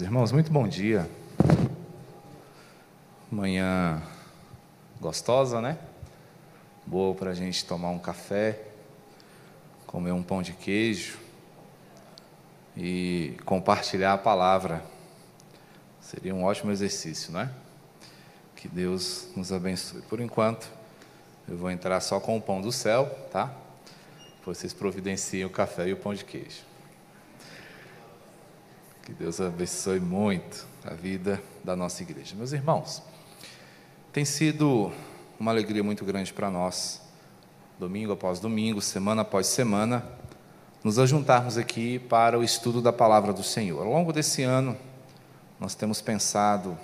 Irmãos, 0.00 0.30
muito 0.30 0.52
bom 0.52 0.68
dia. 0.68 1.10
Manhã 3.28 4.00
gostosa, 5.00 5.60
né? 5.60 5.76
Boa 6.86 7.16
para 7.16 7.30
a 7.30 7.34
gente 7.34 7.64
tomar 7.64 7.90
um 7.90 7.98
café, 7.98 8.62
comer 9.88 10.12
um 10.12 10.22
pão 10.22 10.40
de 10.40 10.52
queijo 10.52 11.18
e 12.76 13.36
compartilhar 13.44 14.12
a 14.12 14.18
palavra. 14.18 14.84
Seria 16.00 16.32
um 16.32 16.44
ótimo 16.44 16.70
exercício, 16.70 17.32
né? 17.32 17.52
Que 18.54 18.68
Deus 18.68 19.26
nos 19.34 19.52
abençoe. 19.52 20.02
Por 20.02 20.20
enquanto, 20.20 20.70
eu 21.48 21.56
vou 21.56 21.72
entrar 21.72 22.00
só 22.00 22.20
com 22.20 22.36
o 22.36 22.40
pão 22.40 22.60
do 22.60 22.70
céu, 22.70 23.06
tá? 23.32 23.52
Vocês 24.46 24.72
providenciem 24.72 25.44
o 25.44 25.50
café 25.50 25.88
e 25.88 25.92
o 25.92 25.96
pão 25.96 26.14
de 26.14 26.24
queijo. 26.24 26.68
Que 29.08 29.14
Deus 29.14 29.40
abençoe 29.40 30.00
muito 30.00 30.66
a 30.84 30.92
vida 30.92 31.42
da 31.64 31.74
nossa 31.74 32.02
igreja. 32.02 32.36
Meus 32.36 32.52
irmãos, 32.52 33.02
tem 34.12 34.22
sido 34.22 34.92
uma 35.40 35.50
alegria 35.50 35.82
muito 35.82 36.04
grande 36.04 36.30
para 36.30 36.50
nós, 36.50 37.00
domingo 37.78 38.12
após 38.12 38.38
domingo, 38.38 38.82
semana 38.82 39.22
após 39.22 39.46
semana, 39.46 40.04
nos 40.84 40.98
ajuntarmos 40.98 41.56
aqui 41.56 41.98
para 42.00 42.38
o 42.38 42.44
estudo 42.44 42.82
da 42.82 42.92
palavra 42.92 43.32
do 43.32 43.42
Senhor. 43.42 43.80
Ao 43.80 43.90
longo 43.90 44.12
desse 44.12 44.42
ano, 44.42 44.76
nós 45.58 45.74
temos 45.74 46.02
pensado 46.02 46.78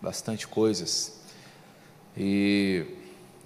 bastante 0.00 0.48
coisas 0.48 1.20
e 2.16 2.86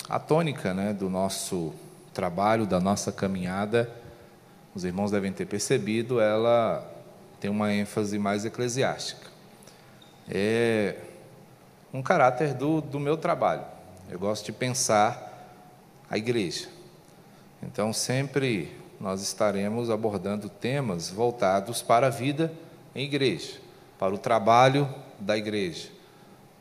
a 0.08 0.20
tônica 0.20 0.72
né, 0.72 0.92
do 0.92 1.10
nosso 1.10 1.74
trabalho, 2.12 2.64
da 2.64 2.78
nossa 2.78 3.10
caminhada, 3.10 3.92
os 4.72 4.84
irmãos 4.84 5.10
devem 5.10 5.32
ter 5.32 5.46
percebido, 5.46 6.20
ela 6.20 6.93
tem 7.44 7.50
uma 7.50 7.70
ênfase 7.70 8.18
mais 8.18 8.46
eclesiástica. 8.46 9.28
É 10.30 10.96
um 11.92 12.00
caráter 12.02 12.54
do, 12.54 12.80
do 12.80 12.98
meu 12.98 13.18
trabalho. 13.18 13.66
Eu 14.08 14.18
gosto 14.18 14.46
de 14.46 14.52
pensar 14.52 15.46
a 16.08 16.16
igreja. 16.16 16.70
Então, 17.62 17.92
sempre 17.92 18.74
nós 18.98 19.20
estaremos 19.20 19.90
abordando 19.90 20.48
temas 20.48 21.10
voltados 21.10 21.82
para 21.82 22.06
a 22.06 22.10
vida 22.10 22.50
em 22.94 23.04
igreja, 23.04 23.58
para 23.98 24.14
o 24.14 24.16
trabalho 24.16 24.88
da 25.20 25.36
igreja, 25.36 25.90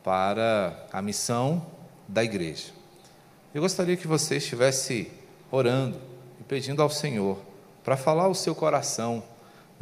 para 0.03 0.85
a 0.91 1.01
missão 1.01 1.65
da 2.09 2.25
igreja. 2.25 2.73
Eu 3.55 3.61
gostaria 3.61 3.95
que 3.95 4.05
você 4.05 4.35
estivesse 4.35 5.09
orando 5.49 5.97
e 6.41 6.43
pedindo 6.43 6.81
ao 6.81 6.89
Senhor 6.89 7.39
para 7.85 7.95
falar 7.95 8.27
o 8.27 8.35
seu 8.35 8.53
coração 8.53 9.23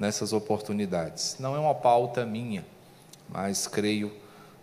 nessas 0.01 0.33
oportunidades. 0.33 1.35
Não 1.39 1.55
é 1.55 1.59
uma 1.59 1.75
pauta 1.75 2.25
minha, 2.25 2.65
mas 3.29 3.67
creio 3.67 4.11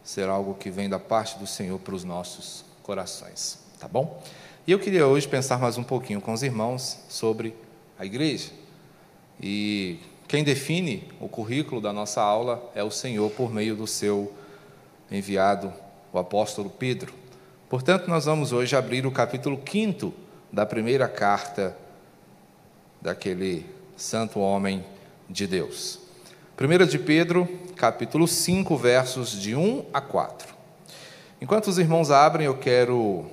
ser 0.03 0.28
algo 0.28 0.55
que 0.55 0.69
vem 0.69 0.89
da 0.89 0.98
parte 0.98 1.39
do 1.39 1.47
Senhor 1.47 1.78
para 1.78 1.94
os 1.94 2.03
nossos 2.03 2.64
corações, 2.83 3.56
tá 3.78 3.86
bom? 3.86 4.20
E 4.66 4.72
eu 4.72 4.81
queria 4.81 5.06
hoje 5.06 5.28
pensar 5.28 5.61
mais 5.61 5.78
um 5.78 5.84
pouquinho 5.84 6.20
com 6.20 6.33
os 6.33 6.42
irmãos 6.42 6.98
sobre 7.09 7.55
a 7.97 8.05
igreja. 8.05 8.50
E 9.41 10.00
quem 10.27 10.42
define 10.42 11.09
o 11.20 11.28
currículo 11.28 11.81
da 11.81 11.92
nossa 11.92 12.20
aula 12.20 12.72
é 12.75 12.83
o 12.83 12.91
Senhor 12.91 13.31
por 13.31 13.55
meio 13.55 13.77
do 13.77 13.86
seu 13.86 14.33
enviado, 15.09 15.72
o 16.12 16.19
apóstolo 16.19 16.69
Pedro. 16.69 17.14
Portanto, 17.69 18.09
nós 18.09 18.25
vamos 18.25 18.53
hoje 18.53 18.75
abrir 18.75 19.06
o 19.06 19.12
capítulo 19.12 19.62
5 19.64 20.12
da 20.53 20.66
primeira 20.66 21.06
carta 21.06 21.77
daquele 23.00 23.64
santo 23.97 24.41
homem 24.41 24.84
de 25.28 25.46
Deus. 25.46 25.98
1 26.60 26.86
de 26.86 26.98
Pedro, 26.98 27.46
capítulo 27.76 28.26
5, 28.26 28.76
versos 28.76 29.30
de 29.30 29.54
1 29.54 29.86
a 29.92 30.00
4. 30.00 30.54
Enquanto 31.40 31.68
os 31.68 31.78
irmãos 31.78 32.10
abrem, 32.10 32.46
eu 32.46 32.56
quero 32.56 33.26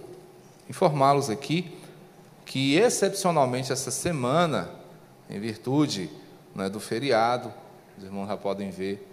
informá-los 0.69 1.29
aqui 1.29 1.75
que, 2.45 2.75
excepcionalmente, 2.75 3.71
essa 3.71 3.89
semana, 3.89 4.69
em 5.29 5.39
virtude 5.39 6.09
né, 6.53 6.69
do 6.69 6.79
feriado, 6.79 7.51
os 7.97 8.03
irmãos 8.03 8.27
já 8.27 8.37
podem 8.37 8.69
ver 8.69 9.11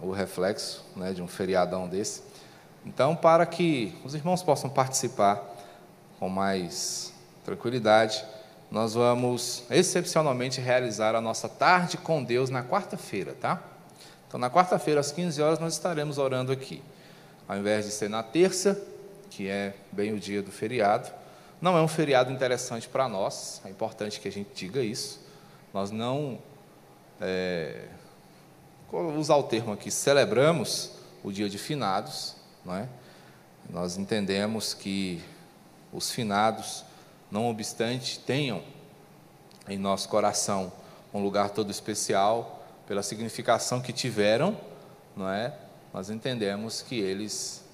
o 0.00 0.10
reflexo 0.10 0.84
né, 0.96 1.12
de 1.12 1.22
um 1.22 1.28
feriadão 1.28 1.88
desse. 1.88 2.22
Então, 2.84 3.14
para 3.14 3.46
que 3.46 3.94
os 4.04 4.14
irmãos 4.14 4.42
possam 4.42 4.68
participar 4.68 5.42
com 6.18 6.28
mais 6.28 7.12
tranquilidade, 7.44 8.24
nós 8.70 8.94
vamos 8.94 9.64
excepcionalmente 9.70 10.60
realizar 10.60 11.14
a 11.14 11.20
nossa 11.20 11.48
tarde 11.48 11.96
com 11.96 12.22
Deus 12.22 12.50
na 12.50 12.64
quarta-feira, 12.64 13.34
tá? 13.40 13.62
Então, 14.26 14.40
na 14.40 14.50
quarta-feira, 14.50 15.00
às 15.00 15.12
15 15.12 15.40
horas, 15.40 15.58
nós 15.58 15.74
estaremos 15.74 16.18
orando 16.18 16.50
aqui. 16.50 16.82
Ao 17.46 17.56
invés 17.56 17.84
de 17.84 17.92
ser 17.92 18.10
na 18.10 18.22
terça, 18.22 18.80
que 19.30 19.48
é 19.48 19.74
bem 19.92 20.12
o 20.12 20.18
dia 20.18 20.42
do 20.42 20.50
feriado, 20.50 21.08
não 21.60 21.78
é 21.78 21.80
um 21.82 21.88
feriado 21.88 22.32
interessante 22.32 22.88
para 22.88 23.08
nós, 23.08 23.60
é 23.64 23.70
importante 23.70 24.18
que 24.18 24.28
a 24.28 24.32
gente 24.32 24.50
diga 24.54 24.82
isso. 24.82 25.20
Nós 25.72 25.90
não, 25.90 26.38
é, 27.20 27.86
vou 28.90 29.16
usar 29.16 29.36
o 29.36 29.44
termo 29.44 29.72
aqui, 29.72 29.90
celebramos 29.90 30.90
o 31.22 31.32
dia 31.32 31.48
de 31.48 31.58
finados, 31.58 32.36
não 32.64 32.74
é? 32.74 32.88
Nós 33.70 33.96
entendemos 33.96 34.74
que 34.74 35.22
os 35.92 36.10
finados 36.10 36.84
não 37.34 37.50
obstante, 37.50 38.20
tenham 38.20 38.62
em 39.68 39.76
nosso 39.76 40.08
coração 40.08 40.72
um 41.12 41.20
lugar 41.20 41.50
todo 41.50 41.68
especial 41.68 42.64
pela 42.86 43.02
significação 43.02 43.80
que 43.80 43.92
tiveram, 43.92 44.56
não 45.16 45.28
é? 45.28 45.52
Nós 45.92 46.10
entendemos 46.10 46.80
que 46.80 46.94
eles 46.94 47.64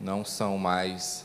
não 0.00 0.24
são 0.24 0.58
mais 0.58 1.24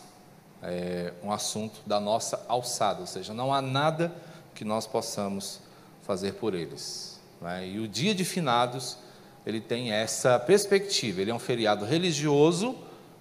é, 0.62 1.12
um 1.24 1.32
assunto 1.32 1.82
da 1.84 2.00
nossa 2.00 2.46
alçada, 2.48 3.02
ou 3.02 3.08
seja, 3.08 3.34
não 3.34 3.52
há 3.52 3.64
nada 3.64 4.14
que 4.54 4.64
nós 4.64 4.86
possamos 4.86 5.60
fazer 6.04 6.34
por 6.34 6.54
eles. 6.54 7.20
É? 7.44 7.66
E 7.66 7.80
o 7.80 7.88
dia 7.88 8.14
de 8.14 8.24
finados 8.24 8.96
ele 9.44 9.60
tem 9.60 9.92
essa 9.92 10.38
perspectiva. 10.38 11.20
Ele 11.20 11.32
é 11.32 11.34
um 11.34 11.40
feriado 11.40 11.84
religioso, 11.84 12.76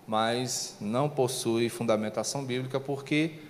mas 0.07 0.77
não 0.79 1.09
possui 1.09 1.71
fundamentação 1.71 2.45
bíblica 2.45 2.79
porque 2.79 3.49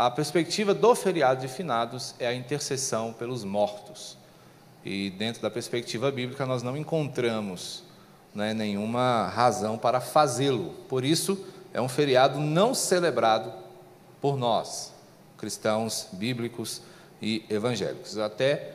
a 0.00 0.08
perspectiva 0.08 0.72
do 0.72 0.94
feriado 0.94 1.40
de 1.40 1.48
finados 1.48 2.14
é 2.20 2.28
a 2.28 2.32
intercessão 2.32 3.12
pelos 3.12 3.42
mortos. 3.42 4.16
E 4.84 5.10
dentro 5.10 5.42
da 5.42 5.50
perspectiva 5.50 6.08
bíblica, 6.12 6.46
nós 6.46 6.62
não 6.62 6.76
encontramos 6.76 7.82
né, 8.32 8.54
nenhuma 8.54 9.26
razão 9.26 9.76
para 9.76 10.00
fazê-lo. 10.00 10.72
Por 10.88 11.04
isso, 11.04 11.44
é 11.74 11.80
um 11.80 11.88
feriado 11.88 12.38
não 12.38 12.74
celebrado 12.74 13.52
por 14.20 14.36
nós, 14.36 14.92
cristãos 15.36 16.06
bíblicos 16.12 16.80
e 17.20 17.44
evangélicos. 17.50 18.18
Até 18.18 18.74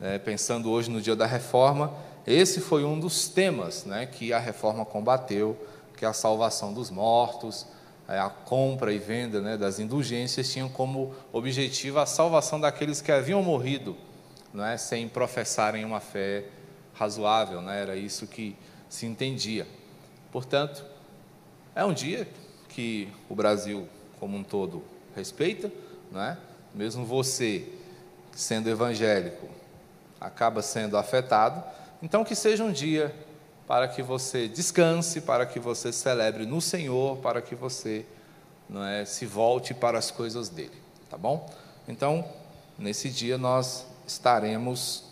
é, 0.00 0.20
pensando 0.20 0.70
hoje 0.70 0.88
no 0.88 1.00
dia 1.00 1.16
da 1.16 1.26
reforma, 1.26 1.92
esse 2.24 2.60
foi 2.60 2.84
um 2.84 3.00
dos 3.00 3.28
temas 3.28 3.84
né, 3.86 4.06
que 4.06 4.32
a 4.32 4.38
reforma 4.38 4.84
combateu, 4.84 5.56
que 5.96 6.04
é 6.04 6.08
a 6.08 6.12
salvação 6.12 6.72
dos 6.72 6.92
mortos, 6.92 7.66
a 8.18 8.28
compra 8.28 8.92
e 8.92 8.98
venda 8.98 9.40
né, 9.40 9.56
das 9.56 9.78
indulgências 9.78 10.52
tinham 10.52 10.68
como 10.68 11.14
objetivo 11.32 11.98
a 11.98 12.06
salvação 12.06 12.60
daqueles 12.60 13.00
que 13.00 13.12
haviam 13.12 13.42
morrido, 13.42 13.96
não 14.52 14.64
é, 14.64 14.76
sem 14.76 15.08
professarem 15.08 15.84
uma 15.84 16.00
fé 16.00 16.44
razoável, 16.94 17.62
né, 17.62 17.80
era 17.80 17.96
isso 17.96 18.26
que 18.26 18.56
se 18.88 19.06
entendia. 19.06 19.66
Portanto, 20.32 20.84
é 21.74 21.84
um 21.84 21.92
dia 21.92 22.26
que 22.68 23.08
o 23.28 23.34
Brasil 23.34 23.86
como 24.18 24.36
um 24.36 24.44
todo 24.44 24.82
respeita, 25.14 25.72
não 26.10 26.22
é? 26.22 26.36
Mesmo 26.74 27.04
você 27.04 27.66
sendo 28.32 28.68
evangélico 28.68 29.48
acaba 30.20 30.60
sendo 30.62 30.96
afetado, 30.96 31.64
então 32.02 32.24
que 32.24 32.34
seja 32.34 32.62
um 32.62 32.70
dia 32.70 33.14
para 33.70 33.86
que 33.86 34.02
você 34.02 34.48
descanse, 34.48 35.20
para 35.20 35.46
que 35.46 35.60
você 35.60 35.92
celebre 35.92 36.44
no 36.44 36.60
Senhor, 36.60 37.18
para 37.18 37.40
que 37.40 37.54
você 37.54 38.04
não 38.68 38.84
é, 38.84 39.04
se 39.04 39.24
volte 39.24 39.72
para 39.72 39.96
as 39.96 40.10
coisas 40.10 40.48
dele, 40.48 40.74
tá 41.08 41.16
bom? 41.16 41.48
Então, 41.86 42.24
nesse 42.76 43.08
dia 43.08 43.38
nós 43.38 43.86
estaremos 44.04 45.04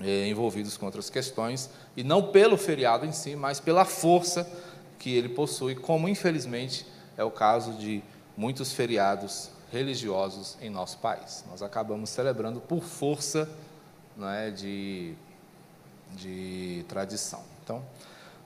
é, 0.00 0.26
envolvidos 0.26 0.78
com 0.78 0.86
outras 0.86 1.10
questões, 1.10 1.68
e 1.94 2.02
não 2.02 2.32
pelo 2.32 2.56
feriado 2.56 3.04
em 3.04 3.12
si, 3.12 3.36
mas 3.36 3.60
pela 3.60 3.84
força 3.84 4.50
que 4.98 5.14
ele 5.14 5.28
possui, 5.28 5.74
como 5.74 6.08
infelizmente 6.08 6.86
é 7.18 7.22
o 7.22 7.30
caso 7.30 7.74
de 7.74 8.02
muitos 8.34 8.72
feriados 8.72 9.50
religiosos 9.70 10.56
em 10.62 10.70
nosso 10.70 10.96
país. 11.00 11.44
Nós 11.50 11.60
acabamos 11.60 12.08
celebrando 12.08 12.62
por 12.62 12.82
força 12.82 13.46
não 14.16 14.30
é, 14.30 14.50
de, 14.50 15.12
de 16.16 16.82
tradição. 16.88 17.52
Então, 17.64 17.82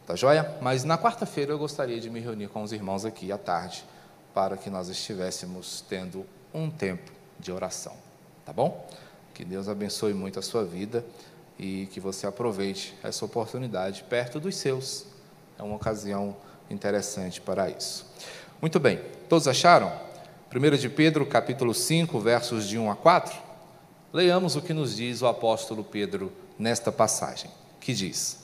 tá 0.07 0.15
joia? 0.15 0.57
Mas 0.63 0.85
na 0.85 0.97
quarta-feira 0.97 1.53
eu 1.53 1.59
gostaria 1.59 2.01
de 2.01 2.09
me 2.09 2.21
reunir 2.21 2.47
com 2.47 2.63
os 2.63 2.73
irmãos 2.73 3.05
aqui 3.05 3.33
à 3.33 3.37
tarde, 3.37 3.85
para 4.33 4.57
que 4.57 4.71
nós 4.71 4.89
estivéssemos 4.89 5.85
tendo 5.89 6.25
um 6.55 6.71
tempo 6.71 7.11
de 7.39 7.51
oração, 7.51 7.97
tá 8.47 8.53
bom? 8.53 8.89
Que 9.35 9.45
Deus 9.45 9.69
abençoe 9.69 10.15
muito 10.15 10.39
a 10.39 10.43
sua 10.43 10.65
vida 10.65 11.05
e 11.59 11.89
que 11.93 11.99
você 11.99 12.29
aproveite 12.29 12.97
essa 13.03 13.25
oportunidade 13.25 14.05
perto 14.05 14.39
dos 14.39 14.57
seus. 14.57 15.05
É 15.59 15.63
uma 15.65 15.75
ocasião 15.75 16.37
interessante 16.71 17.41
para 17.41 17.69
isso. 17.69 18.07
Muito 18.61 18.79
bem, 18.79 19.01
todos 19.29 19.49
acharam? 19.49 19.93
1 20.55 20.77
de 20.77 20.89
Pedro, 20.89 21.27
capítulo 21.27 21.75
5, 21.75 22.21
versos 22.21 22.69
de 22.69 22.79
1 22.79 22.91
a 22.91 22.97
4? 22.97 23.37
Leiamos 24.13 24.55
o 24.55 24.63
que 24.63 24.73
nos 24.73 24.95
diz 24.95 25.23
o 25.23 25.27
apóstolo 25.27 25.83
Pedro 25.83 26.33
nesta 26.59 26.93
passagem, 26.93 27.51
que 27.81 27.93
diz: 27.93 28.38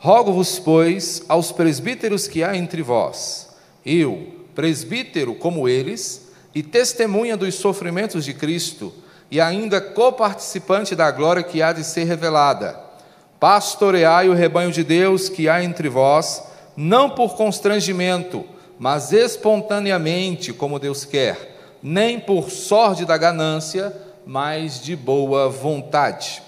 Rogo-vos, 0.00 0.60
pois, 0.60 1.24
aos 1.28 1.50
presbíteros 1.50 2.28
que 2.28 2.44
há 2.44 2.56
entre 2.56 2.82
vós, 2.82 3.48
eu, 3.84 4.28
presbítero 4.54 5.34
como 5.34 5.68
eles, 5.68 6.28
e 6.54 6.62
testemunha 6.62 7.36
dos 7.36 7.56
sofrimentos 7.56 8.24
de 8.24 8.32
Cristo, 8.32 8.92
e 9.28 9.40
ainda 9.40 9.80
coparticipante 9.80 10.94
da 10.94 11.10
glória 11.10 11.42
que 11.42 11.60
há 11.60 11.72
de 11.72 11.82
ser 11.82 12.04
revelada. 12.04 12.78
Pastoreai 13.40 14.28
o 14.28 14.34
rebanho 14.34 14.70
de 14.70 14.84
Deus 14.84 15.28
que 15.28 15.48
há 15.48 15.64
entre 15.64 15.88
vós, 15.88 16.44
não 16.76 17.10
por 17.10 17.36
constrangimento, 17.36 18.44
mas 18.78 19.12
espontaneamente, 19.12 20.52
como 20.52 20.78
Deus 20.78 21.04
quer, 21.04 21.76
nem 21.82 22.20
por 22.20 22.50
sorte 22.50 23.04
da 23.04 23.16
ganância, 23.16 23.92
mas 24.24 24.80
de 24.80 24.94
boa 24.94 25.48
vontade. 25.48 26.40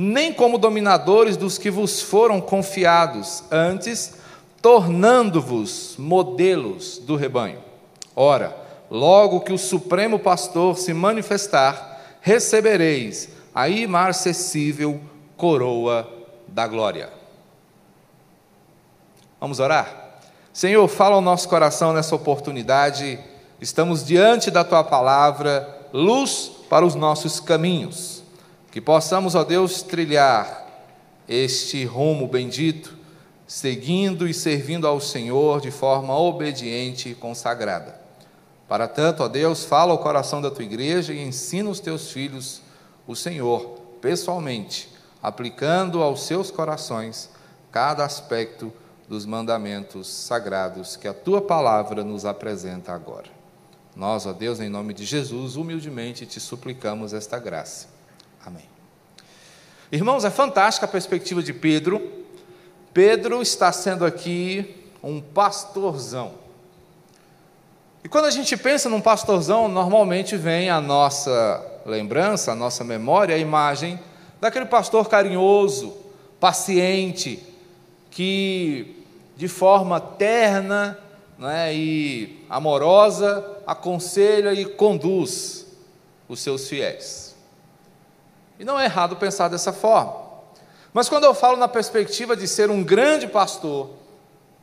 Nem 0.00 0.32
como 0.32 0.58
dominadores 0.58 1.36
dos 1.36 1.58
que 1.58 1.72
vos 1.72 2.00
foram 2.00 2.40
confiados, 2.40 3.42
antes 3.50 4.14
tornando-vos 4.62 5.96
modelos 5.98 6.98
do 6.98 7.16
rebanho. 7.16 7.58
Ora, 8.14 8.56
logo 8.88 9.40
que 9.40 9.52
o 9.52 9.58
Supremo 9.58 10.20
Pastor 10.20 10.78
se 10.78 10.94
manifestar, 10.94 12.16
recebereis 12.20 13.30
a 13.52 13.68
imarcessível 13.68 15.00
coroa 15.36 16.08
da 16.46 16.68
glória. 16.68 17.10
Vamos 19.40 19.58
orar? 19.58 20.20
Senhor, 20.52 20.86
fala 20.86 21.16
ao 21.16 21.20
nosso 21.20 21.48
coração 21.48 21.92
nessa 21.92 22.14
oportunidade. 22.14 23.18
Estamos 23.60 24.06
diante 24.06 24.48
da 24.48 24.62
tua 24.62 24.84
palavra, 24.84 25.88
luz 25.92 26.52
para 26.70 26.86
os 26.86 26.94
nossos 26.94 27.40
caminhos. 27.40 28.17
Que 28.70 28.80
possamos, 28.80 29.34
ó 29.34 29.44
Deus, 29.44 29.82
trilhar 29.82 30.66
este 31.28 31.84
rumo 31.84 32.26
bendito, 32.26 32.96
seguindo 33.46 34.28
e 34.28 34.34
servindo 34.34 34.86
ao 34.86 35.00
Senhor 35.00 35.60
de 35.60 35.70
forma 35.70 36.16
obediente 36.18 37.10
e 37.10 37.14
consagrada. 37.14 37.98
Para 38.68 38.86
tanto, 38.86 39.22
ó 39.22 39.28
Deus, 39.28 39.64
fala 39.64 39.92
ao 39.92 39.98
coração 39.98 40.42
da 40.42 40.50
tua 40.50 40.64
igreja 40.64 41.14
e 41.14 41.22
ensina 41.22 41.70
os 41.70 41.80
teus 41.80 42.12
filhos 42.12 42.60
o 43.06 43.16
Senhor 43.16 43.80
pessoalmente, 44.02 44.92
aplicando 45.22 46.02
aos 46.02 46.24
seus 46.24 46.50
corações 46.50 47.30
cada 47.72 48.04
aspecto 48.04 48.70
dos 49.08 49.24
mandamentos 49.24 50.06
sagrados 50.06 50.96
que 50.96 51.08
a 51.08 51.14
tua 51.14 51.40
palavra 51.40 52.04
nos 52.04 52.26
apresenta 52.26 52.92
agora. 52.92 53.30
Nós, 53.96 54.26
ó 54.26 54.32
Deus, 54.32 54.60
em 54.60 54.68
nome 54.68 54.92
de 54.92 55.06
Jesus, 55.06 55.56
humildemente 55.56 56.26
te 56.26 56.38
suplicamos 56.38 57.14
esta 57.14 57.38
graça. 57.38 57.97
Amém. 58.44 58.68
Irmãos, 59.90 60.24
é 60.24 60.30
fantástica 60.30 60.86
a 60.86 60.88
perspectiva 60.88 61.42
de 61.42 61.52
Pedro. 61.52 62.26
Pedro 62.92 63.40
está 63.40 63.72
sendo 63.72 64.04
aqui 64.04 64.76
um 65.02 65.20
pastorzão. 65.20 66.34
E 68.02 68.08
quando 68.08 68.26
a 68.26 68.30
gente 68.30 68.56
pensa 68.56 68.88
num 68.88 69.00
pastorzão, 69.00 69.68
normalmente 69.68 70.36
vem 70.36 70.70
a 70.70 70.80
nossa 70.80 71.64
lembrança, 71.84 72.52
a 72.52 72.54
nossa 72.54 72.84
memória, 72.84 73.34
a 73.34 73.38
imagem 73.38 73.98
daquele 74.40 74.66
pastor 74.66 75.08
carinhoso, 75.08 75.96
paciente, 76.38 77.42
que 78.10 79.04
de 79.36 79.48
forma 79.48 80.00
terna 80.00 80.98
né, 81.38 81.74
e 81.74 82.44
amorosa 82.48 83.62
aconselha 83.66 84.52
e 84.52 84.64
conduz 84.64 85.66
os 86.28 86.40
seus 86.40 86.68
fiéis. 86.68 87.27
E 88.58 88.64
não 88.64 88.78
é 88.78 88.84
errado 88.84 89.16
pensar 89.16 89.48
dessa 89.48 89.72
forma. 89.72 90.28
Mas 90.92 91.08
quando 91.08 91.24
eu 91.24 91.34
falo 91.34 91.56
na 91.56 91.68
perspectiva 91.68 92.36
de 92.36 92.48
ser 92.48 92.70
um 92.70 92.82
grande 92.82 93.28
pastor, 93.28 93.90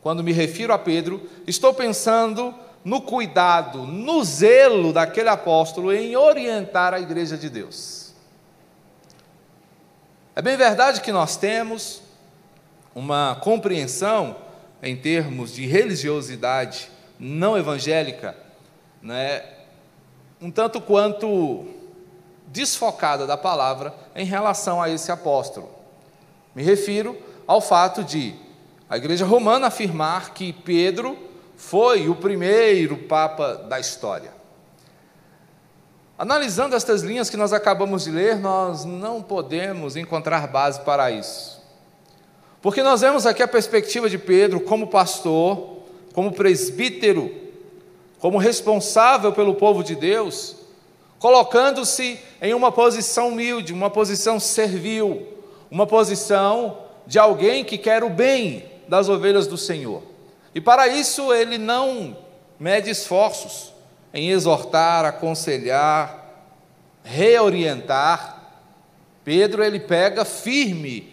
quando 0.02 0.24
me 0.24 0.32
refiro 0.32 0.74
a 0.74 0.78
Pedro, 0.78 1.30
estou 1.48 1.74
pensando 1.74 2.54
no 2.84 3.02
cuidado, 3.02 3.80
no 3.80 4.24
zelo 4.24 4.94
daquele 4.94 5.30
apóstolo 5.30 5.92
em 5.92 6.16
orientar 6.16 6.94
a 6.94 7.00
igreja 7.00 7.38
de 7.38 7.50
Deus. 7.50 8.14
É 10.36 10.42
bem 10.42 10.58
verdade 10.58 11.02
que 11.02 11.12
nós 11.12 11.38
temos 11.38 12.02
uma 12.94 13.36
compreensão 13.42 14.36
em 14.84 14.96
termos 14.96 15.54
de 15.54 15.66
religiosidade 15.66 16.92
não 17.20 17.58
evangélica, 17.58 18.36
né, 19.02 19.44
um 20.42 20.52
tanto 20.52 20.82
quanto 20.82 21.66
desfocada 22.48 23.26
da 23.28 23.38
palavra 23.38 23.94
em 24.16 24.26
relação 24.26 24.82
a 24.82 24.90
esse 24.90 25.12
apóstolo. 25.12 25.70
Me 26.54 26.64
refiro 26.64 27.18
ao 27.46 27.60
fato 27.60 28.04
de 28.04 28.34
a 28.90 28.98
igreja 28.98 29.26
romana 29.26 29.68
afirmar 29.68 30.34
que 30.34 30.54
Pedro 30.54 31.18
foi 31.58 32.08
o 32.08 32.16
primeiro 32.16 32.98
Papa 32.98 33.56
da 33.56 33.80
história. 33.80 34.34
Analisando 36.18 36.76
estas 36.76 37.02
linhas 37.02 37.30
que 37.30 37.36
nós 37.36 37.52
acabamos 37.52 38.06
de 38.06 38.12
ler, 38.12 38.38
nós 38.38 38.86
não 38.86 39.22
podemos 39.22 39.98
encontrar 39.98 40.48
base 40.48 40.80
para 40.82 41.12
isso. 41.12 41.62
Porque 42.62 42.82
nós 42.82 43.02
vemos 43.02 43.26
aqui 43.26 43.44
a 43.44 43.48
perspectiva 43.48 44.10
de 44.10 44.18
Pedro 44.18 44.62
como 44.62 44.88
pastor, 44.88 45.82
como 46.14 46.32
presbítero, 46.32 47.30
como 48.20 48.38
responsável 48.38 49.34
pelo 49.34 49.56
povo 49.56 49.84
de 49.84 49.94
Deus, 49.94 50.56
colocando-se 51.26 52.20
em 52.40 52.54
uma 52.54 52.72
posição 52.72 53.30
humilde, 53.30 53.74
uma 53.74 53.90
posição 53.90 54.40
servil, 54.40 55.28
uma 55.72 55.88
posição 55.88 56.84
de 57.08 57.18
alguém 57.18 57.66
que 57.66 57.80
quer 57.80 58.04
o 58.04 58.12
bem 58.12 58.64
das 58.88 59.10
ovelhas 59.10 59.48
do 59.48 59.58
Senhor. 59.58 60.04
E 60.54 60.62
para 60.62 60.88
isso 60.88 61.34
ele 61.34 61.58
não 61.58 62.16
mede 62.60 62.92
esforços 62.92 63.74
em 64.14 64.30
exortar, 64.30 65.04
aconselhar, 65.04 66.30
reorientar. 67.04 68.44
Pedro 69.24 69.64
ele 69.64 69.80
pega 69.80 70.24
firme 70.26 71.12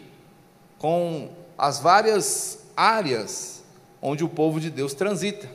com 0.78 1.30
as 1.56 1.80
várias 1.80 2.66
áreas 2.76 3.64
onde 4.02 4.22
o 4.22 4.28
povo 4.28 4.60
de 4.60 4.68
Deus 4.68 4.92
transita. 4.92 5.48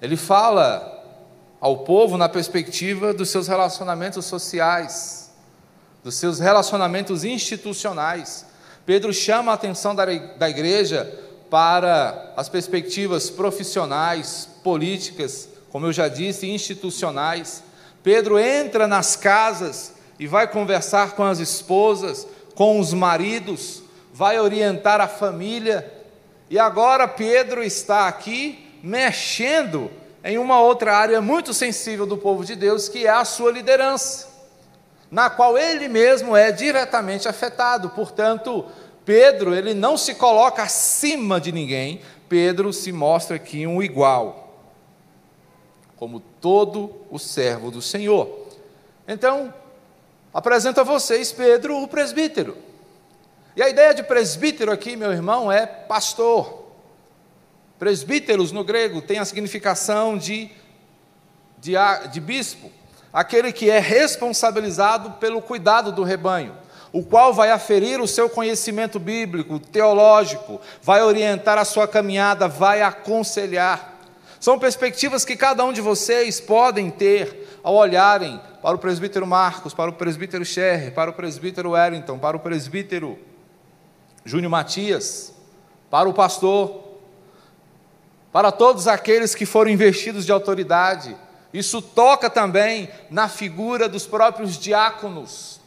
Ele 0.00 0.16
fala 0.16 0.94
ao 1.60 1.78
povo 1.78 2.16
na 2.16 2.28
perspectiva 2.28 3.12
dos 3.12 3.30
seus 3.30 3.48
relacionamentos 3.48 4.24
sociais, 4.24 5.30
dos 6.04 6.14
seus 6.14 6.38
relacionamentos 6.38 7.24
institucionais. 7.24 8.46
Pedro 8.86 9.12
chama 9.12 9.52
a 9.52 9.54
atenção 9.54 9.94
da, 9.94 10.10
igreja 10.48 11.12
para 11.50 12.32
as 12.36 12.48
perspectivas 12.48 13.28
profissionais, 13.28 14.48
políticas, 14.62 15.48
como 15.70 15.86
eu 15.86 15.92
já 15.92 16.08
disse, 16.08 16.48
institucionais. 16.48 17.62
Pedro 18.02 18.38
entra 18.38 18.86
nas 18.86 19.16
casas 19.16 19.94
e 20.18 20.26
vai 20.26 20.46
conversar 20.48 21.12
com 21.12 21.24
as 21.24 21.38
esposas, 21.38 22.26
com 22.54 22.80
os 22.80 22.92
maridos, 22.92 23.82
vai 24.12 24.38
orientar 24.38 25.00
a 25.00 25.08
família. 25.08 25.92
E 26.48 26.58
agora 26.58 27.06
Pedro 27.06 27.62
está 27.62 28.08
aqui 28.08 28.66
mexendo 28.82 29.90
em 30.24 30.38
uma 30.38 30.60
outra 30.60 30.96
área 30.96 31.20
muito 31.20 31.54
sensível 31.54 32.06
do 32.06 32.16
povo 32.16 32.44
de 32.44 32.54
Deus, 32.56 32.88
que 32.88 33.06
é 33.06 33.10
a 33.10 33.24
sua 33.24 33.52
liderança 33.52 34.38
na 35.10 35.30
qual 35.30 35.56
ele 35.56 35.88
mesmo 35.88 36.36
é 36.36 36.52
diretamente 36.52 37.28
afetado. 37.28 37.90
Portanto, 37.90 38.66
Pedro, 39.04 39.54
ele 39.54 39.74
não 39.74 39.96
se 39.96 40.14
coloca 40.14 40.62
acima 40.62 41.40
de 41.40 41.50
ninguém, 41.50 42.00
Pedro 42.28 42.72
se 42.72 42.92
mostra 42.92 43.36
aqui 43.36 43.66
um 43.66 43.82
igual, 43.82 44.54
como 45.96 46.20
todo 46.20 46.94
o 47.10 47.18
servo 47.18 47.70
do 47.70 47.80
Senhor. 47.80 48.46
Então, 49.06 49.52
apresento 50.32 50.80
a 50.80 50.84
vocês 50.84 51.32
Pedro, 51.32 51.82
o 51.82 51.88
presbítero. 51.88 52.56
E 53.56 53.62
a 53.62 53.68
ideia 53.68 53.94
de 53.94 54.02
presbítero 54.02 54.70
aqui, 54.70 54.94
meu 54.94 55.10
irmão, 55.10 55.50
é 55.50 55.66
pastor. 55.66 56.67
Presbíteros 57.78 58.52
no 58.52 58.64
grego 58.64 59.00
tem 59.00 59.18
a 59.18 59.24
significação 59.24 60.18
de, 60.18 60.50
de, 61.60 61.74
de 62.10 62.20
bispo 62.20 62.70
aquele 63.12 63.52
que 63.52 63.70
é 63.70 63.78
responsabilizado 63.78 65.12
pelo 65.12 65.40
cuidado 65.40 65.92
do 65.92 66.02
rebanho, 66.02 66.54
o 66.92 67.02
qual 67.02 67.32
vai 67.32 67.50
aferir 67.50 68.00
o 68.00 68.08
seu 68.08 68.28
conhecimento 68.28 68.98
bíblico, 68.98 69.58
teológico, 69.58 70.60
vai 70.82 71.02
orientar 71.02 71.58
a 71.58 71.64
sua 71.64 71.86
caminhada, 71.86 72.48
vai 72.48 72.80
aconselhar. 72.82 73.96
São 74.40 74.58
perspectivas 74.58 75.24
que 75.24 75.36
cada 75.36 75.64
um 75.64 75.72
de 75.72 75.80
vocês 75.80 76.40
podem 76.40 76.90
ter 76.90 77.58
ao 77.62 77.74
olharem 77.74 78.40
para 78.62 78.76
o 78.76 78.78
presbítero 78.78 79.26
Marcos, 79.26 79.74
para 79.74 79.90
o 79.90 79.94
presbítero 79.94 80.44
Sherry, 80.44 80.92
para 80.92 81.10
o 81.10 81.12
presbítero 81.12 81.70
Wellington, 81.70 82.18
para 82.18 82.36
o 82.36 82.40
presbítero 82.40 83.18
Júnior 84.24 84.50
Matias, 84.50 85.34
para 85.90 86.08
o 86.08 86.14
pastor, 86.14 86.87
para 88.38 88.52
todos 88.52 88.86
aqueles 88.86 89.34
que 89.34 89.44
foram 89.44 89.68
investidos 89.68 90.24
de 90.24 90.30
autoridade. 90.30 91.16
Isso 91.52 91.82
toca 91.82 92.30
também 92.30 92.88
na 93.10 93.28
figura 93.28 93.88
dos 93.88 94.06
próprios 94.06 94.56
diáconos. 94.56 95.60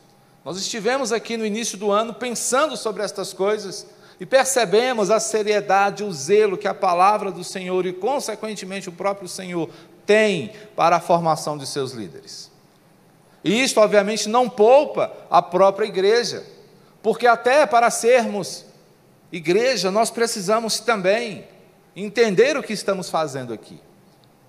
Nós 0.45 0.55
estivemos 0.55 1.11
aqui 1.11 1.35
no 1.35 1.45
início 1.45 1.77
do 1.77 1.91
ano 1.91 2.13
pensando 2.13 2.77
sobre 2.77 3.03
estas 3.03 3.33
coisas 3.33 3.85
e 4.21 4.25
percebemos 4.25 5.11
a 5.11 5.19
seriedade, 5.19 6.01
o 6.01 6.13
zelo 6.13 6.57
que 6.57 6.65
a 6.65 6.73
palavra 6.73 7.29
do 7.29 7.43
Senhor 7.43 7.85
e, 7.85 7.91
consequentemente, 7.91 8.87
o 8.87 8.93
próprio 8.93 9.27
Senhor 9.27 9.69
tem 10.05 10.53
para 10.73 10.95
a 10.95 11.01
formação 11.01 11.57
de 11.57 11.67
seus 11.67 11.91
líderes. 11.91 12.49
E 13.43 13.61
isto, 13.61 13.81
obviamente, 13.81 14.29
não 14.29 14.47
poupa 14.47 15.11
a 15.29 15.41
própria 15.41 15.87
igreja, 15.87 16.41
porque 17.03 17.27
até 17.27 17.65
para 17.65 17.89
sermos 17.89 18.63
igreja, 19.29 19.91
nós 19.91 20.09
precisamos 20.09 20.79
também 20.79 21.50
entender 21.95 22.57
o 22.57 22.63
que 22.63 22.73
estamos 22.73 23.09
fazendo 23.09 23.53
aqui. 23.53 23.79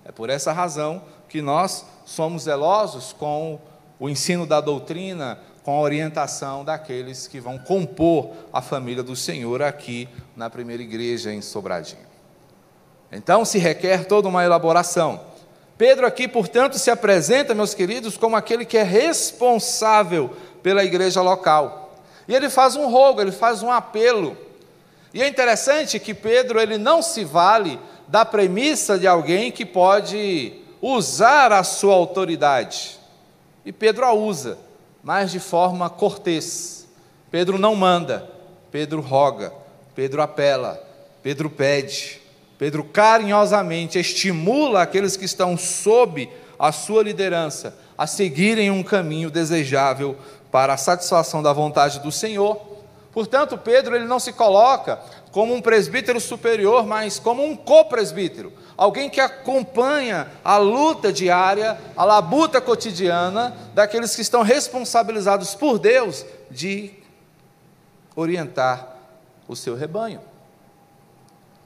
É 0.05 0.11
por 0.11 0.29
essa 0.29 0.51
razão 0.51 1.03
que 1.29 1.41
nós 1.41 1.85
somos 2.05 2.43
zelosos 2.43 3.13
com 3.13 3.59
o 3.99 4.09
ensino 4.09 4.45
da 4.45 4.59
doutrina, 4.59 5.39
com 5.63 5.71
a 5.77 5.79
orientação 5.79 6.65
daqueles 6.65 7.27
que 7.27 7.39
vão 7.39 7.57
compor 7.57 8.31
a 8.51 8.61
família 8.61 9.01
do 9.01 9.15
Senhor 9.15 9.61
aqui 9.61 10.09
na 10.35 10.49
primeira 10.49 10.83
igreja 10.83 11.31
em 11.31 11.41
Sobradinho. 11.41 12.05
Então 13.11 13.45
se 13.45 13.57
requer 13.57 14.05
toda 14.05 14.27
uma 14.27 14.43
elaboração. 14.43 15.21
Pedro 15.77 16.05
aqui, 16.05 16.27
portanto, 16.27 16.77
se 16.77 16.91
apresenta, 16.91 17.53
meus 17.53 17.73
queridos, 17.73 18.17
como 18.17 18.35
aquele 18.35 18.65
que 18.65 18.77
é 18.77 18.83
responsável 18.83 20.31
pela 20.61 20.83
igreja 20.83 21.21
local. 21.21 21.95
E 22.27 22.33
ele 22.33 22.49
faz 22.49 22.75
um 22.75 22.89
rogo, 22.89 23.21
ele 23.21 23.31
faz 23.31 23.63
um 23.63 23.71
apelo. 23.71 24.37
E 25.13 25.21
é 25.21 25.27
interessante 25.27 25.99
que 25.99 26.13
Pedro 26.13 26.59
ele 26.59 26.77
não 26.77 27.01
se 27.01 27.23
vale 27.23 27.79
da 28.07 28.25
premissa 28.25 28.97
de 28.97 29.07
alguém 29.07 29.51
que 29.51 29.65
pode 29.65 30.53
usar 30.81 31.51
a 31.51 31.63
sua 31.63 31.93
autoridade. 31.93 32.99
E 33.65 33.71
Pedro 33.71 34.05
a 34.05 34.13
usa 34.13 34.57
mas 35.03 35.31
de 35.31 35.39
forma 35.39 35.89
cortês. 35.89 36.87
Pedro 37.29 37.59
não 37.59 37.75
manda, 37.75 38.29
Pedro 38.71 39.01
roga, 39.01 39.51
Pedro 39.93 40.21
apela, 40.21 40.81
Pedro 41.21 41.49
pede, 41.49 42.21
Pedro 42.57 42.83
carinhosamente 42.83 43.99
estimula 43.99 44.81
aqueles 44.81 45.17
que 45.17 45.25
estão 45.25 45.57
sob 45.57 46.29
a 46.57 46.71
sua 46.71 47.03
liderança 47.03 47.77
a 47.97 48.07
seguirem 48.07 48.71
um 48.71 48.81
caminho 48.81 49.29
desejável 49.29 50.15
para 50.51 50.73
a 50.73 50.77
satisfação 50.77 51.43
da 51.43 51.51
vontade 51.51 51.99
do 51.99 52.11
Senhor. 52.11 52.72
Portanto, 53.13 53.57
Pedro 53.57 53.95
ele 53.95 54.05
não 54.05 54.19
se 54.19 54.33
coloca 54.33 54.99
como 55.31 55.53
um 55.53 55.61
presbítero 55.61 56.19
superior, 56.19 56.85
mas 56.85 57.19
como 57.19 57.43
um 57.43 57.55
co-presbítero, 57.55 58.51
alguém 58.75 59.09
que 59.09 59.21
acompanha 59.21 60.27
a 60.43 60.57
luta 60.57 61.13
diária, 61.13 61.79
a 61.95 62.03
labuta 62.03 62.59
cotidiana 62.59 63.55
daqueles 63.75 64.15
que 64.15 64.21
estão 64.21 64.41
responsabilizados 64.41 65.53
por 65.53 65.77
Deus 65.77 66.25
de 66.49 66.91
orientar 68.15 68.97
o 69.47 69.55
seu 69.55 69.75
rebanho. 69.75 70.21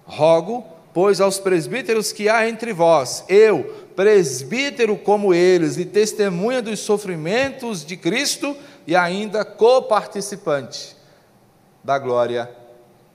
Rogo, 0.05 0.65
pois, 0.93 1.21
aos 1.21 1.39
presbíteros 1.39 2.11
que 2.11 2.27
há 2.27 2.47
entre 2.47 2.73
vós, 2.73 3.23
eu, 3.29 3.87
presbítero 3.95 4.97
como 4.97 5.33
eles, 5.33 5.77
e 5.77 5.85
testemunha 5.85 6.61
dos 6.61 6.79
sofrimentos 6.79 7.85
de 7.85 7.95
Cristo 7.95 8.55
e 8.85 8.95
ainda 8.95 9.45
coparticipante 9.45 10.96
da 11.83 11.97
glória 11.97 12.49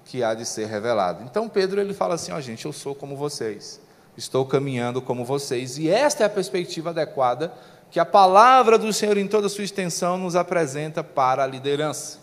que 0.04 0.22
há 0.22 0.34
de 0.34 0.44
ser 0.44 0.66
revelado. 0.66 1.22
Então 1.24 1.48
Pedro 1.48 1.80
ele 1.80 1.94
fala 1.94 2.14
assim, 2.14 2.32
ó 2.32 2.36
oh, 2.36 2.40
gente, 2.40 2.64
eu 2.64 2.72
sou 2.72 2.94
como 2.94 3.16
vocês, 3.16 3.80
estou 4.16 4.44
caminhando 4.44 5.00
como 5.00 5.24
vocês, 5.24 5.78
e 5.78 5.88
esta 5.88 6.22
é 6.22 6.26
a 6.26 6.30
perspectiva 6.30 6.90
adequada 6.90 7.52
que 7.90 8.00
a 8.00 8.04
palavra 8.06 8.78
do 8.78 8.92
Senhor 8.92 9.18
em 9.18 9.28
toda 9.28 9.46
a 9.46 9.50
sua 9.50 9.64
extensão 9.64 10.16
nos 10.16 10.34
apresenta 10.34 11.04
para 11.04 11.44
a 11.44 11.46
liderança. 11.46 12.18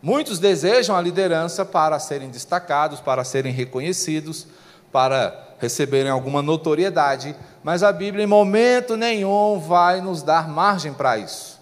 Muitos 0.00 0.38
desejam 0.38 0.94
a 0.94 1.00
liderança 1.00 1.64
para 1.64 1.98
serem 1.98 2.30
destacados, 2.30 3.00
para 3.00 3.24
serem 3.24 3.52
reconhecidos, 3.52 4.46
para 4.92 5.56
receberem 5.58 6.10
alguma 6.10 6.40
notoriedade, 6.40 7.34
mas 7.64 7.82
a 7.82 7.92
Bíblia 7.92 8.22
em 8.22 8.28
momento 8.28 8.96
nenhum 8.96 9.58
vai 9.58 10.00
nos 10.00 10.22
dar 10.22 10.48
margem 10.48 10.94
para 10.94 11.18
isso. 11.18 11.57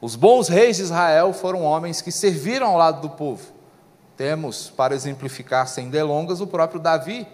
Os 0.00 0.14
bons 0.14 0.48
reis 0.48 0.76
de 0.76 0.82
Israel 0.82 1.32
foram 1.32 1.62
homens 1.62 2.00
que 2.00 2.12
serviram 2.12 2.68
ao 2.68 2.76
lado 2.76 3.00
do 3.00 3.10
povo, 3.10 3.58
temos, 4.18 4.68
para 4.68 4.96
exemplificar 4.96 5.68
sem 5.68 5.90
delongas, 5.90 6.40
o 6.40 6.46
próprio 6.46 6.80
Davi, 6.80 7.24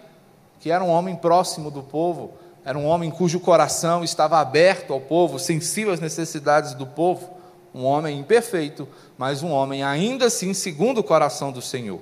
que 0.59 0.69
era 0.69 0.83
um 0.83 0.89
homem 0.89 1.15
próximo 1.15 1.71
do 1.71 1.81
povo, 1.81 2.33
era 2.63 2.77
um 2.77 2.85
homem 2.85 3.09
cujo 3.09 3.39
coração 3.39 4.03
estava 4.03 4.39
aberto 4.39 4.93
ao 4.93 5.01
povo, 5.01 5.39
sensível 5.39 5.91
às 5.91 5.99
necessidades 5.99 6.75
do 6.75 6.85
povo, 6.85 7.31
um 7.73 7.83
homem 7.83 8.19
imperfeito, 8.19 8.87
mas 9.17 9.41
um 9.41 9.51
homem 9.51 9.83
ainda 9.83 10.25
assim 10.25 10.53
segundo 10.53 10.99
o 10.99 11.03
coração 11.03 11.51
do 11.51 11.61
Senhor. 11.61 12.01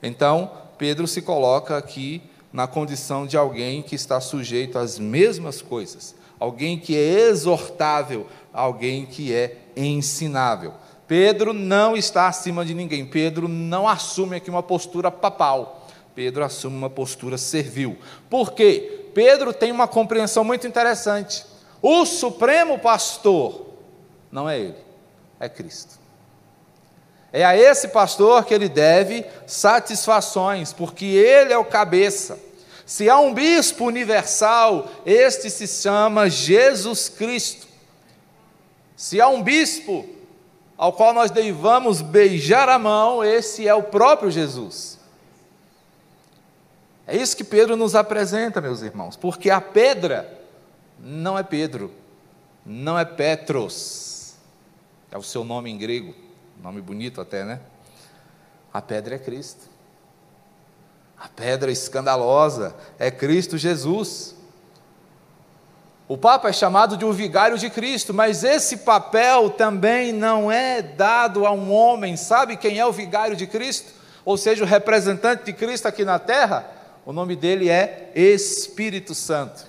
Então, 0.00 0.52
Pedro 0.78 1.08
se 1.08 1.20
coloca 1.20 1.76
aqui 1.76 2.22
na 2.52 2.68
condição 2.68 3.26
de 3.26 3.36
alguém 3.36 3.82
que 3.82 3.96
está 3.96 4.20
sujeito 4.20 4.78
às 4.78 5.00
mesmas 5.00 5.60
coisas, 5.60 6.14
alguém 6.38 6.78
que 6.78 6.96
é 6.96 7.28
exortável, 7.28 8.26
alguém 8.52 9.06
que 9.06 9.32
é 9.32 9.56
ensinável. 9.76 10.74
Pedro 11.06 11.52
não 11.52 11.96
está 11.96 12.26
acima 12.26 12.64
de 12.64 12.74
ninguém. 12.74 13.06
Pedro 13.06 13.46
não 13.46 13.86
assume 13.86 14.36
aqui 14.36 14.50
uma 14.50 14.62
postura 14.62 15.10
papal. 15.10 15.86
Pedro 16.14 16.44
assume 16.44 16.76
uma 16.76 16.90
postura 16.90 17.38
servil. 17.38 17.98
Por 18.28 18.52
quê? 18.52 19.10
Pedro 19.14 19.52
tem 19.52 19.70
uma 19.70 19.86
compreensão 19.86 20.42
muito 20.42 20.66
interessante. 20.66 21.44
O 21.80 22.04
supremo 22.04 22.78
pastor 22.78 23.66
não 24.32 24.48
é 24.48 24.58
ele, 24.58 24.78
é 25.38 25.48
Cristo. 25.48 25.98
É 27.32 27.44
a 27.44 27.56
esse 27.56 27.88
pastor 27.88 28.44
que 28.44 28.54
ele 28.54 28.68
deve 28.68 29.24
satisfações, 29.46 30.72
porque 30.72 31.04
ele 31.04 31.52
é 31.52 31.58
o 31.58 31.64
cabeça. 31.64 32.38
Se 32.86 33.10
há 33.10 33.18
um 33.18 33.34
bispo 33.34 33.84
universal, 33.84 34.88
este 35.04 35.50
se 35.50 35.66
chama 35.66 36.30
Jesus 36.30 37.08
Cristo. 37.08 37.66
Se 38.96 39.20
há 39.20 39.28
um 39.28 39.42
bispo 39.42 40.08
ao 40.78 40.92
qual 40.92 41.12
nós 41.12 41.32
devamos 41.32 42.00
beijar 42.00 42.68
a 42.68 42.78
mão, 42.78 43.24
esse 43.24 43.66
é 43.66 43.74
o 43.74 43.82
próprio 43.82 44.30
Jesus. 44.30 45.00
É 47.08 47.16
isso 47.16 47.36
que 47.36 47.42
Pedro 47.42 47.76
nos 47.76 47.96
apresenta, 47.96 48.60
meus 48.60 48.82
irmãos, 48.82 49.16
porque 49.16 49.50
a 49.50 49.60
pedra 49.60 50.40
não 51.00 51.36
é 51.36 51.42
Pedro, 51.42 51.92
não 52.64 52.96
é 52.96 53.04
Petros, 53.04 54.34
é 55.10 55.18
o 55.18 55.22
seu 55.22 55.44
nome 55.44 55.70
em 55.70 55.78
grego, 55.78 56.14
nome 56.62 56.80
bonito 56.80 57.20
até, 57.20 57.44
né? 57.44 57.60
A 58.72 58.80
pedra 58.80 59.16
é 59.16 59.18
Cristo. 59.18 59.75
A 61.18 61.28
pedra 61.28 61.70
escandalosa 61.70 62.74
é 62.98 63.10
Cristo 63.10 63.56
Jesus. 63.56 64.34
O 66.08 66.16
Papa 66.16 66.50
é 66.50 66.52
chamado 66.52 66.96
de 66.96 67.04
o 67.04 67.12
vigário 67.12 67.58
de 67.58 67.68
Cristo, 67.68 68.14
mas 68.14 68.44
esse 68.44 68.78
papel 68.78 69.50
também 69.50 70.12
não 70.12 70.52
é 70.52 70.80
dado 70.80 71.44
a 71.44 71.50
um 71.50 71.72
homem. 71.72 72.16
Sabe 72.16 72.56
quem 72.56 72.78
é 72.78 72.86
o 72.86 72.92
vigário 72.92 73.34
de 73.34 73.46
Cristo? 73.46 73.92
Ou 74.24 74.36
seja, 74.36 74.62
o 74.62 74.66
representante 74.66 75.44
de 75.44 75.52
Cristo 75.52 75.86
aqui 75.86 76.04
na 76.04 76.18
terra? 76.18 76.70
O 77.04 77.12
nome 77.12 77.34
dele 77.34 77.68
é 77.68 78.12
Espírito 78.14 79.14
Santo. 79.14 79.66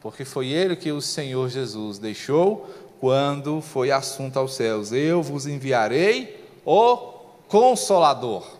Porque 0.00 0.24
foi 0.24 0.48
ele 0.48 0.76
que 0.76 0.92
o 0.92 1.00
Senhor 1.00 1.48
Jesus 1.48 1.98
deixou 1.98 2.68
quando 3.00 3.60
foi 3.60 3.90
assunto 3.90 4.38
aos 4.38 4.54
céus: 4.54 4.92
Eu 4.92 5.22
vos 5.22 5.46
enviarei 5.46 6.46
o 6.64 6.96
Consolador. 7.48 8.57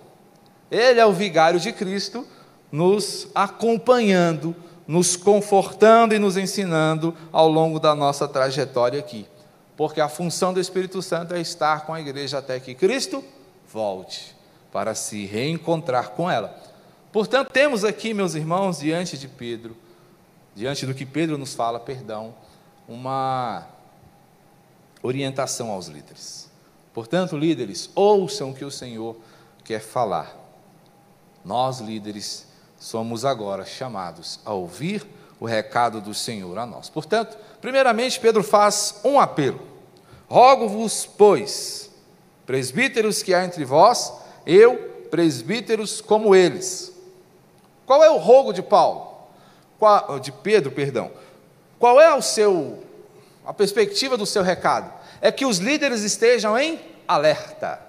Ele 0.70 1.00
é 1.00 1.06
o 1.06 1.12
vigário 1.12 1.58
de 1.58 1.72
Cristo, 1.72 2.26
nos 2.70 3.28
acompanhando 3.34 4.54
nos 4.88 5.16
confortando 5.16 6.14
e 6.14 6.18
nos 6.18 6.38
ensinando 6.38 7.14
ao 7.30 7.46
longo 7.46 7.78
da 7.78 7.94
nossa 7.94 8.26
trajetória 8.26 8.98
aqui. 8.98 9.26
Porque 9.76 10.00
a 10.00 10.08
função 10.08 10.54
do 10.54 10.58
Espírito 10.58 11.02
Santo 11.02 11.34
é 11.34 11.40
estar 11.40 11.84
com 11.84 11.92
a 11.92 12.00
igreja 12.00 12.38
até 12.38 12.58
que 12.58 12.74
Cristo 12.74 13.22
volte 13.70 14.34
para 14.72 14.94
se 14.94 15.26
reencontrar 15.26 16.10
com 16.10 16.28
ela. 16.28 16.58
Portanto, 17.12 17.50
temos 17.50 17.84
aqui, 17.84 18.14
meus 18.14 18.34
irmãos, 18.34 18.78
diante 18.78 19.18
de 19.18 19.28
Pedro, 19.28 19.76
diante 20.54 20.86
do 20.86 20.94
que 20.94 21.04
Pedro 21.04 21.36
nos 21.36 21.54
fala, 21.54 21.78
perdão, 21.78 22.34
uma 22.88 23.66
orientação 25.02 25.70
aos 25.70 25.86
líderes. 25.86 26.50
Portanto, 26.94 27.36
líderes, 27.36 27.90
ouçam 27.94 28.50
o 28.50 28.54
que 28.54 28.64
o 28.64 28.70
Senhor 28.70 29.16
quer 29.64 29.80
falar. 29.80 30.34
Nós, 31.44 31.80
líderes, 31.80 32.46
somos 32.78 33.24
agora 33.24 33.64
chamados 33.64 34.40
a 34.44 34.52
ouvir 34.52 35.06
o 35.40 35.46
recado 35.46 36.00
do 36.00 36.14
Senhor 36.14 36.58
a 36.58 36.66
nós. 36.66 36.88
Portanto, 36.88 37.36
primeiramente, 37.60 38.20
Pedro 38.20 38.42
faz 38.42 39.00
um 39.04 39.18
apelo: 39.18 39.60
Rogo-vos, 40.28 41.06
pois, 41.06 41.90
presbíteros 42.46 43.22
que 43.22 43.34
há 43.34 43.44
entre 43.44 43.64
vós, 43.64 44.12
eu, 44.46 44.76
presbíteros 45.10 46.00
como 46.00 46.34
eles. 46.34 46.92
Qual 47.86 48.02
é 48.04 48.10
o 48.10 48.18
rogo 48.18 48.52
de 48.52 48.62
Paulo? 48.62 49.08
De 50.20 50.32
Pedro, 50.32 50.70
perdão. 50.72 51.10
Qual 51.78 52.00
é 52.00 52.12
o 52.14 52.20
seu 52.20 52.82
a 53.46 53.54
perspectiva 53.54 54.16
do 54.16 54.26
seu 54.26 54.42
recado? 54.42 54.92
É 55.20 55.32
que 55.32 55.46
os 55.46 55.58
líderes 55.58 56.02
estejam 56.02 56.58
em 56.58 56.78
alerta. 57.06 57.80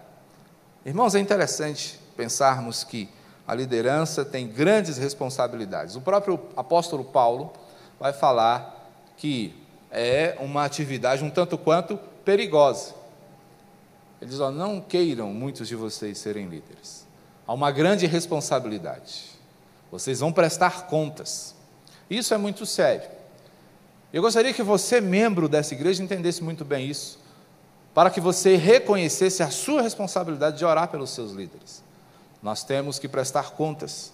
Irmãos, 0.86 1.16
é 1.16 1.20
interessante 1.20 2.00
pensarmos 2.16 2.84
que 2.84 3.10
a 3.50 3.56
liderança 3.56 4.24
tem 4.24 4.48
grandes 4.48 5.00
responsabilidades. 5.00 5.96
O 5.96 6.02
próprio 6.02 6.40
apóstolo 6.56 7.04
Paulo 7.04 7.52
vai 8.00 8.14
falar 8.14 8.92
que 9.18 9.56
é 9.90 10.38
uma 10.40 10.64
atividade 10.64 11.24
um 11.24 11.32
tanto 11.32 11.58
quanto 11.58 11.98
perigosa. 12.24 12.94
Ele 14.22 14.30
diz: 14.30 14.40
ó, 14.40 14.52
não 14.52 14.80
queiram 14.80 15.34
muitos 15.34 15.68
de 15.68 15.76
vocês 15.76 16.20
serem 16.20 16.48
líderes. 16.48 17.08
Há 17.48 17.52
uma 17.52 17.72
grande 17.72 18.06
responsabilidade. 18.06 19.32
Vocês 19.92 20.20
vão 20.20 20.32
prestar 20.32 20.86
contas. 20.86 21.56
Isso 22.08 22.36
é 22.36 22.38
muito 22.38 22.68
sério. 22.68 23.10
Eu 24.14 24.22
gostaria 24.22 24.54
que 24.54 24.62
você, 24.62 25.02
membro 25.02 25.50
dessa 25.50 25.74
igreja, 25.74 26.04
entendesse 26.04 26.44
muito 26.44 26.64
bem 26.64 26.88
isso, 26.88 27.18
para 27.96 28.12
que 28.12 28.22
você 28.22 28.56
reconhecesse 28.58 29.42
a 29.42 29.50
sua 29.50 29.82
responsabilidade 29.82 30.60
de 30.60 30.66
orar 30.66 30.90
pelos 30.90 31.10
seus 31.10 31.32
líderes. 31.32 31.89
Nós 32.42 32.64
temos 32.64 32.98
que 32.98 33.08
prestar 33.08 33.52
contas 33.52 34.14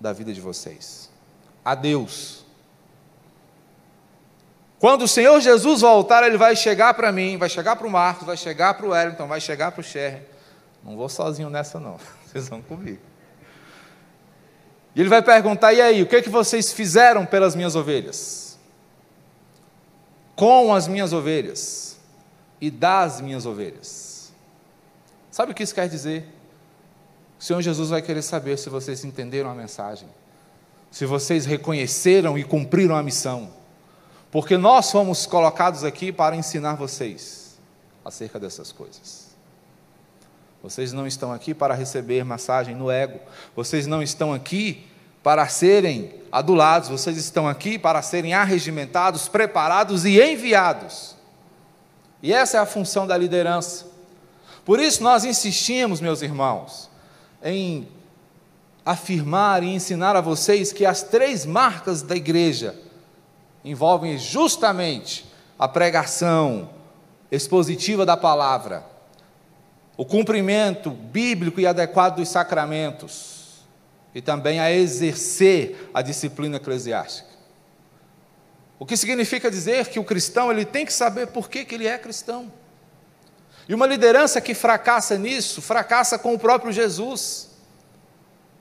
da 0.00 0.12
vida 0.12 0.32
de 0.32 0.40
vocês. 0.40 1.10
A 1.64 1.74
Deus. 1.74 2.44
Quando 4.78 5.02
o 5.02 5.08
Senhor 5.08 5.40
Jesus 5.40 5.80
voltar, 5.80 6.24
Ele 6.24 6.36
vai 6.36 6.56
chegar 6.56 6.94
para 6.94 7.12
mim, 7.12 7.36
vai 7.36 7.48
chegar 7.48 7.76
para 7.76 7.86
o 7.86 7.90
Marcos, 7.90 8.26
vai 8.26 8.36
chegar 8.36 8.74
para 8.74 8.86
o 8.86 8.90
Wellington, 8.90 9.26
vai 9.26 9.40
chegar 9.40 9.70
para 9.72 9.80
o 9.80 9.84
Sherry. 9.84 10.22
Não 10.82 10.96
vou 10.96 11.08
sozinho 11.08 11.48
nessa, 11.48 11.78
não. 11.78 11.98
Vocês 12.26 12.48
vão 12.48 12.60
comigo. 12.60 13.00
E 14.94 15.00
Ele 15.00 15.08
vai 15.08 15.22
perguntar: 15.22 15.72
e 15.72 15.80
aí, 15.80 16.02
o 16.02 16.06
que, 16.06 16.16
é 16.16 16.22
que 16.22 16.28
vocês 16.28 16.72
fizeram 16.72 17.24
pelas 17.24 17.54
minhas 17.54 17.74
ovelhas? 17.74 18.58
Com 20.34 20.74
as 20.74 20.88
minhas 20.88 21.12
ovelhas 21.12 21.96
e 22.60 22.70
das 22.70 23.20
minhas 23.20 23.46
ovelhas. 23.46 24.32
Sabe 25.30 25.52
o 25.52 25.54
que 25.54 25.62
isso 25.62 25.74
quer 25.74 25.88
dizer? 25.88 26.26
O 27.42 27.44
Senhor 27.44 27.60
Jesus 27.60 27.90
vai 27.90 28.00
querer 28.00 28.22
saber 28.22 28.56
se 28.56 28.70
vocês 28.70 29.04
entenderam 29.04 29.50
a 29.50 29.54
mensagem, 29.54 30.08
se 30.92 31.04
vocês 31.04 31.44
reconheceram 31.44 32.38
e 32.38 32.44
cumpriram 32.44 32.94
a 32.94 33.02
missão, 33.02 33.50
porque 34.30 34.56
nós 34.56 34.92
fomos 34.92 35.26
colocados 35.26 35.82
aqui 35.82 36.12
para 36.12 36.36
ensinar 36.36 36.76
vocês 36.76 37.58
acerca 38.04 38.38
dessas 38.38 38.70
coisas. 38.70 39.26
Vocês 40.62 40.92
não 40.92 41.04
estão 41.04 41.32
aqui 41.32 41.52
para 41.52 41.74
receber 41.74 42.24
massagem 42.24 42.76
no 42.76 42.88
ego, 42.88 43.18
vocês 43.56 43.88
não 43.88 44.00
estão 44.00 44.32
aqui 44.32 44.86
para 45.20 45.48
serem 45.48 46.14
adulados, 46.30 46.90
vocês 46.90 47.16
estão 47.16 47.48
aqui 47.48 47.76
para 47.76 48.00
serem 48.02 48.34
arregimentados, 48.34 49.26
preparados 49.26 50.04
e 50.04 50.22
enviados. 50.22 51.16
E 52.22 52.32
essa 52.32 52.58
é 52.58 52.60
a 52.60 52.66
função 52.66 53.04
da 53.04 53.16
liderança. 53.18 53.86
Por 54.64 54.78
isso 54.78 55.02
nós 55.02 55.24
insistimos, 55.24 56.00
meus 56.00 56.22
irmãos, 56.22 56.91
em 57.42 57.88
afirmar 58.84 59.62
e 59.62 59.74
ensinar 59.74 60.16
a 60.16 60.20
vocês 60.20 60.72
que 60.72 60.84
as 60.84 61.02
três 61.02 61.46
marcas 61.46 62.02
da 62.02 62.16
igreja 62.16 62.74
envolvem 63.64 64.18
justamente 64.18 65.24
a 65.58 65.68
pregação 65.68 66.70
expositiva 67.30 68.04
da 68.04 68.16
palavra, 68.16 68.84
o 69.96 70.04
cumprimento 70.04 70.90
bíblico 70.90 71.60
e 71.60 71.66
adequado 71.66 72.16
dos 72.16 72.28
sacramentos 72.28 73.62
e 74.14 74.20
também 74.20 74.60
a 74.60 74.70
exercer 74.70 75.90
a 75.94 76.02
disciplina 76.02 76.56
eclesiástica. 76.56 77.30
O 78.78 78.84
que 78.84 78.96
significa 78.96 79.50
dizer 79.50 79.86
que 79.86 79.98
o 79.98 80.04
cristão 80.04 80.50
ele 80.50 80.64
tem 80.64 80.84
que 80.84 80.92
saber 80.92 81.28
por 81.28 81.48
que, 81.48 81.64
que 81.64 81.74
ele 81.74 81.86
é 81.86 81.96
cristão. 81.96 82.52
E 83.68 83.74
uma 83.74 83.86
liderança 83.86 84.40
que 84.40 84.54
fracassa 84.54 85.16
nisso, 85.16 85.62
fracassa 85.62 86.18
com 86.18 86.34
o 86.34 86.38
próprio 86.38 86.72
Jesus. 86.72 87.50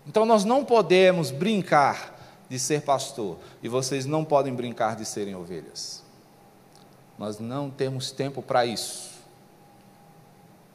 Então 0.08 0.26
nós 0.26 0.44
não 0.46 0.64
podemos 0.64 1.32
brincar 1.32 2.20
de 2.50 2.60
ser 2.60 2.82
pastor, 2.82 3.38
e 3.64 3.70
vocês 3.70 4.06
não 4.06 4.26
podem 4.26 4.54
brincar 4.54 4.96
de 4.96 5.06
serem 5.06 5.34
ovelhas. 5.34 6.04
Nós 7.18 7.40
não 7.40 7.70
temos 7.70 8.12
tempo 8.12 8.42
para 8.42 8.66
isso. 8.66 9.12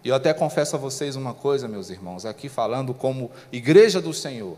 E 0.02 0.08
eu 0.08 0.14
até 0.14 0.32
confesso 0.32 0.76
a 0.76 0.78
vocês 0.78 1.16
uma 1.16 1.34
coisa, 1.34 1.68
meus 1.68 1.90
irmãos, 1.90 2.24
aqui 2.24 2.48
falando 2.48 2.94
como 2.94 3.30
igreja 3.52 4.00
do 4.00 4.14
Senhor, 4.14 4.56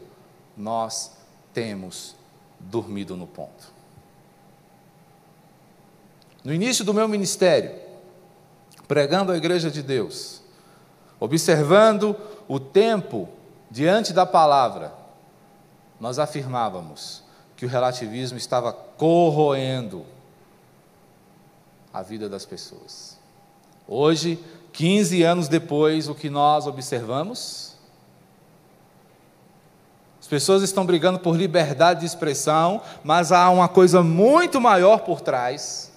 nós 0.56 1.12
temos 1.52 2.14
dormido 2.60 3.16
no 3.16 3.26
ponto. 3.26 3.72
No 6.44 6.52
início 6.52 6.84
do 6.84 6.94
meu 6.94 7.08
ministério, 7.08 7.87
pregando 8.88 9.30
a 9.30 9.36
igreja 9.36 9.70
de 9.70 9.82
Deus, 9.82 10.40
observando 11.20 12.16
o 12.48 12.58
tempo 12.58 13.28
diante 13.70 14.14
da 14.14 14.24
palavra, 14.24 14.94
nós 16.00 16.18
afirmávamos 16.18 17.22
que 17.54 17.66
o 17.66 17.68
relativismo 17.68 18.38
estava 18.38 18.72
corroendo 18.72 20.06
a 21.92 22.02
vida 22.02 22.28
das 22.28 22.46
pessoas. 22.46 23.18
Hoje, 23.86 24.42
15 24.72 25.22
anos 25.22 25.48
depois, 25.48 26.08
o 26.08 26.14
que 26.14 26.30
nós 26.30 26.66
observamos? 26.66 27.74
As 30.20 30.26
pessoas 30.26 30.62
estão 30.62 30.86
brigando 30.86 31.18
por 31.18 31.36
liberdade 31.36 32.00
de 32.00 32.06
expressão, 32.06 32.80
mas 33.02 33.32
há 33.32 33.50
uma 33.50 33.68
coisa 33.68 34.02
muito 34.02 34.60
maior 34.60 35.00
por 35.00 35.20
trás 35.20 35.87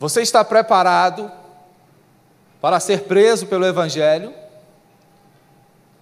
você 0.00 0.22
está 0.22 0.42
preparado 0.42 1.30
para 2.58 2.80
ser 2.80 3.02
preso 3.02 3.46
pelo 3.46 3.66
Evangelho? 3.66 4.32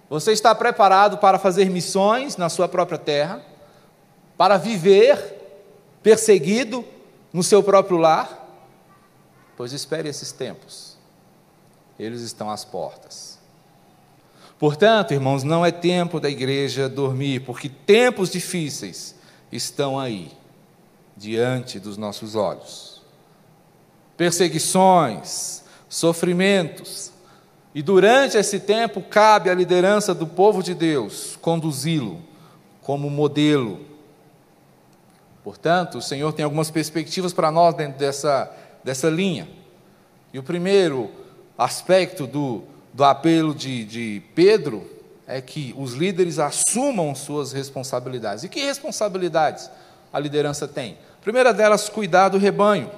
Você 0.09 0.31
está 0.31 0.55
preparado 0.55 1.17
para 1.17 1.37
fazer 1.37 1.69
missões 1.69 2.37
na 2.37 2.47
sua 2.47 2.69
própria 2.69 2.97
terra? 2.97 3.43
Para 4.37 4.55
viver 4.55 5.35
perseguido 6.01 6.85
no 7.33 7.43
seu 7.43 7.61
próprio 7.61 7.97
lar? 7.97 8.47
Pois 9.57 9.73
espere 9.73 10.07
esses 10.07 10.31
tempos, 10.31 10.97
eles 11.99 12.21
estão 12.21 12.49
às 12.49 12.63
portas. 12.63 13.37
Portanto, 14.57 15.13
irmãos, 15.13 15.43
não 15.43 15.65
é 15.65 15.71
tempo 15.71 16.21
da 16.21 16.29
igreja 16.29 16.87
dormir, 16.87 17.41
porque 17.41 17.67
tempos 17.67 18.29
difíceis 18.29 19.13
estão 19.51 19.99
aí, 19.99 20.31
diante 21.17 21.81
dos 21.81 21.97
nossos 21.97 22.35
olhos 22.35 22.88
perseguições, 24.19 25.63
sofrimentos. 25.87 27.09
E 27.73 27.81
durante 27.81 28.35
esse 28.35 28.59
tempo 28.59 29.01
cabe 29.01 29.49
à 29.49 29.53
liderança 29.53 30.13
do 30.13 30.27
povo 30.27 30.61
de 30.61 30.75
Deus 30.75 31.37
conduzi-lo 31.41 32.19
como 32.81 33.09
modelo. 33.09 33.79
Portanto, 35.41 35.99
o 35.99 36.01
Senhor 36.01 36.33
tem 36.33 36.43
algumas 36.43 36.69
perspectivas 36.69 37.31
para 37.31 37.49
nós 37.49 37.73
dentro 37.75 37.97
dessa, 37.97 38.51
dessa 38.83 39.09
linha. 39.09 39.47
E 40.33 40.37
o 40.37 40.43
primeiro 40.43 41.09
aspecto 41.57 42.27
do, 42.27 42.63
do 42.93 43.05
apelo 43.05 43.55
de, 43.55 43.85
de 43.85 44.21
Pedro 44.35 44.85
é 45.25 45.39
que 45.39 45.73
os 45.77 45.93
líderes 45.93 46.39
assumam 46.39 47.15
suas 47.15 47.53
responsabilidades. 47.53 48.43
E 48.43 48.49
que 48.49 48.59
responsabilidades 48.65 49.71
a 50.11 50.19
liderança 50.19 50.67
tem? 50.67 50.97
A 51.19 51.23
primeira 51.23 51.53
delas, 51.53 51.87
cuidar 51.87 52.27
do 52.27 52.37
rebanho. 52.37 52.91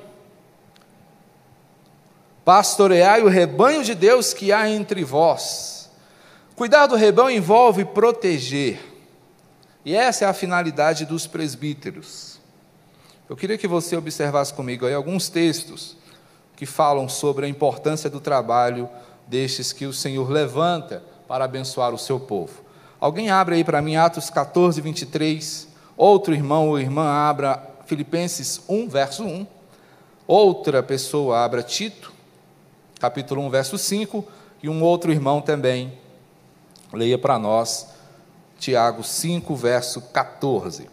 Pastoreai 2.44 3.22
o 3.22 3.28
rebanho 3.28 3.84
de 3.84 3.94
Deus 3.94 4.34
que 4.34 4.52
há 4.52 4.68
entre 4.70 5.04
vós. 5.04 5.90
Cuidar 6.56 6.88
do 6.88 6.96
rebanho 6.96 7.38
envolve 7.38 7.86
proteger. 7.86 8.80
E 9.86 9.96
essa 9.96 10.26
é 10.26 10.28
a 10.28 10.34
finalidade 10.34 11.06
dos 11.06 11.28
presbíteros. 11.28 12.40
Eu 13.30 13.36
queria 13.36 13.58
que 13.58 13.68
você 13.68 13.96
observasse 13.96 14.54
comigo 14.54 14.86
aí 14.86 14.94
alguns 14.94 15.30
textos 15.30 15.96
que 16.56 16.66
falam 16.66 17.08
sobre 17.08 17.46
a 17.46 17.50
importância 17.50 18.10
do 18.10 18.20
trabalho 18.20 18.90
destes 19.28 19.72
que 19.72 19.86
o 19.86 19.94
Senhor 19.94 20.30
levanta 20.30 21.04
para 21.28 21.46
abençoar 21.46 21.94
o 21.94 21.98
seu 21.98 22.20
povo. 22.20 22.64
Alguém 23.00 23.30
abre 23.30 23.56
aí 23.56 23.64
para 23.64 23.82
mim 23.82 23.96
Atos 23.96 24.30
14, 24.30 24.82
23. 24.82 25.68
Outro 25.96 26.34
irmão 26.34 26.70
ou 26.70 26.80
irmã 26.80 27.08
abra 27.08 27.62
Filipenses 27.86 28.62
1, 28.68 28.90
verso 28.90 29.24
1. 29.24 29.48
Outra 30.28 30.84
pessoa 30.84 31.44
abra 31.44 31.64
Tito 31.64 32.21
capítulo 33.02 33.42
1, 33.42 33.50
verso 33.50 33.78
5, 33.80 34.24
e 34.62 34.70
um 34.70 34.84
outro 34.84 35.12
irmão 35.12 35.42
também 35.42 35.98
leia 36.94 37.18
para 37.18 37.40
nós 37.40 37.88
Tiago 38.60 39.04
5, 39.04 39.56
verso 39.56 40.02
14. 40.14 40.88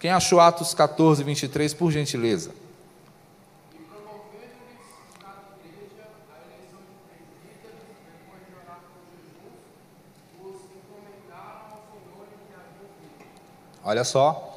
Quem 0.00 0.10
achou 0.10 0.40
Atos 0.40 0.74
14, 0.74 1.22
23, 1.22 1.72
por 1.72 1.92
gentileza? 1.92 2.50
Olha 13.84 14.02
só, 14.02 14.56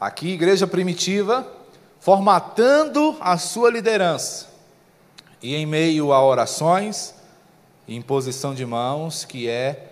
aqui 0.00 0.28
igreja 0.28 0.66
primitiva 0.66 1.46
formatando 1.98 3.16
a 3.20 3.36
sua 3.36 3.68
liderança. 3.68 4.51
E 5.42 5.56
em 5.56 5.66
meio 5.66 6.12
a 6.12 6.24
orações, 6.24 7.14
imposição 7.88 8.54
de 8.54 8.64
mãos, 8.64 9.24
que 9.24 9.48
é 9.48 9.88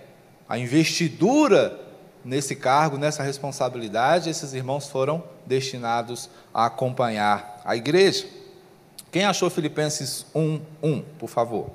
a 0.48 0.56
investidura 0.56 1.78
nesse 2.24 2.54
cargo, 2.54 2.96
nessa 2.96 3.24
responsabilidade, 3.24 4.30
esses 4.30 4.52
irmãos 4.52 4.86
foram 4.86 5.24
destinados 5.44 6.30
a 6.54 6.66
acompanhar 6.66 7.60
a 7.64 7.74
igreja. 7.74 8.28
Quem 9.10 9.24
achou 9.24 9.50
Filipenses 9.50 10.24
1, 10.32 10.60
1, 10.80 11.02
por 11.18 11.28
favor? 11.28 11.70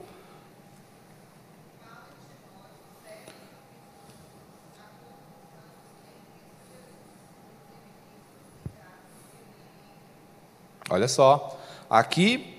Olha 10.90 11.10
só, 11.10 11.60
aqui 11.90 12.55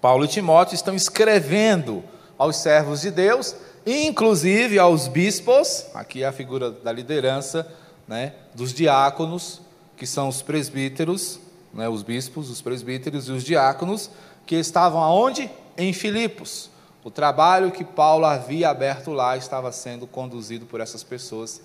Paulo 0.00 0.24
e 0.24 0.28
Timóteo 0.28 0.74
estão 0.74 0.94
escrevendo 0.94 2.04
aos 2.38 2.56
servos 2.56 3.00
de 3.00 3.10
Deus 3.10 3.54
inclusive 3.86 4.78
aos 4.78 5.08
bispos, 5.08 5.86
aqui 5.94 6.22
é 6.22 6.26
a 6.26 6.32
figura 6.32 6.70
da 6.70 6.92
liderança, 6.92 7.66
né, 8.06 8.34
dos 8.54 8.72
diáconos, 8.72 9.60
que 9.96 10.06
são 10.06 10.28
os 10.28 10.42
presbíteros, 10.42 11.40
né, 11.72 11.88
os 11.88 12.02
bispos, 12.02 12.50
os 12.50 12.60
presbíteros 12.60 13.28
e 13.28 13.32
os 13.32 13.42
diáconos, 13.42 14.10
que 14.46 14.56
estavam 14.56 15.02
aonde? 15.02 15.50
Em 15.76 15.92
Filipos. 15.92 16.70
O 17.04 17.10
trabalho 17.10 17.70
que 17.70 17.84
Paulo 17.84 18.26
havia 18.26 18.68
aberto 18.68 19.12
lá 19.12 19.36
estava 19.36 19.72
sendo 19.72 20.06
conduzido 20.06 20.66
por 20.66 20.80
essas 20.80 21.02
pessoas 21.02 21.60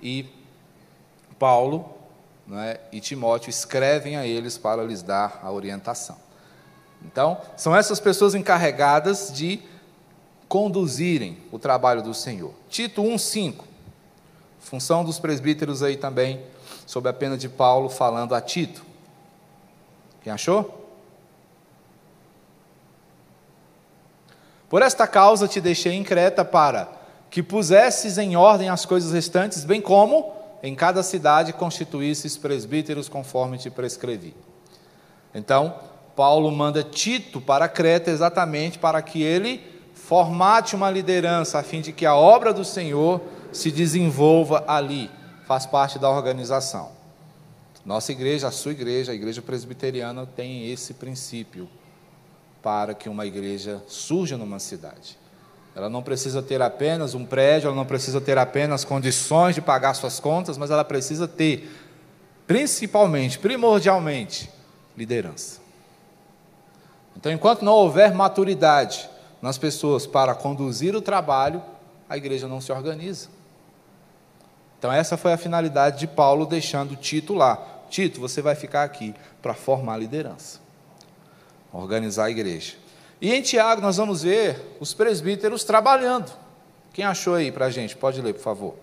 e 0.00 0.26
Paulo 1.38 1.90
né, 2.46 2.78
e 2.92 3.00
Timóteo 3.00 3.50
escrevem 3.50 4.16
a 4.16 4.26
eles 4.26 4.56
para 4.56 4.82
lhes 4.82 5.02
dar 5.02 5.40
a 5.42 5.50
orientação. 5.50 6.25
Então, 7.06 7.40
são 7.56 7.74
essas 7.74 8.00
pessoas 8.00 8.34
encarregadas 8.34 9.30
de 9.32 9.62
conduzirem 10.48 11.38
o 11.50 11.58
trabalho 11.58 12.02
do 12.02 12.12
Senhor. 12.12 12.52
Tito 12.68 13.02
1:5. 13.02 13.64
Função 14.58 15.04
dos 15.04 15.18
presbíteros 15.18 15.82
aí 15.82 15.96
também, 15.96 16.42
sob 16.84 17.08
a 17.08 17.12
pena 17.12 17.38
de 17.38 17.48
Paulo 17.48 17.88
falando 17.88 18.34
a 18.34 18.40
Tito. 18.40 18.84
Quem 20.22 20.32
achou? 20.32 20.84
Por 24.68 24.82
esta 24.82 25.06
causa 25.06 25.46
te 25.46 25.60
deixei 25.60 25.92
em 25.92 26.02
Creta 26.02 26.44
para 26.44 26.90
que 27.30 27.42
pusesses 27.42 28.18
em 28.18 28.34
ordem 28.34 28.68
as 28.68 28.84
coisas 28.84 29.12
restantes, 29.12 29.64
bem 29.64 29.80
como 29.80 30.32
em 30.62 30.74
cada 30.74 31.02
cidade 31.02 31.52
constituísses 31.52 32.36
presbíteros 32.36 33.08
conforme 33.08 33.58
te 33.58 33.70
prescrevi. 33.70 34.34
Então, 35.32 35.78
Paulo 36.16 36.50
manda 36.50 36.82
Tito 36.82 37.40
para 37.42 37.68
Creta 37.68 38.10
exatamente 38.10 38.78
para 38.78 39.02
que 39.02 39.22
ele 39.22 39.62
formate 39.92 40.74
uma 40.74 40.90
liderança 40.90 41.58
a 41.58 41.62
fim 41.62 41.82
de 41.82 41.92
que 41.92 42.06
a 42.06 42.14
obra 42.14 42.54
do 42.54 42.64
Senhor 42.64 43.20
se 43.52 43.70
desenvolva 43.70 44.64
ali, 44.66 45.10
faz 45.46 45.66
parte 45.66 45.98
da 45.98 46.08
organização. 46.08 46.90
Nossa 47.84 48.12
igreja, 48.12 48.48
a 48.48 48.50
sua 48.50 48.72
igreja, 48.72 49.12
a 49.12 49.14
igreja 49.14 49.42
presbiteriana, 49.42 50.26
tem 50.26 50.70
esse 50.70 50.94
princípio 50.94 51.68
para 52.62 52.94
que 52.94 53.08
uma 53.08 53.26
igreja 53.26 53.82
surja 53.86 54.36
numa 54.36 54.58
cidade. 54.58 55.18
Ela 55.74 55.90
não 55.90 56.02
precisa 56.02 56.42
ter 56.42 56.62
apenas 56.62 57.14
um 57.14 57.24
prédio, 57.24 57.68
ela 57.68 57.76
não 57.76 57.84
precisa 57.84 58.20
ter 58.20 58.38
apenas 58.38 58.84
condições 58.84 59.54
de 59.54 59.60
pagar 59.60 59.94
suas 59.94 60.18
contas, 60.18 60.56
mas 60.56 60.70
ela 60.70 60.84
precisa 60.84 61.28
ter, 61.28 61.70
principalmente, 62.46 63.38
primordialmente, 63.38 64.50
liderança. 64.96 65.65
Então, 67.16 67.32
enquanto 67.32 67.64
não 67.64 67.72
houver 67.72 68.14
maturidade, 68.14 69.08
nas 69.40 69.58
pessoas 69.58 70.06
para 70.06 70.34
conduzir 70.34 70.94
o 70.94 71.00
trabalho, 71.00 71.62
a 72.08 72.16
igreja 72.16 72.46
não 72.46 72.60
se 72.60 72.70
organiza. 72.72 73.28
Então, 74.78 74.92
essa 74.92 75.16
foi 75.16 75.32
a 75.32 75.38
finalidade 75.38 75.98
de 75.98 76.06
Paulo 76.06 76.44
deixando 76.44 76.94
Tito 76.96 77.34
lá. 77.34 77.64
Tito, 77.88 78.20
você 78.20 78.42
vai 78.42 78.54
ficar 78.54 78.82
aqui 78.82 79.14
para 79.40 79.54
formar 79.54 79.94
a 79.94 79.98
liderança, 79.98 80.60
organizar 81.72 82.24
a 82.24 82.30
igreja. 82.30 82.74
E 83.20 83.32
em 83.32 83.40
Tiago 83.40 83.80
nós 83.80 83.96
vamos 83.96 84.22
ver 84.22 84.76
os 84.78 84.92
presbíteros 84.92 85.64
trabalhando. 85.64 86.30
Quem 86.92 87.04
achou 87.04 87.34
aí 87.34 87.50
para 87.50 87.66
a 87.66 87.70
gente? 87.70 87.96
Pode 87.96 88.20
ler, 88.20 88.34
por 88.34 88.42
favor. 88.42 88.74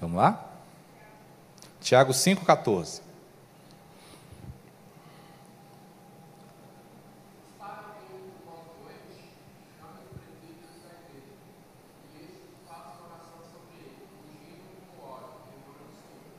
Vamos 0.00 0.16
lá? 0.16 0.51
Tiago 1.82 2.12
5,14. 2.12 3.00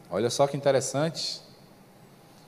Olha 0.09 0.29
só 0.29 0.47
que 0.47 0.55
interessante. 0.55 1.41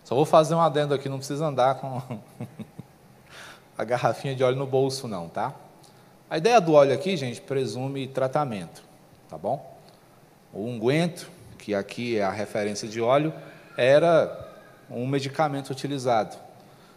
Só 0.06 0.16
vou 0.16 0.26
fazer 0.26 0.56
um 0.56 0.62
adendo 0.62 0.94
aqui, 0.94 1.10
não 1.10 1.18
precisa 1.18 1.48
andar 1.48 1.76
com 1.76 2.02
a 3.78 3.84
garrafinha 3.84 4.36
de 4.36 4.44
óleo 4.44 4.56
no 4.56 4.68
bolso, 4.68 5.08
não, 5.08 5.28
tá? 5.28 5.54
A 6.30 6.38
ideia 6.38 6.62
do 6.62 6.74
óleo 6.74 6.94
aqui, 6.94 7.18
gente, 7.18 7.42
presume 7.42 8.08
tratamento, 8.08 8.84
tá 9.28 9.38
bom? 9.38 9.78
O 10.54 10.62
unguento, 10.62 11.30
que 11.66 11.74
aqui 11.74 12.20
é 12.20 12.24
a 12.24 12.30
referência 12.30 12.88
de 12.88 13.02
óleo, 13.02 13.34
era 13.76 14.54
um 14.88 15.08
medicamento 15.08 15.72
utilizado. 15.72 16.38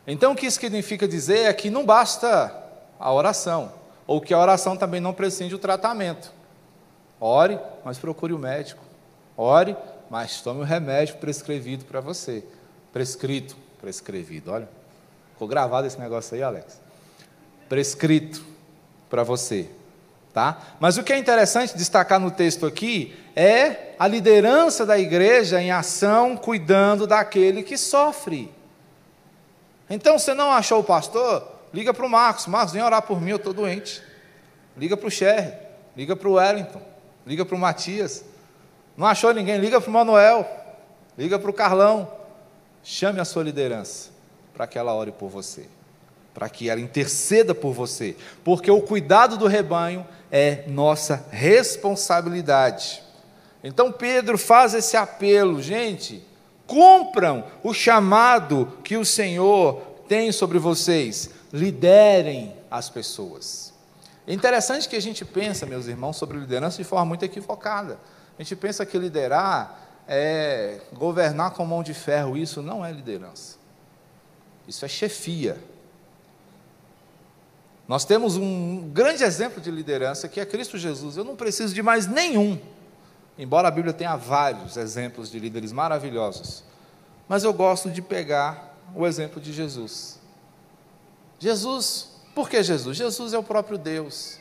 Então, 0.07 0.33
o 0.33 0.37
que 0.37 0.45
isso 0.45 0.61
significa 0.61 1.09
dizer 1.09 1.47
é 1.47 1.53
que 1.55 1.71
não 1.71 1.87
basta 1.87 2.55
a 3.01 3.11
oração, 3.11 3.73
ou 4.07 4.21
que 4.21 4.35
a 4.35 4.39
oração 4.39 4.77
também 4.77 5.01
não 5.01 5.15
prescinde 5.15 5.55
o 5.55 5.59
tratamento. 5.59 6.31
Ore, 7.19 7.59
mas 7.83 7.97
procure 7.97 8.35
o 8.35 8.39
médico. 8.39 8.85
Ore, 9.39 9.75
mas 10.11 10.43
tome 10.43 10.61
o 10.61 10.65
remédio 10.65 11.17
prescrevido 11.17 11.87
para 11.87 12.03
você. 12.03 12.45
Prescrito, 12.93 13.57
prescrevido, 13.81 14.53
olha. 14.53 14.69
Ficou 15.33 15.49
gravado 15.49 15.87
esse 15.87 15.99
negócio 15.99 16.35
aí, 16.35 16.43
Alex. 16.43 16.79
Prescrito 17.71 18.45
para 19.09 19.23
você, 19.23 19.71
tá? 20.39 20.57
Mas 20.79 20.97
o 20.97 21.03
que 21.03 21.13
é 21.13 21.19
interessante 21.19 21.77
destacar 21.77 22.21
no 22.21 22.31
texto 22.31 22.65
aqui 22.65 23.13
é 23.35 23.95
a 23.99 24.07
liderança 24.07 24.87
da 24.87 24.97
igreja 24.97 25.61
em 25.61 25.73
ação, 25.73 26.37
cuidando 26.37 27.09
daquele 27.09 27.65
que 27.65 27.77
sofre. 27.77 28.49
Então, 29.91 30.17
você 30.17 30.35
não 30.35 30.53
achou 30.53 30.79
o 30.79 30.85
pastor? 30.85 31.45
Liga 31.75 31.93
para 31.93 32.07
o 32.07 32.09
Marcos. 32.09 32.47
Marcos, 32.47 32.73
vem 32.73 32.85
orar 32.85 33.03
por 33.03 33.21
mim, 33.21 33.31
eu 33.31 33.37
estou 33.37 33.53
doente. 33.53 34.01
Liga 34.77 34.97
para 34.97 35.09
o 35.09 35.11
Sherry, 35.11 35.55
liga 35.97 36.15
para 36.15 36.29
o 36.29 36.35
Wellington, 36.35 36.83
liga 37.27 37.45
para 37.45 37.57
o 37.57 37.59
Matias. 37.59 38.25
Não 38.97 39.09
achou 39.09 39.35
ninguém? 39.35 39.59
Liga 39.59 39.81
para 39.81 39.91
o 39.91 39.93
Manuel, 39.93 40.49
liga 41.17 41.37
para 41.37 41.51
o 41.51 41.53
Carlão. 41.53 42.13
Chame 42.85 43.19
a 43.19 43.25
sua 43.25 43.43
liderança 43.43 44.11
para 44.55 44.69
que 44.69 44.79
ela 44.79 44.95
ore 44.95 45.11
por 45.11 45.29
você, 45.29 45.67
para 46.39 46.49
que 46.49 46.71
ela 46.71 46.81
interceda 46.81 47.53
por 47.53 47.73
você, 47.73 48.15
porque 48.45 48.71
o 48.71 48.81
cuidado 48.81 49.37
do 49.37 49.49
rebanho 49.49 50.07
é 50.31 50.63
nossa 50.69 51.27
responsabilidade. 51.33 53.03
Então 53.65 53.91
Pedro 53.91 54.39
faz 54.39 54.73
esse 54.73 54.97
apelo, 54.97 55.61
gente, 55.61 56.25
cumpram 56.65 57.45
o 57.61 57.75
chamado 57.75 58.73
que 58.85 58.97
o 58.97 59.05
Senhor 59.05 59.83
tem 60.07 60.31
sobre 60.31 60.61
vocês, 60.61 61.31
liderem 61.53 62.55
as 62.71 62.89
pessoas. 62.89 63.75
É 64.25 64.33
interessante 64.33 64.89
que 64.89 64.95
a 64.95 65.03
gente 65.03 65.25
pensa, 65.25 65.67
meus 65.67 65.89
irmãos, 65.89 66.17
sobre 66.17 66.39
liderança 66.39 66.77
de 66.77 66.85
forma 66.85 67.07
muito 67.07 67.25
equivocada. 67.25 67.99
A 68.39 68.43
gente 68.45 68.55
pensa 68.55 68.87
que 68.87 68.97
liderar 68.97 69.89
é 70.07 70.83
governar 70.93 71.51
com 71.51 71.67
mão 71.67 71.83
de 71.83 71.95
ferro, 71.95 72.37
isso 72.37 72.63
não 72.63 72.87
é 72.87 72.93
liderança. 72.93 73.57
Isso 74.69 74.85
é 74.85 74.89
chefia. 74.89 75.59
Nós 77.89 78.05
temos 78.05 78.37
um 78.37 78.91
grande 78.91 79.25
exemplo 79.25 79.63
de 79.63 79.71
liderança 79.71 80.29
que 80.29 80.39
é 80.39 80.45
Cristo 80.45 80.77
Jesus. 80.77 81.17
Eu 81.17 81.25
não 81.25 81.35
preciso 81.35 81.75
de 81.75 81.83
mais 81.83 82.07
nenhum, 82.07 82.61
embora 83.39 83.67
a 83.67 83.71
Bíblia 83.71 83.95
tenha 83.95 84.15
vários 84.15 84.77
exemplos 84.77 85.31
de 85.31 85.39
líderes 85.39 85.73
maravilhosos. 85.73 86.63
Mas 87.27 87.45
eu 87.45 87.53
gosto 87.53 87.91
de 87.91 88.03
pegar 88.03 88.77
o 88.95 89.07
exemplo 89.07 89.41
de 89.41 89.55
Jesus. 89.55 90.21
Jesus 91.39 92.11
Por 92.35 92.49
que 92.49 92.63
Jesus? 92.63 92.97
Jesus 92.97 93.33
é 93.33 93.39
o 93.39 93.43
próprio 93.43 93.79
Deus. 93.79 94.39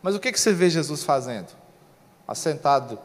Mas 0.00 0.14
o 0.14 0.20
que, 0.20 0.32
você 0.34 0.52
vê 0.52 0.70
Jesus 0.70 1.02
fazendo? 1.02 1.48
Assentado 2.26 2.98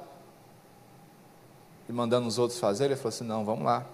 e 1.90 1.92
mandando 1.92 2.28
os 2.28 2.38
outros 2.38 2.60
fazer, 2.60 2.86
ele 2.86 2.96
falou 2.96 3.10
assim: 3.10 3.24
não, 3.24 3.44
vamos 3.44 3.66
lá, 3.66 3.86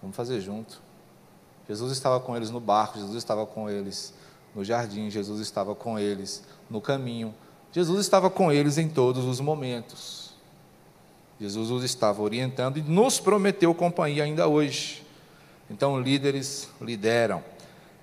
vamos 0.00 0.14
fazer 0.14 0.40
junto. 0.40 0.80
Jesus 1.66 1.92
estava 1.92 2.20
com 2.20 2.36
eles 2.36 2.50
no 2.50 2.60
barco, 2.60 2.98
Jesus 2.98 3.16
estava 3.16 3.44
com 3.46 3.68
eles 3.68 4.12
no 4.54 4.64
jardim, 4.64 5.10
Jesus 5.10 5.40
estava 5.40 5.74
com 5.74 5.98
eles 5.98 6.42
no 6.70 6.80
caminho, 6.80 7.34
Jesus 7.72 8.00
estava 8.00 8.30
com 8.30 8.52
eles 8.52 8.78
em 8.78 8.88
todos 8.88 9.24
os 9.24 9.40
momentos. 9.40 10.32
Jesus 11.40 11.70
os 11.70 11.82
estava 11.82 12.22
orientando 12.22 12.78
e 12.78 12.82
nos 12.82 13.18
prometeu 13.18 13.74
companhia 13.74 14.22
ainda 14.22 14.46
hoje. 14.46 15.04
Então, 15.68 16.00
líderes 16.00 16.68
lideram, 16.80 17.42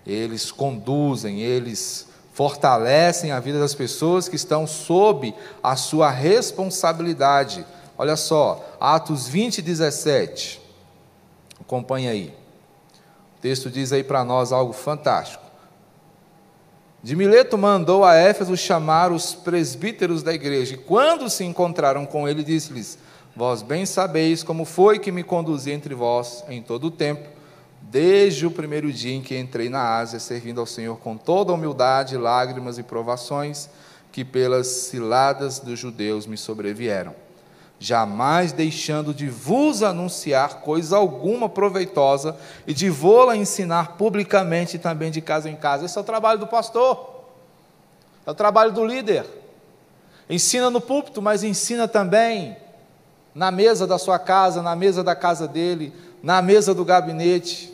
eles 0.05 0.51
conduzem, 0.51 1.39
eles 1.39 2.07
fortalecem 2.33 3.31
a 3.31 3.39
vida 3.39 3.59
das 3.59 3.73
pessoas 3.73 4.27
que 4.27 4.35
estão 4.35 4.65
sob 4.65 5.33
a 5.63 5.75
sua 5.75 6.09
responsabilidade. 6.09 7.65
Olha 7.97 8.15
só, 8.15 8.75
Atos 8.79 9.27
20, 9.27 9.61
17. 9.61 10.61
Acompanhe 11.59 12.07
aí. 12.07 12.35
O 13.37 13.41
texto 13.41 13.69
diz 13.69 13.93
aí 13.93 14.03
para 14.03 14.23
nós 14.23 14.51
algo 14.51 14.73
fantástico. 14.73 15.40
De 17.03 17.15
Mileto 17.15 17.57
mandou 17.57 18.05
a 18.05 18.15
Éfeso 18.15 18.55
chamar 18.55 19.11
os 19.11 19.33
presbíteros 19.33 20.21
da 20.21 20.33
igreja, 20.33 20.75
e 20.75 20.77
quando 20.77 21.29
se 21.29 21.43
encontraram 21.43 22.05
com 22.05 22.27
ele, 22.27 22.43
disse-lhes: 22.43 22.99
Vós 23.35 23.63
bem 23.63 23.87
sabeis 23.87 24.43
como 24.43 24.65
foi 24.65 24.99
que 24.99 25.11
me 25.11 25.23
conduzi 25.23 25.71
entre 25.71 25.95
vós 25.95 26.43
em 26.47 26.61
todo 26.61 26.85
o 26.85 26.91
tempo, 26.91 27.27
desde 27.81 28.45
o 28.45 28.51
primeiro 28.51 28.93
dia 28.93 29.15
em 29.15 29.21
que 29.21 29.35
entrei 29.37 29.67
na 29.67 29.97
Ásia, 29.97 30.19
servindo 30.19 30.59
ao 30.59 30.67
Senhor 30.67 30.97
com 30.99 31.17
toda 31.17 31.53
humildade, 31.53 32.17
lágrimas 32.17 32.77
e 32.77 32.83
provações 32.83 33.67
que 34.11 34.23
pelas 34.23 34.67
ciladas 34.67 35.57
dos 35.57 35.79
judeus 35.79 36.27
me 36.27 36.37
sobrevieram 36.37 37.15
jamais 37.83 38.53
deixando 38.53 39.11
de 39.11 39.27
vos 39.27 39.81
anunciar 39.81 40.61
coisa 40.61 40.97
alguma 40.97 41.49
proveitosa 41.49 42.37
e 42.67 42.75
de 42.75 42.91
vô-la 42.91 43.35
ensinar 43.35 43.97
publicamente 43.97 44.77
também 44.77 45.09
de 45.09 45.19
casa 45.19 45.49
em 45.49 45.55
casa. 45.55 45.85
Esse 45.85 45.97
é 45.97 46.01
o 46.01 46.03
trabalho 46.03 46.39
do 46.39 46.45
pastor, 46.45 47.23
é 48.23 48.29
o 48.29 48.35
trabalho 48.35 48.71
do 48.71 48.85
líder. 48.85 49.25
Ensina 50.29 50.69
no 50.69 50.79
púlpito, 50.79 51.23
mas 51.23 51.43
ensina 51.43 51.87
também 51.87 52.55
na 53.33 53.49
mesa 53.49 53.87
da 53.87 53.97
sua 53.97 54.19
casa, 54.19 54.61
na 54.61 54.75
mesa 54.75 55.03
da 55.03 55.15
casa 55.15 55.47
dele, 55.47 55.91
na 56.21 56.39
mesa 56.39 56.75
do 56.75 56.85
gabinete, 56.85 57.73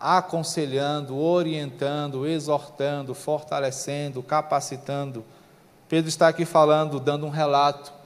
aconselhando, 0.00 1.16
orientando, 1.16 2.26
exortando, 2.26 3.14
fortalecendo, 3.14 4.20
capacitando. 4.20 5.24
Pedro 5.88 6.08
está 6.08 6.26
aqui 6.26 6.44
falando, 6.44 6.98
dando 6.98 7.24
um 7.24 7.30
relato 7.30 7.99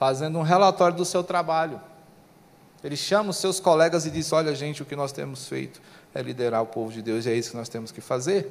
fazendo 0.00 0.38
um 0.38 0.42
relatório 0.42 0.96
do 0.96 1.04
seu 1.04 1.22
trabalho. 1.22 1.78
Ele 2.82 2.96
chama 2.96 3.28
os 3.30 3.36
seus 3.36 3.60
colegas 3.60 4.06
e 4.06 4.10
diz: 4.10 4.32
Olha, 4.32 4.54
gente, 4.54 4.82
o 4.82 4.86
que 4.86 4.96
nós 4.96 5.12
temos 5.12 5.46
feito 5.46 5.78
é 6.14 6.22
liderar 6.22 6.62
o 6.62 6.66
povo 6.66 6.90
de 6.90 7.02
Deus, 7.02 7.26
e 7.26 7.30
é 7.30 7.34
isso 7.34 7.50
que 7.50 7.56
nós 7.58 7.68
temos 7.68 7.92
que 7.92 8.00
fazer. 8.00 8.50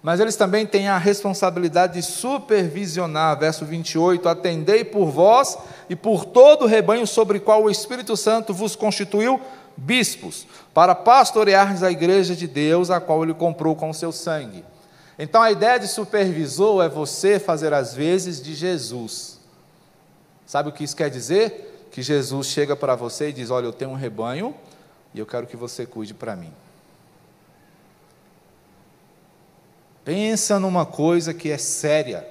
Mas 0.00 0.20
eles 0.20 0.36
também 0.36 0.64
têm 0.64 0.88
a 0.88 0.96
responsabilidade 0.96 1.94
de 1.94 2.02
supervisionar, 2.02 3.36
verso 3.36 3.64
28, 3.64 4.28
atendei 4.28 4.84
por 4.84 5.10
vós 5.10 5.58
e 5.90 5.96
por 5.96 6.24
todo 6.24 6.62
o 6.62 6.68
rebanho 6.68 7.06
sobre 7.06 7.40
qual 7.40 7.64
o 7.64 7.70
Espírito 7.70 8.16
Santo 8.16 8.54
vos 8.54 8.76
constituiu 8.76 9.40
bispos, 9.76 10.46
para 10.72 10.94
pastoreardes 10.94 11.82
a 11.82 11.90
igreja 11.90 12.36
de 12.36 12.46
Deus, 12.46 12.90
a 12.90 13.00
qual 13.00 13.24
ele 13.24 13.34
comprou 13.34 13.74
com 13.74 13.90
o 13.90 13.94
seu 13.94 14.12
sangue. 14.12 14.64
Então 15.18 15.42
a 15.42 15.50
ideia 15.50 15.80
de 15.80 15.88
supervisor 15.88 16.82
é 16.82 16.88
você 16.88 17.40
fazer 17.40 17.74
as 17.74 17.92
vezes 17.92 18.40
de 18.40 18.54
Jesus. 18.54 19.29
Sabe 20.50 20.68
o 20.68 20.72
que 20.72 20.82
isso 20.82 20.96
quer 20.96 21.08
dizer? 21.08 21.86
Que 21.92 22.02
Jesus 22.02 22.48
chega 22.48 22.74
para 22.74 22.96
você 22.96 23.28
e 23.28 23.32
diz: 23.32 23.50
Olha, 23.50 23.66
eu 23.66 23.72
tenho 23.72 23.92
um 23.92 23.94
rebanho 23.94 24.52
e 25.14 25.20
eu 25.20 25.24
quero 25.24 25.46
que 25.46 25.56
você 25.56 25.86
cuide 25.86 26.12
para 26.12 26.34
mim. 26.34 26.52
Pensa 30.04 30.58
numa 30.58 30.84
coisa 30.84 31.32
que 31.32 31.52
é 31.52 31.56
séria, 31.56 32.28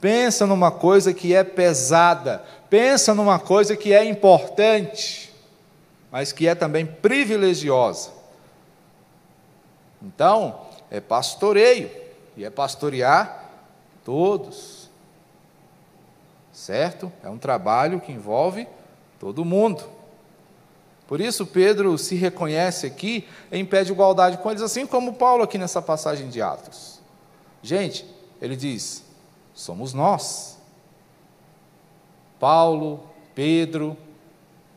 pensa 0.00 0.48
numa 0.48 0.72
coisa 0.72 1.14
que 1.14 1.32
é 1.32 1.44
pesada, 1.44 2.44
pensa 2.68 3.14
numa 3.14 3.38
coisa 3.38 3.76
que 3.76 3.92
é 3.92 4.04
importante, 4.04 5.32
mas 6.10 6.32
que 6.32 6.48
é 6.48 6.56
também 6.56 6.84
privilegiosa. 6.84 8.10
Então, 10.02 10.62
é 10.90 11.00
pastoreio, 11.00 11.88
e 12.36 12.44
é 12.44 12.50
pastorear 12.50 13.48
todos 14.04 14.79
certo? 16.60 17.10
É 17.24 17.28
um 17.30 17.38
trabalho 17.38 18.00
que 18.00 18.12
envolve 18.12 18.68
todo 19.18 19.44
mundo. 19.44 19.82
Por 21.08 21.20
isso, 21.20 21.46
Pedro 21.46 21.96
se 21.96 22.14
reconhece 22.14 22.86
aqui 22.86 23.26
em 23.50 23.64
pé 23.64 23.82
de 23.82 23.92
igualdade 23.92 24.36
com 24.38 24.50
eles, 24.50 24.62
assim 24.62 24.86
como 24.86 25.14
Paulo 25.14 25.42
aqui 25.42 25.56
nessa 25.56 25.80
passagem 25.80 26.28
de 26.28 26.42
Atos. 26.42 27.00
Gente, 27.62 28.04
ele 28.40 28.54
diz: 28.54 29.02
somos 29.54 29.94
nós. 29.94 30.58
Paulo, 32.38 33.04
Pedro, 33.34 33.96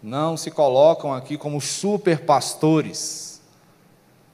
não 0.01 0.35
se 0.37 0.49
colocam 0.49 1.13
aqui 1.13 1.37
como 1.37 1.59
super 1.59 2.21
pastores. 2.21 3.41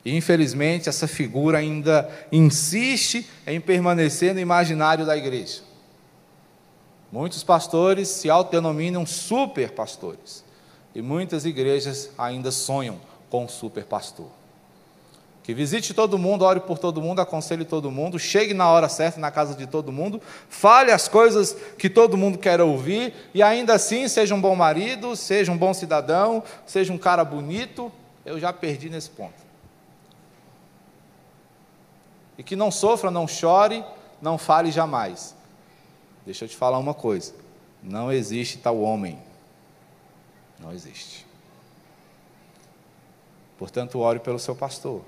Infelizmente, 0.05 0.87
essa 0.87 1.07
figura 1.07 1.57
ainda 1.57 2.09
insiste 2.31 3.27
em 3.45 3.59
permanecer 3.59 4.33
no 4.33 4.39
imaginário 4.39 5.05
da 5.05 5.17
igreja. 5.17 5.68
Muitos 7.11 7.43
pastores 7.43 8.07
se 8.07 8.29
autodenominam 8.29 9.05
super 9.05 9.71
pastores. 9.71 10.43
E 10.93 11.01
muitas 11.01 11.45
igrejas 11.45 12.09
ainda 12.17 12.51
sonham 12.51 12.99
com 13.29 13.45
um 13.45 13.47
super 13.47 13.85
pastor. 13.85 14.27
Que 15.43 15.53
visite 15.53 15.95
todo 15.95 16.17
mundo, 16.19 16.45
ore 16.45 16.59
por 16.59 16.77
todo 16.77 17.01
mundo, 17.01 17.21
aconselhe 17.21 17.65
todo 17.65 17.89
mundo, 17.89 18.19
chegue 18.19 18.53
na 18.53 18.69
hora 18.69 18.87
certa 18.87 19.19
na 19.19 19.31
casa 19.31 19.55
de 19.55 19.65
todo 19.65 19.91
mundo, 19.91 20.21
fale 20.47 20.91
as 20.91 21.07
coisas 21.07 21.55
que 21.77 21.89
todo 21.89 22.15
mundo 22.15 22.37
quer 22.37 22.61
ouvir 22.61 23.13
e 23.33 23.41
ainda 23.41 23.73
assim 23.73 24.07
seja 24.07 24.35
um 24.35 24.41
bom 24.41 24.55
marido, 24.55 25.15
seja 25.15 25.51
um 25.51 25.57
bom 25.57 25.73
cidadão, 25.73 26.43
seja 26.67 26.93
um 26.93 26.99
cara 26.99 27.25
bonito. 27.25 27.91
Eu 28.23 28.39
já 28.39 28.53
perdi 28.53 28.91
nesse 28.91 29.09
ponto. 29.09 29.33
E 32.37 32.43
que 32.43 32.55
não 32.55 32.69
sofra, 32.69 33.09
não 33.09 33.27
chore, 33.27 33.83
não 34.21 34.37
fale 34.37 34.71
jamais. 34.71 35.35
Deixa 36.25 36.45
eu 36.45 36.49
te 36.49 36.55
falar 36.55 36.77
uma 36.77 36.93
coisa: 36.93 37.33
não 37.81 38.11
existe 38.11 38.57
tal 38.57 38.79
homem. 38.79 39.19
Não 40.59 40.73
existe. 40.73 41.25
Portanto, 43.57 43.99
ore 43.99 44.19
pelo 44.19 44.39
seu 44.39 44.55
pastor. 44.55 45.03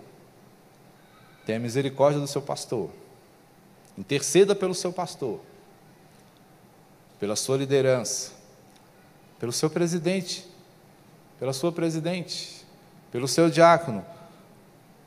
Tenha 1.45 1.60
misericórdia 1.60 2.19
do 2.19 2.28
seu 2.28 2.41
pastor. 2.41 2.89
Interceda 3.97 4.56
pelo 4.56 4.74
seu 4.74 4.93
pastor. 4.93 5.39
Pela 7.19 7.36
sua 7.36 7.58
liderança. 7.58 8.32
Pelo 9.39 9.52
seu 9.52 9.69
presidente. 9.69 10.47
Pela 11.39 11.54
sua 11.54 11.71
presidente. 11.71 12.65
Pelo 13.12 13.28
seu 13.28 13.50
diácono. 13.50 14.06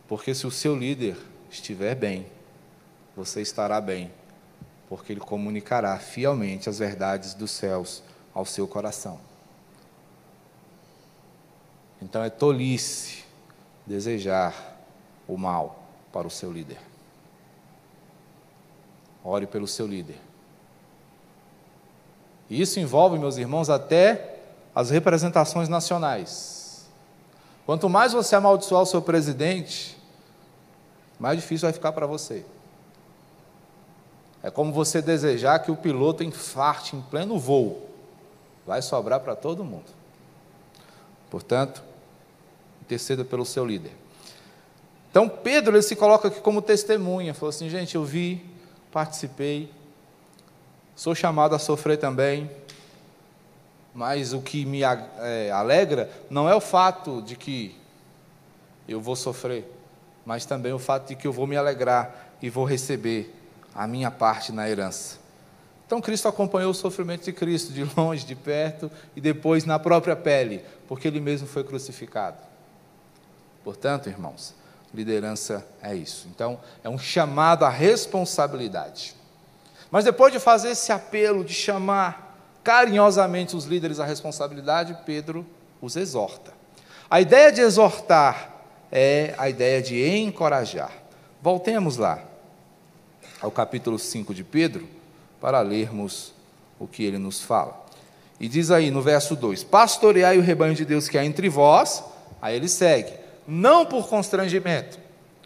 Porque 0.07 0.35
se 0.35 0.47
o 0.47 0.51
seu 0.51 0.77
líder 0.77 1.17
estiver 1.51 1.95
bem, 1.95 2.27
você 3.17 3.41
estará 3.41 3.81
bem 3.81 4.11
porque 4.89 5.13
ele 5.13 5.21
comunicará 5.21 5.99
fielmente 5.99 6.69
as 6.69 6.79
verdades 6.79 7.35
dos 7.35 7.51
céus 7.51 8.03
ao 8.35 8.45
seu 8.45 8.67
coração. 8.67 9.19
Então 12.01 12.23
é 12.23 12.31
tolice 12.31 13.25
desejar 13.87 14.77
o 15.27 15.37
mal 15.37 15.83
para 16.13 16.27
o 16.27 16.31
seu 16.31 16.53
líder. 16.53 16.79
Ore 19.25 19.47
pelo 19.47 19.67
seu 19.67 19.87
líder. 19.87 20.19
E 22.51 22.61
isso 22.61 22.79
envolve, 22.79 23.19
meus 23.19 23.39
irmãos, 23.39 23.71
até 23.71 24.39
as 24.75 24.91
representações 24.91 25.69
nacionais. 25.69 26.87
Quanto 27.65 27.89
mais 27.89 28.13
você 28.13 28.37
amaldiçoar 28.37 28.83
o 28.83 28.87
seu 28.87 29.01
presidente, 29.01 29.97
mais 31.19 31.41
difícil 31.41 31.67
vai 31.67 31.73
ficar 31.73 31.93
para 31.93 32.07
você. 32.07 32.45
É 34.45 34.51
como 34.51 34.75
você 34.75 35.01
desejar 35.01 35.59
que 35.61 35.71
o 35.71 35.77
piloto 35.77 36.23
infarte 36.23 36.95
em 36.95 37.01
pleno 37.01 37.39
voo. 37.39 37.89
Vai 38.67 38.83
sobrar 38.83 39.21
para 39.21 39.35
todo 39.35 39.65
mundo. 39.65 39.87
Portanto, 41.31 41.83
interceda 42.83 43.25
pelo 43.25 43.47
seu 43.47 43.65
líder. 43.65 43.93
Então, 45.11 45.31
Pedro 45.31 45.75
ele 45.75 45.83
se 45.83 45.97
coloca 45.97 46.29
aqui 46.29 46.43
como 46.43 46.61
testemunha. 46.61 47.33
Falou 47.33 47.49
assim: 47.49 47.71
gente, 47.71 47.95
eu 47.95 48.05
vi, 48.05 48.45
participei, 48.93 49.73
sou 50.95 51.15
chamado 51.15 51.55
a 51.55 51.59
sofrer 51.59 51.97
também. 51.97 52.51
Mas 53.95 54.35
o 54.35 54.43
que 54.43 54.67
me 54.67 54.83
é, 54.83 55.51
alegra 55.53 56.11
não 56.29 56.47
é 56.47 56.55
o 56.55 56.61
fato 56.61 57.23
de 57.23 57.35
que 57.35 57.75
eu 58.87 59.01
vou 59.01 59.17
sofrer, 59.17 59.65
mas 60.27 60.45
também 60.45 60.73
o 60.75 60.79
fato 60.79 61.09
de 61.09 61.17
que 61.17 61.27
eu 61.27 61.33
vou 61.33 61.47
me 61.47 61.57
alegrar 61.57 62.35
e 62.43 62.51
vou 62.51 62.67
receber 62.67 63.35
a 63.75 63.87
minha 63.87 64.11
parte 64.11 64.53
na 64.53 64.69
herança. 64.69 65.19
Então 65.87 66.01
Cristo 66.01 66.29
acompanhou 66.29 66.71
o 66.71 66.75
sofrimento 66.75 67.25
de 67.25 67.33
Cristo, 67.33 67.73
de 67.73 67.85
longe, 67.97 68.25
de 68.25 68.35
perto 68.35 68.91
e 69.15 69.21
depois 69.21 69.65
na 69.65 69.79
própria 69.79 70.17
pele, 70.17 70.65
porque 70.89 71.09
ele 71.09 71.21
mesmo 71.21 71.47
foi 71.47 71.65
crucificado. 71.65 72.39
Portanto, 73.63 74.09
irmãos, 74.09 74.55
liderança 74.93 75.67
é 75.83 75.95
isso. 75.95 76.29
Então, 76.35 76.61
é 76.83 76.89
um 76.89 76.99
chamado 76.99 77.65
à 77.65 77.71
responsabilidade. 77.71 79.15
Mas 79.91 80.05
depois 80.05 80.33
de 80.33 80.39
fazer 80.39 80.71
esse 80.71 80.93
apelo, 80.93 81.45
de 81.45 81.55
chamar 81.55 82.39
carinhosamente 82.63 83.57
os 83.57 83.65
líderes 83.65 84.01
à 84.01 84.05
responsabilidade, 84.05 84.97
Pedro 85.05 85.47
os 85.81 85.97
exorta. 85.97 86.53
A 87.11 87.21
ideia 87.21 87.53
de 87.53 87.61
exortar 87.61 88.51
é 88.91 89.35
a 89.37 89.49
ideia 89.49 89.83
de 89.83 90.03
encorajar. 90.07 90.93
Voltemos 91.43 91.97
lá 91.97 92.34
ao 93.41 93.51
capítulo 93.51 93.99
5 93.99 94.35
de 94.35 94.45
Pedro 94.45 94.89
para 95.41 95.61
lermos 95.61 96.33
o 96.79 96.87
que 96.87 97.05
ele 97.05 97.19
nos 97.19 97.41
fala. 97.41 97.85
E 98.39 98.49
diz 98.49 98.71
aí 98.71 98.91
no 98.91 99.01
verso 99.01 99.37
2: 99.37 99.65
Pastoreai 99.65 100.39
o 100.39 100.43
rebanho 100.43 100.75
de 100.75 100.85
Deus 100.85 101.09
que 101.09 101.19
há 101.19 101.25
entre 101.25 101.49
vós. 101.49 102.03
Aí 102.41 102.57
ele 102.57 102.69
segue: 102.69 103.13
Não 103.47 103.87
por 103.87 104.09
constrangimento, 104.09 104.99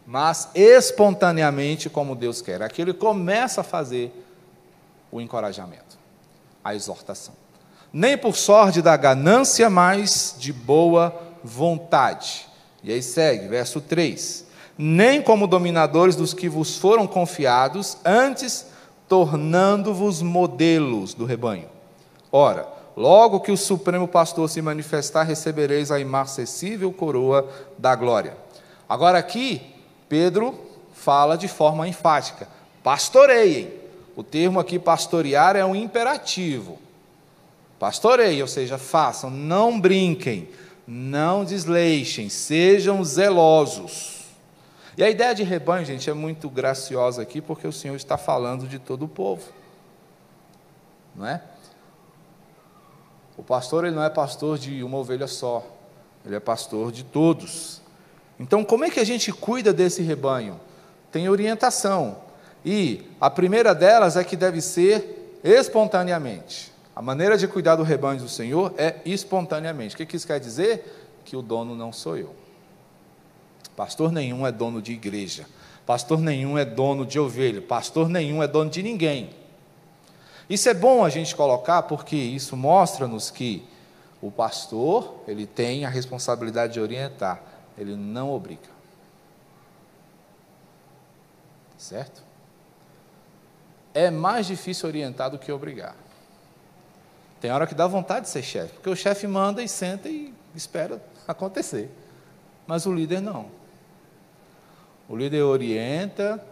mas 0.07 0.49
espontaneamente, 0.55 1.91
como 1.91 2.15
Deus 2.15 2.41
quer. 2.41 2.63
Aqui 2.63 2.83
ele 2.83 2.95
começa 2.95 3.61
a 3.61 3.65
fazer 3.65 4.13
o 5.11 5.21
encorajamento, 5.21 5.99
a 6.65 6.75
exortação. 6.75 7.35
Nem 7.93 8.17
por 8.17 8.37
sorte 8.37 8.83
da 8.83 8.97
ganância, 8.97 9.69
mas 9.71 10.35
de 10.39 10.53
boa 10.53 11.19
vontade. 11.43 12.47
E 12.83 12.93
aí 12.93 13.03
segue, 13.03 13.49
verso 13.49 13.81
3: 13.81 14.47
Nem 14.79 15.21
como 15.21 15.49
dominadores 15.49 16.15
dos 16.15 16.33
que 16.33 16.49
vos 16.49 16.79
foram 16.79 17.05
confiados, 17.05 17.97
antes 18.05 18.67
tornando-vos 19.09 20.23
modelos 20.23 21.15
do 21.15 21.25
rebanho. 21.25 21.69
Ora, 22.31 22.69
logo 22.97 23.41
que 23.41 23.51
o 23.51 23.57
Supremo 23.57 24.07
Pastor 24.07 24.49
se 24.49 24.63
manifestar, 24.63 25.25
recebereis 25.25 25.91
a 25.91 25.99
imarcessível 25.99 26.93
coroa 26.93 27.49
da 27.77 27.97
glória. 27.97 28.37
Agora 28.89 29.19
aqui, 29.19 29.63
Pedro 30.09 30.55
fala 30.93 31.37
de 31.37 31.49
forma 31.49 31.89
enfática: 31.89 32.47
pastoreiem. 32.83 33.73
O 34.15 34.23
termo 34.23 34.59
aqui 34.59 34.79
pastorear 34.79 35.57
é 35.57 35.65
um 35.65 35.77
imperativo. 35.77 36.79
Pastoreiem, 37.79 38.43
ou 38.43 38.49
seja, 38.49 38.77
façam, 38.77 39.31
não 39.31 39.81
brinquem, 39.81 40.49
não 40.87 41.45
desleixem, 41.45 42.29
sejam 42.29 43.05
zelosos. 43.05 44.18
E 44.99 45.05
a 45.05 45.09
ideia 45.09 45.33
de 45.33 45.45
rebanho, 45.45 45.87
gente, 45.87 46.11
é 46.11 46.13
muito 46.13 46.51
graciosa 46.51 47.23
aqui, 47.23 47.41
porque 47.41 47.65
o 47.69 47.73
Senhor 47.73 47.95
está 47.95 48.19
falando 48.19 48.67
de 48.67 48.81
todo 48.81 49.05
o 49.05 49.09
povo. 49.09 49.45
Não 51.15 51.25
é? 51.25 51.41
O 53.37 53.45
pastor, 53.45 53.85
ele 53.85 53.95
não 53.95 54.03
é 54.03 54.11
pastor 54.11 54.59
de 54.59 54.83
uma 54.83 54.99
ovelha 54.99 55.29
só, 55.29 55.65
ele 56.27 56.35
é 56.35 56.41
pastor 56.41 56.91
de 56.91 57.05
todos. 57.05 57.81
Então, 58.41 58.65
como 58.65 58.85
é 58.85 58.91
que 58.91 58.99
a 58.99 59.05
gente 59.05 59.33
cuida 59.33 59.73
desse 59.73 60.03
rebanho? 60.03 60.61
Tem 61.13 61.29
orientação. 61.29 62.19
E 62.65 63.09
a 63.21 63.31
primeira 63.31 63.77
delas 63.77 64.17
é 64.17 64.25
que 64.25 64.35
deve 64.35 64.61
ser 64.61 65.39
espontaneamente. 65.45 66.73
A 66.97 67.01
maneira 67.01 67.39
de 67.39 67.47
cuidar 67.47 67.77
do 67.77 67.85
rebanho 67.85 68.21
do 68.21 68.29
Senhor 68.29 68.75
é 68.77 68.97
espontaneamente. 69.05 69.95
O 69.95 69.99
que 70.05 70.17
isso 70.17 70.27
quer 70.27 70.41
dizer? 70.41 71.09
Que 71.25 71.37
o 71.37 71.43
dono 71.43 71.77
não 71.77 71.93
sou 71.93 72.17
eu. 72.17 72.48
Pastor 73.79 74.11
nenhum 74.11 74.45
é 74.45 74.51
dono 74.51 74.83
de 74.83 74.91
igreja. 74.91 75.47
Pastor 75.87 76.19
nenhum 76.19 76.59
é 76.59 76.65
dono 76.65 77.07
de 77.07 77.17
ovelha. 77.21 77.63
Pastor 77.63 78.09
nenhum 78.09 78.43
é 78.43 78.49
dono 78.49 78.69
de 78.69 78.83
ninguém. 78.83 79.31
Isso 80.51 80.69
é 80.69 80.75
bom 80.75 81.05
a 81.05 81.09
gente 81.09 81.37
colocar 81.37 81.83
porque 81.85 82.17
isso 82.17 82.57
mostra-nos 82.57 83.31
que 83.31 83.63
o 84.21 84.33
pastor, 84.33 85.23
ele 85.29 85.47
tem 85.47 85.85
a 85.85 85.89
responsabilidade 85.89 86.73
de 86.73 86.81
orientar, 86.81 87.41
ele 87.79 87.95
não 87.95 88.33
obriga. 88.33 88.69
Certo? 91.77 92.21
É 93.95 94.11
mais 94.11 94.49
difícil 94.49 94.89
orientar 94.89 95.31
do 95.31 95.39
que 95.39 95.53
obrigar. 95.53 95.95
Tem 97.41 97.53
hora 97.53 97.65
que 97.65 97.77
dá 97.77 97.87
vontade 97.87 98.23
de 98.23 98.31
ser 98.31 98.43
chefe, 98.43 98.73
porque 98.73 98.91
o 98.91 98.97
chefe 98.97 99.29
manda 99.29 99.63
e 99.63 99.69
senta 99.69 100.09
e 100.09 100.35
espera 100.53 101.01
acontecer. 101.29 101.89
Mas 102.67 102.85
o 102.85 102.93
líder 102.93 103.21
não. 103.21 103.57
O 105.09 105.17
líder 105.17 105.43
orienta, 105.43 106.45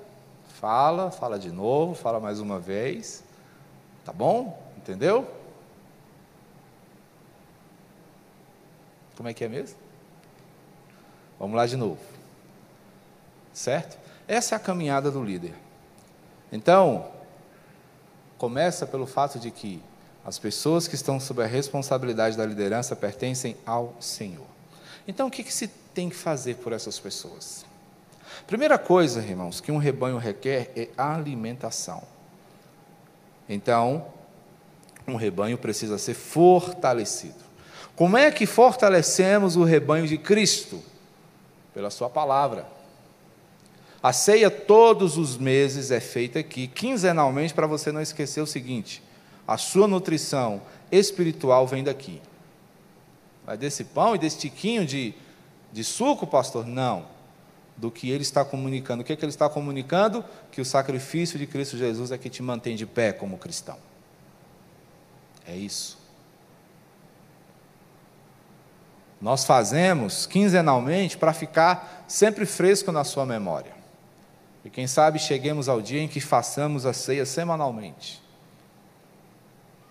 fala, 0.59 1.11
fala 1.11 1.39
de 1.39 1.51
novo, 1.51 1.95
fala 1.95 2.19
mais 2.19 2.41
uma 2.41 2.59
vez. 2.59 3.23
Tá 4.05 4.13
bom? 4.13 4.59
Entendeu? 4.79 5.31
Como 9.17 9.29
é 9.29 9.35
que 9.35 9.45
é 9.45 9.49
mesmo? 9.49 9.79
Vamos 11.39 11.57
lá 11.57 11.67
de 11.67 11.77
novo. 11.77 12.01
Certo? 13.53 13.99
Essa 14.27 14.55
é 14.55 14.57
a 14.57 14.61
caminhada 14.61 15.11
do 15.11 15.23
líder. 15.23 15.55
Então, 16.51 17.11
começa 18.39 18.87
pelo 18.87 19.07
fato 19.07 19.39
de 19.39 19.51
que 19.51 19.83
as 20.25 20.39
pessoas 20.39 20.89
que 20.89 20.95
estão 20.95 21.21
sob 21.21 21.43
a 21.43 21.47
responsabilidade 21.47 22.37
da 22.37 22.47
liderança 22.47 22.97
pertencem 22.97 23.57
ao 23.67 23.95
Senhor. 24.01 24.47
Então, 25.07 25.29
o 25.29 25.31
que, 25.31 25.45
que 25.45 25.53
se 25.53 25.69
tem 25.69 26.09
que 26.09 26.17
fazer 26.17 26.57
por 26.57 26.73
essas 26.73 26.99
pessoas? 26.99 27.65
Primeira 28.47 28.79
coisa, 28.79 29.21
irmãos, 29.21 29.61
que 29.61 29.73
um 29.73 29.79
rebanho 29.79 30.19
requer 30.19 30.71
é 30.77 30.89
alimentação. 30.97 32.03
Então, 33.49 34.07
um 35.07 35.17
rebanho 35.17 35.57
precisa 35.59 35.99
ser 35.99 36.15
fortalecido. 36.15 37.47
Como 37.95 38.17
é 38.17 38.31
que 38.31 38.47
fortalecemos 38.47 39.57
o 39.57 39.65
rebanho 39.65 40.07
de 40.07 40.19
Cristo? 40.19 40.83
Pela 41.73 41.91
Sua 41.91 42.11
palavra. 42.11 42.67
A 44.03 44.13
ceia 44.13 44.51
todos 44.51 45.17
os 45.17 45.37
meses 45.37 45.91
é 45.91 46.01
feita 46.01 46.39
aqui, 46.39 46.69
quinzenalmente, 46.69 47.55
para 47.55 47.67
você 47.67 47.91
não 47.91 48.01
esquecer 48.01 48.41
o 48.41 48.47
seguinte: 48.47 49.03
a 49.47 49.57
sua 49.57 49.89
nutrição 49.89 50.63
espiritual 50.93 51.67
vem 51.67 51.83
daqui. 51.83 52.21
Vai 53.45 53.57
desse 53.57 53.85
pão 53.85 54.15
e 54.15 54.19
desse 54.19 54.39
tiquinho 54.39 54.85
de, 54.85 55.15
de 55.73 55.83
suco, 55.83 56.27
pastor? 56.27 56.67
Não 56.67 57.16
do 57.77 57.91
que 57.91 58.11
ele 58.11 58.23
está 58.23 58.45
comunicando. 58.45 59.03
O 59.03 59.05
que, 59.05 59.13
é 59.13 59.17
que 59.17 59.25
ele 59.25 59.31
está 59.31 59.49
comunicando? 59.49 60.25
Que 60.51 60.61
o 60.61 60.65
sacrifício 60.65 61.39
de 61.39 61.47
Cristo 61.47 61.77
Jesus 61.77 62.11
é 62.11 62.19
que 62.19 62.31
te 62.31 62.43
mantém 62.43 62.75
de 62.75 62.87
pé 62.87 63.13
como 63.13 63.37
cristão. 63.37 63.77
É 65.47 65.55
isso. 65.55 65.99
Nós 69.21 69.45
fazemos 69.45 70.27
quinzenalmente 70.27 71.17
para 71.17 71.33
ficar 71.33 72.05
sempre 72.07 72.45
fresco 72.47 72.93
na 72.93 73.05
sua 73.05 73.25
memória. 73.25 73.75
E 74.65 74.71
quem 74.71 74.87
sabe 74.87 75.19
cheguemos 75.19 75.69
ao 75.69 75.81
dia 75.81 76.01
em 76.01 76.09
que 76.09 76.21
façamos 76.21 76.85
a 76.85 76.93
ceia 76.93 77.25
semanalmente. 77.25 78.23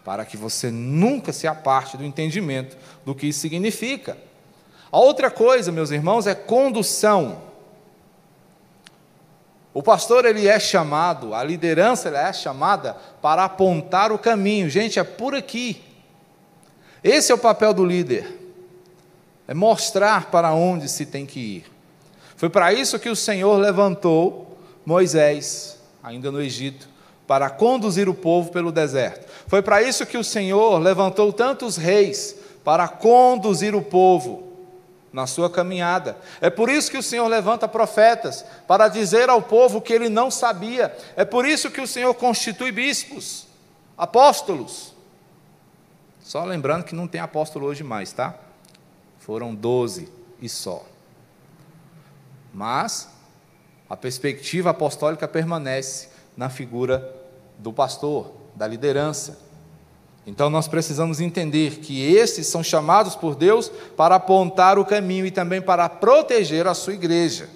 Para 0.03 0.25
que 0.25 0.37
você 0.37 0.69
nunca 0.69 1.33
se 1.33 1.47
aparte 1.47 1.97
do 1.97 2.03
entendimento 2.03 2.77
do 3.03 3.15
que 3.15 3.27
isso 3.27 3.39
significa. 3.39 4.17
A 4.91 4.99
outra 4.99 5.31
coisa, 5.31 5.71
meus 5.71 5.91
irmãos, 5.91 6.27
é 6.27 6.35
condução. 6.35 7.41
O 9.75 9.83
pastor 9.83 10.23
ele 10.23 10.47
é 10.47 10.57
chamado, 10.57 11.35
a 11.35 11.43
liderança 11.43 12.07
é 12.07 12.31
chamada 12.31 12.95
para 13.21 13.43
apontar 13.43 14.09
o 14.09 14.17
caminho. 14.17 14.69
Gente, 14.69 14.99
é 14.99 15.03
por 15.03 15.35
aqui. 15.35 15.83
Esse 17.03 17.33
é 17.33 17.35
o 17.35 17.37
papel 17.37 17.73
do 17.73 17.83
líder. 17.83 18.39
É 19.45 19.53
mostrar 19.53 20.31
para 20.31 20.53
onde 20.53 20.87
se 20.87 21.05
tem 21.05 21.25
que 21.25 21.41
ir. 21.41 21.65
Foi 22.37 22.49
para 22.49 22.71
isso 22.71 22.97
que 22.97 23.09
o 23.09 23.17
Senhor 23.17 23.57
levantou 23.57 24.57
Moisés, 24.85 25.77
ainda 26.01 26.31
no 26.31 26.41
Egito, 26.41 26.87
para 27.27 27.49
conduzir 27.49 28.07
o 28.07 28.13
povo 28.13 28.53
pelo 28.53 28.71
deserto. 28.71 29.29
Foi 29.45 29.61
para 29.61 29.83
isso 29.83 30.05
que 30.05 30.17
o 30.17 30.23
Senhor 30.23 30.79
levantou 30.79 31.33
tantos 31.33 31.75
reis 31.75 32.33
para 32.63 32.87
conduzir 32.87 33.75
o 33.75 33.81
povo 33.81 34.44
na 35.15 35.25
sua 35.25 35.49
caminhada. 35.49 36.17
É 36.41 36.49
por 36.49 36.69
isso 36.69 36.91
que 36.91 36.97
o 36.97 37.03
Senhor 37.03 37.25
levanta 37.29 37.69
profetas 37.69 38.45
para 38.67 38.89
dizer 38.89 39.29
ao 39.29 39.41
povo 39.41 39.81
que 39.81 39.93
ele 39.93 40.09
não 40.09 40.29
sabia. 40.29 40.93
É 41.15 41.23
por 41.23 41.45
isso 41.45 41.71
que 41.71 41.79
o 41.79 41.87
Senhor 41.87 42.13
constitui 42.15 42.69
bispos, 42.69 43.47
apóstolos. 43.97 44.93
Só 46.19 46.43
lembrando 46.43 46.83
que 46.83 46.93
não 46.93 47.07
tem 47.07 47.21
apóstolo 47.21 47.65
hoje 47.65 47.81
mais, 47.81 48.11
tá? 48.11 48.35
Foram 49.17 49.55
doze 49.55 50.11
e 50.41 50.49
só. 50.49 50.83
Mas 52.53 53.09
a 53.89 53.95
perspectiva 53.95 54.71
apostólica 54.71 55.29
permanece 55.29 56.09
na 56.35 56.49
figura 56.49 57.15
do 57.57 57.71
pastor, 57.71 58.33
da 58.53 58.67
liderança. 58.67 59.39
Então 60.25 60.49
nós 60.49 60.67
precisamos 60.67 61.19
entender 61.21 61.77
que 61.77 62.03
esses 62.03 62.47
são 62.47 62.63
chamados 62.63 63.15
por 63.15 63.35
Deus 63.35 63.69
para 63.95 64.15
apontar 64.15 64.79
o 64.79 64.85
caminho 64.85 65.25
e 65.25 65.31
também 65.31 65.61
para 65.61 65.87
proteger 65.87 66.65
a 66.65 66.73
sua 66.73 66.93
igreja. 66.93 67.47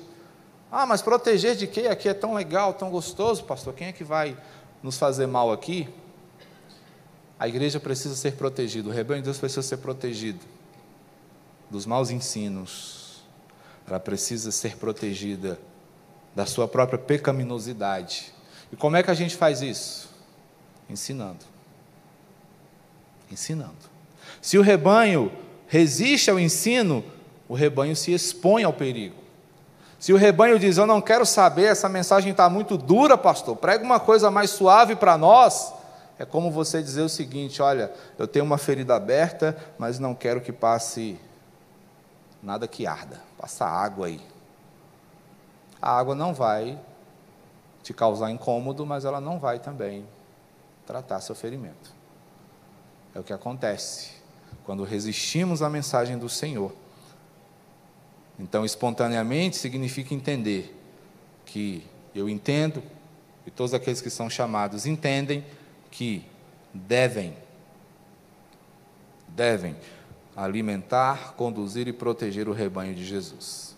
Ah, 0.72 0.86
mas 0.86 1.02
proteger 1.02 1.56
de 1.56 1.66
quê? 1.66 1.88
Aqui 1.88 2.08
é 2.08 2.14
tão 2.14 2.34
legal, 2.36 2.74
tão 2.74 2.92
gostoso, 2.92 3.44
pastor. 3.44 3.74
Quem 3.74 3.88
é 3.88 3.92
que 3.92 4.04
vai 4.04 4.38
nos 4.84 4.98
fazer 4.98 5.26
mal 5.26 5.52
aqui? 5.52 5.90
A 7.40 7.48
igreja 7.48 7.80
precisa 7.80 8.16
ser 8.16 8.34
protegida, 8.34 8.90
o 8.90 8.92
rebanho 8.92 9.22
de 9.22 9.26
Deus 9.26 9.38
precisa 9.38 9.64
ser 9.64 9.78
protegido 9.78 10.46
dos 11.72 11.86
maus 11.86 12.12
ensinos. 12.12 13.24
Ela 13.88 14.00
precisa 14.00 14.52
ser 14.52 14.78
protegida 14.78 15.60
da 16.36 16.46
sua 16.46 16.68
própria 16.68 17.00
pecaminosidade. 17.00 18.32
E 18.72 18.76
como 18.76 18.96
é 18.96 19.02
que 19.02 19.10
a 19.10 19.16
gente 19.16 19.36
faz 19.36 19.62
isso? 19.62 20.10
Ensinando. 20.88 21.44
Ensinando. 23.32 23.90
Se 24.42 24.58
o 24.58 24.62
rebanho 24.62 25.32
resiste 25.68 26.32
ao 26.32 26.40
ensino, 26.40 27.04
o 27.48 27.54
rebanho 27.54 27.96
se 27.96 28.14
expõe 28.14 28.64
ao 28.64 28.74
perigo. 28.74 29.16
Se 30.00 30.14
o 30.14 30.18
rebanho 30.18 30.58
diz, 30.58 30.78
eu 30.78 30.88
não 30.88 31.02
quero 31.02 31.26
saber, 31.26 31.66
essa 31.66 31.90
mensagem 31.90 32.32
está 32.32 32.50
muito 32.50 32.78
dura, 32.78 33.18
pastor, 33.18 33.56
prega 33.58 33.84
uma 33.84 34.00
coisa 34.00 34.32
mais 34.32 34.50
suave 34.50 34.96
para 34.96 35.18
nós, 35.18 35.74
é 36.18 36.26
como 36.26 36.52
você 36.52 36.82
dizer 36.82 37.02
o 37.02 37.10
seguinte: 37.10 37.62
olha, 37.62 37.92
eu 38.18 38.28
tenho 38.28 38.44
uma 38.44 38.58
ferida 38.58 38.96
aberta, 38.96 39.58
mas 39.78 40.00
não 40.00 40.14
quero 40.14 40.42
que 40.42 40.52
passe 40.52 41.20
nada 42.44 42.68
que 42.68 42.86
arda, 42.86 43.22
passa 43.38 43.66
água 43.66 44.08
aí. 44.08 44.22
A 45.82 45.98
água 45.98 46.14
não 46.14 46.34
vai 46.34 46.78
te 47.82 47.94
causar 47.94 48.32
incômodo, 48.32 48.86
mas 48.86 49.06
ela 49.06 49.22
não 49.22 49.40
vai 49.40 49.60
também 49.60 50.06
tratar 50.86 51.22
seu 51.22 51.36
ferimento. 51.36 51.99
É 53.20 53.22
o 53.22 53.24
que 53.26 53.34
acontece 53.34 54.12
quando 54.64 54.86
resistimos 54.86 55.62
à 55.62 55.70
mensagem 55.70 56.18
do 56.18 56.30
Senhor. 56.30 56.72
Então, 58.40 58.64
espontaneamente 58.64 59.58
significa 59.58 60.14
entender 60.14 60.74
que 61.46 61.86
eu 62.16 62.30
entendo, 62.30 62.82
e 63.46 63.52
todos 63.52 63.74
aqueles 63.74 64.00
que 64.00 64.10
são 64.10 64.30
chamados 64.30 64.86
entendem 64.86 65.44
que 65.92 66.26
devem, 66.74 67.36
devem 69.28 69.76
alimentar, 70.34 71.34
conduzir 71.34 71.90
e 71.90 71.94
proteger 71.94 72.48
o 72.48 72.54
rebanho 72.54 72.96
de 72.96 73.04
Jesus. 73.04 73.76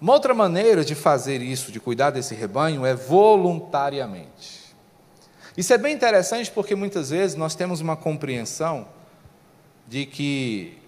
Uma 0.00 0.14
outra 0.14 0.34
maneira 0.34 0.84
de 0.84 0.96
fazer 0.96 1.42
isso, 1.42 1.70
de 1.70 1.78
cuidar 1.78 2.10
desse 2.10 2.34
rebanho, 2.34 2.84
é 2.84 2.92
voluntariamente. 2.92 4.57
Isso 5.58 5.74
é 5.74 5.76
bem 5.76 5.92
interessante 5.92 6.52
porque 6.52 6.76
muitas 6.76 7.10
vezes 7.10 7.36
nós 7.36 7.56
temos 7.56 7.80
uma 7.80 7.96
compreensão 7.96 8.86
de 9.88 10.06
que 10.06 10.78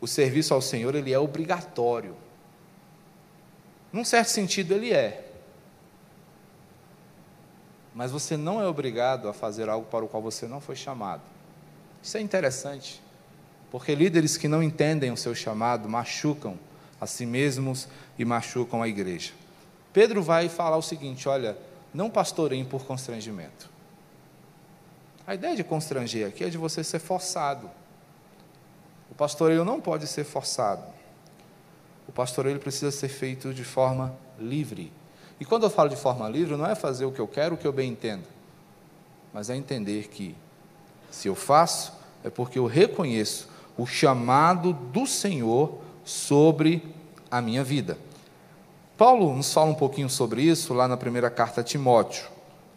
o 0.00 0.06
serviço 0.06 0.54
ao 0.54 0.62
Senhor 0.62 0.94
ele 0.94 1.12
é 1.12 1.18
obrigatório. 1.18 2.14
Num 3.92 4.04
certo 4.04 4.28
sentido 4.28 4.74
ele 4.74 4.92
é. 4.92 5.28
Mas 7.92 8.12
você 8.12 8.36
não 8.36 8.62
é 8.62 8.68
obrigado 8.68 9.28
a 9.28 9.32
fazer 9.32 9.68
algo 9.68 9.88
para 9.88 10.04
o 10.04 10.08
qual 10.08 10.22
você 10.22 10.46
não 10.46 10.60
foi 10.60 10.76
chamado. 10.76 11.22
Isso 12.00 12.16
é 12.16 12.20
interessante, 12.20 13.02
porque 13.72 13.92
líderes 13.92 14.36
que 14.36 14.46
não 14.46 14.62
entendem 14.62 15.10
o 15.10 15.16
seu 15.16 15.34
chamado 15.34 15.88
machucam 15.88 16.56
a 17.00 17.08
si 17.08 17.26
mesmos 17.26 17.88
e 18.16 18.24
machucam 18.24 18.84
a 18.84 18.86
igreja. 18.86 19.32
Pedro 19.92 20.22
vai 20.22 20.48
falar 20.48 20.76
o 20.76 20.82
seguinte: 20.82 21.28
olha, 21.28 21.58
não 21.92 22.08
pastoreiem 22.08 22.64
por 22.64 22.84
constrangimento. 22.86 23.74
A 25.26 25.34
ideia 25.34 25.56
de 25.56 25.64
constranger 25.64 26.28
aqui 26.28 26.44
é 26.44 26.48
de 26.48 26.56
você 26.56 26.84
ser 26.84 27.00
forçado. 27.00 27.68
O 29.10 29.14
pastoreio 29.14 29.64
não 29.64 29.80
pode 29.80 30.06
ser 30.06 30.22
forçado. 30.22 30.84
O 32.06 32.12
pastoreio 32.12 32.60
precisa 32.60 32.92
ser 32.92 33.08
feito 33.08 33.52
de 33.52 33.64
forma 33.64 34.14
livre. 34.38 34.92
E 35.40 35.44
quando 35.44 35.64
eu 35.64 35.70
falo 35.70 35.88
de 35.88 35.96
forma 35.96 36.28
livre, 36.28 36.56
não 36.56 36.66
é 36.66 36.76
fazer 36.76 37.04
o 37.04 37.12
que 37.12 37.20
eu 37.20 37.26
quero, 37.26 37.56
o 37.56 37.58
que 37.58 37.66
eu 37.66 37.72
bem 37.72 37.90
entendo, 37.90 38.24
mas 39.32 39.50
é 39.50 39.56
entender 39.56 40.08
que, 40.08 40.34
se 41.10 41.28
eu 41.28 41.34
faço, 41.34 41.92
é 42.22 42.30
porque 42.30 42.58
eu 42.58 42.66
reconheço 42.66 43.48
o 43.76 43.84
chamado 43.84 44.72
do 44.72 45.06
Senhor 45.06 45.78
sobre 46.04 46.82
a 47.30 47.42
minha 47.42 47.64
vida. 47.64 47.98
Paulo 48.96 49.34
nos 49.34 49.52
fala 49.52 49.70
um 49.70 49.74
pouquinho 49.74 50.08
sobre 50.08 50.42
isso 50.42 50.72
lá 50.72 50.88
na 50.88 50.96
primeira 50.96 51.28
carta 51.28 51.60
a 51.60 51.64
Timóteo. 51.64 52.28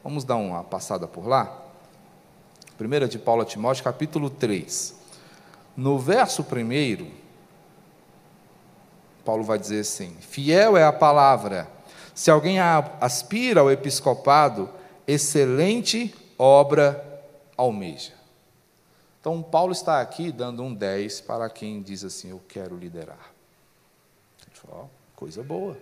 Vamos 0.03 0.25
dar 0.25 0.35
uma 0.35 0.63
passada 0.63 1.07
por 1.07 1.25
lá? 1.25 1.58
Primeira 2.79 3.09
de 3.09 3.19
Paulo 3.19 3.41
a 3.41 3.45
Timóteo, 3.45 3.83
capítulo 3.83 4.29
3. 4.29 4.95
No 5.75 5.99
verso 5.99 6.43
1, 6.43 7.11
Paulo 9.25 9.43
vai 9.43 9.59
dizer 9.59 9.81
assim: 9.81 10.15
Fiel 10.21 10.77
é 10.77 10.85
a 10.85 10.93
palavra. 10.93 11.69
Se 12.15 12.31
alguém 12.31 12.57
aspira 13.01 13.59
ao 13.59 13.69
episcopado, 13.69 14.69
excelente 15.05 16.15
obra 16.37 17.21
almeja. 17.57 18.13
Então, 19.19 19.43
Paulo 19.43 19.73
está 19.73 19.99
aqui 19.99 20.31
dando 20.31 20.63
um 20.63 20.73
10 20.73 21.19
para 21.19 21.49
quem 21.49 21.81
diz 21.81 22.05
assim: 22.05 22.29
Eu 22.29 22.41
quero 22.47 22.77
liderar. 22.77 23.33
Coisa 25.17 25.43
boa. 25.43 25.77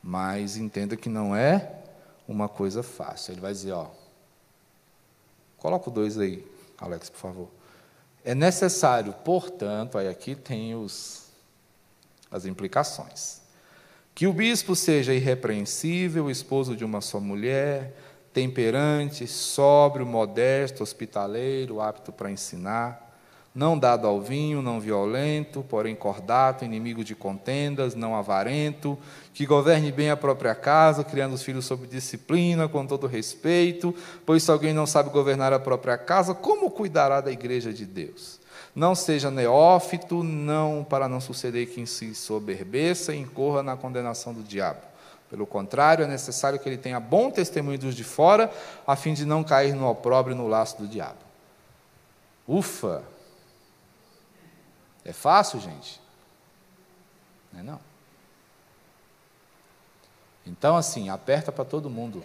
Mas 0.00 0.56
entenda 0.56 0.96
que 0.96 1.08
não 1.08 1.34
é 1.34 1.82
uma 2.28 2.48
coisa 2.48 2.84
fácil. 2.84 3.32
Ele 3.32 3.40
vai 3.40 3.50
dizer: 3.50 3.72
Ó, 3.72 3.88
coloca 5.62 5.88
o 5.88 5.92
2 5.92 6.18
aí, 6.18 6.44
Alex, 6.76 7.08
por 7.08 7.18
favor. 7.18 7.48
É 8.24 8.34
necessário, 8.34 9.12
portanto, 9.24 9.96
aí 9.96 10.08
aqui 10.08 10.34
tem 10.34 10.74
os, 10.74 11.28
as 12.28 12.44
implicações. 12.44 13.40
Que 14.12 14.26
o 14.26 14.32
bispo 14.32 14.74
seja 14.74 15.14
irrepreensível, 15.14 16.28
esposo 16.28 16.74
de 16.74 16.84
uma 16.84 17.00
só 17.00 17.20
mulher, 17.20 17.94
temperante, 18.32 19.24
sóbrio, 19.28 20.04
modesto, 20.04 20.82
hospitaleiro, 20.82 21.80
apto 21.80 22.12
para 22.12 22.28
ensinar, 22.28 23.11
não 23.54 23.78
dado 23.78 24.06
ao 24.06 24.20
vinho, 24.20 24.62
não 24.62 24.80
violento, 24.80 25.64
porém 25.68 25.94
cordato, 25.94 26.64
inimigo 26.64 27.04
de 27.04 27.14
contendas, 27.14 27.94
não 27.94 28.16
avarento, 28.16 28.98
que 29.34 29.44
governe 29.44 29.92
bem 29.92 30.10
a 30.10 30.16
própria 30.16 30.54
casa, 30.54 31.04
criando 31.04 31.34
os 31.34 31.42
filhos 31.42 31.66
sob 31.66 31.86
disciplina, 31.86 32.66
com 32.66 32.86
todo 32.86 33.06
respeito, 33.06 33.94
pois 34.24 34.42
se 34.42 34.50
alguém 34.50 34.72
não 34.72 34.86
sabe 34.86 35.10
governar 35.10 35.52
a 35.52 35.58
própria 35.58 35.98
casa, 35.98 36.34
como 36.34 36.70
cuidará 36.70 37.20
da 37.20 37.30
igreja 37.30 37.72
de 37.72 37.84
Deus? 37.84 38.40
Não 38.74 38.94
seja 38.94 39.30
neófito, 39.30 40.24
não 40.24 40.86
para 40.88 41.06
não 41.06 41.20
suceder 41.20 41.66
que 41.66 41.86
se 41.86 42.14
soberbeça 42.14 43.14
e 43.14 43.18
incorra 43.18 43.62
na 43.62 43.76
condenação 43.76 44.32
do 44.32 44.42
diabo. 44.42 44.80
Pelo 45.28 45.46
contrário, 45.46 46.04
é 46.04 46.08
necessário 46.08 46.58
que 46.58 46.66
ele 46.68 46.78
tenha 46.78 46.98
bom 46.98 47.30
testemunho 47.30 47.78
dos 47.78 47.94
de 47.94 48.04
fora, 48.04 48.50
a 48.86 48.96
fim 48.96 49.12
de 49.12 49.26
não 49.26 49.44
cair 49.44 49.74
no 49.74 49.88
opróbrio 49.88 50.34
e 50.34 50.38
no 50.38 50.48
laço 50.48 50.78
do 50.78 50.86
diabo. 50.86 51.18
Ufa! 52.48 53.11
É 55.04 55.12
fácil, 55.12 55.60
gente? 55.60 56.00
Não 57.52 57.60
é 57.60 57.62
não. 57.62 57.80
Então, 60.46 60.76
assim, 60.76 61.08
aperta 61.08 61.52
para 61.52 61.64
todo 61.64 61.90
mundo. 61.90 62.24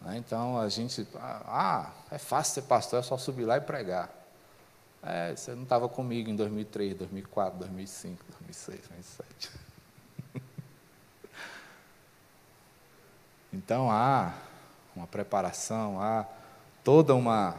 Né? 0.00 0.16
Então, 0.18 0.58
a 0.58 0.68
gente, 0.68 1.06
ah, 1.16 1.90
é 2.10 2.18
fácil 2.18 2.54
ser 2.54 2.62
pastor, 2.62 3.00
é 3.00 3.02
só 3.02 3.16
subir 3.16 3.44
lá 3.44 3.56
e 3.56 3.60
pregar. 3.60 4.10
É, 5.02 5.34
você 5.34 5.54
não 5.54 5.62
estava 5.62 5.88
comigo 5.88 6.28
em 6.28 6.36
2003, 6.36 6.96
2004, 6.96 7.58
2005, 7.60 8.24
2006, 8.28 8.80
2007. 8.88 9.50
Então, 13.52 13.90
há 13.90 14.34
uma 14.94 15.06
preparação, 15.06 16.00
há 16.00 16.26
toda 16.84 17.14
uma 17.14 17.56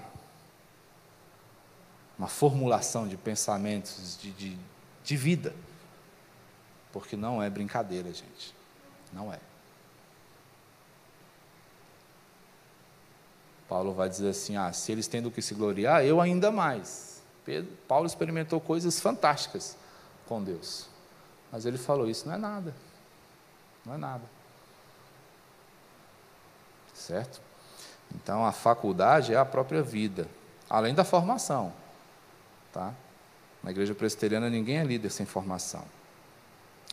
uma 2.19 2.27
formulação 2.27 3.07
de 3.07 3.15
pensamentos, 3.15 4.19
de, 4.21 4.31
de, 4.31 4.57
de 5.01 5.17
vida. 5.17 5.55
Porque 6.91 7.15
não 7.15 7.41
é 7.41 7.49
brincadeira, 7.49 8.11
gente. 8.11 8.53
Não 9.13 9.33
é. 9.33 9.39
Paulo 13.69 13.93
vai 13.93 14.09
dizer 14.09 14.29
assim: 14.29 14.57
ah, 14.57 14.73
se 14.73 14.91
eles 14.91 15.07
têm 15.07 15.21
do 15.21 15.31
que 15.31 15.41
se 15.41 15.53
gloriar, 15.53 16.03
eu 16.03 16.19
ainda 16.19 16.51
mais. 16.51 17.21
Pedro, 17.45 17.71
Paulo 17.87 18.05
experimentou 18.05 18.59
coisas 18.59 18.99
fantásticas 18.99 19.77
com 20.27 20.43
Deus. 20.43 20.87
Mas 21.49 21.65
ele 21.65 21.77
falou: 21.77 22.09
isso 22.09 22.27
não 22.27 22.35
é 22.35 22.37
nada. 22.37 22.75
Não 23.85 23.93
é 23.93 23.97
nada. 23.97 24.23
Certo? 26.93 27.39
Então 28.13 28.45
a 28.45 28.51
faculdade 28.51 29.33
é 29.33 29.37
a 29.37 29.45
própria 29.45 29.81
vida, 29.81 30.27
além 30.69 30.93
da 30.93 31.05
formação. 31.05 31.71
Tá? 32.71 32.93
Na 33.63 33.71
igreja 33.71 33.93
presbiteriana 33.93 34.49
ninguém 34.49 34.77
é 34.77 34.83
líder 34.83 35.09
sem 35.09 35.25
formação. 35.25 35.83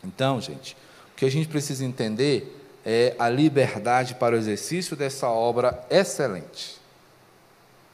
Então, 0.02 0.40
gente, 0.40 0.76
o 1.12 1.16
que 1.16 1.24
a 1.24 1.30
gente 1.30 1.48
precisa 1.48 1.84
entender 1.84 2.64
é 2.84 3.14
a 3.18 3.28
liberdade 3.28 4.14
para 4.14 4.34
o 4.34 4.38
exercício 4.38 4.96
dessa 4.96 5.28
obra 5.28 5.84
excelente. 5.90 6.80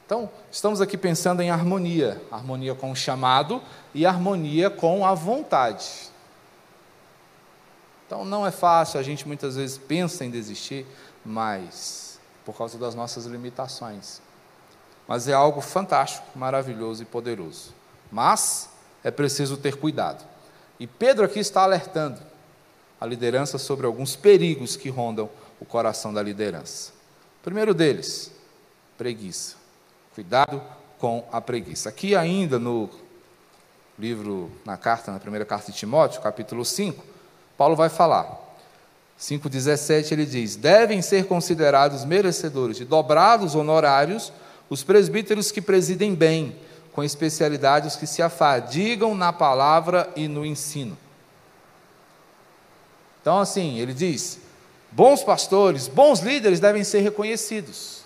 Então, 0.05 0.29
estamos 0.51 0.81
aqui 0.81 0.97
pensando 0.97 1.41
em 1.41 1.49
harmonia, 1.49 2.21
harmonia 2.29 2.75
com 2.75 2.91
o 2.91 2.95
chamado 2.95 3.61
e 3.93 4.05
harmonia 4.05 4.69
com 4.69 5.05
a 5.05 5.13
vontade. 5.13 6.11
Então 8.05 8.23
não 8.23 8.45
é 8.45 8.51
fácil, 8.51 8.99
a 8.99 9.03
gente 9.03 9.27
muitas 9.27 9.55
vezes 9.55 9.77
pensa 9.77 10.23
em 10.23 10.29
desistir, 10.29 10.85
mas 11.25 12.19
por 12.45 12.55
causa 12.55 12.77
das 12.77 12.93
nossas 12.93 13.25
limitações. 13.25 14.21
Mas 15.07 15.27
é 15.27 15.33
algo 15.33 15.61
fantástico, 15.61 16.25
maravilhoso 16.35 17.03
e 17.03 17.05
poderoso. 17.05 17.73
Mas 18.11 18.69
é 19.03 19.11
preciso 19.11 19.57
ter 19.57 19.75
cuidado. 19.75 20.23
E 20.79 20.87
Pedro 20.87 21.25
aqui 21.25 21.39
está 21.39 21.63
alertando 21.63 22.19
a 22.99 23.05
liderança 23.05 23.57
sobre 23.57 23.85
alguns 23.85 24.15
perigos 24.15 24.75
que 24.75 24.89
rondam 24.89 25.29
o 25.59 25.65
coração 25.65 26.13
da 26.13 26.21
liderança. 26.21 26.91
O 27.41 27.43
primeiro 27.43 27.73
deles, 27.73 28.31
preguiça. 28.97 29.55
Cuidado 30.15 30.61
com 30.99 31.27
a 31.31 31.41
preguiça. 31.41 31.89
Aqui 31.89 32.15
ainda 32.15 32.57
no 32.57 32.89
livro, 33.99 34.51
na 34.65 34.77
carta, 34.77 35.11
na 35.11 35.19
primeira 35.19 35.45
carta 35.45 35.71
de 35.71 35.77
Timóteo, 35.77 36.21
capítulo 36.21 36.63
5, 36.63 37.03
Paulo 37.57 37.75
vai 37.75 37.89
falar. 37.89 38.39
5,17 39.19 40.11
ele 40.11 40.25
diz: 40.25 40.55
Devem 40.55 41.01
ser 41.01 41.27
considerados 41.27 42.05
merecedores 42.05 42.77
de 42.77 42.85
dobrados 42.85 43.55
honorários 43.55 44.31
os 44.69 44.83
presbíteros 44.83 45.51
que 45.51 45.61
presidem 45.61 46.15
bem, 46.15 46.55
com 46.93 47.03
especialidade 47.03 47.87
os 47.87 47.95
que 47.95 48.07
se 48.07 48.21
afadigam 48.21 49.15
na 49.15 49.33
palavra 49.33 50.11
e 50.15 50.27
no 50.27 50.45
ensino. 50.45 50.97
Então, 53.21 53.39
assim, 53.39 53.79
ele 53.79 53.93
diz: 53.93 54.39
bons 54.91 55.23
pastores, 55.23 55.87
bons 55.87 56.19
líderes 56.19 56.59
devem 56.59 56.83
ser 56.83 56.99
reconhecidos. 56.99 58.03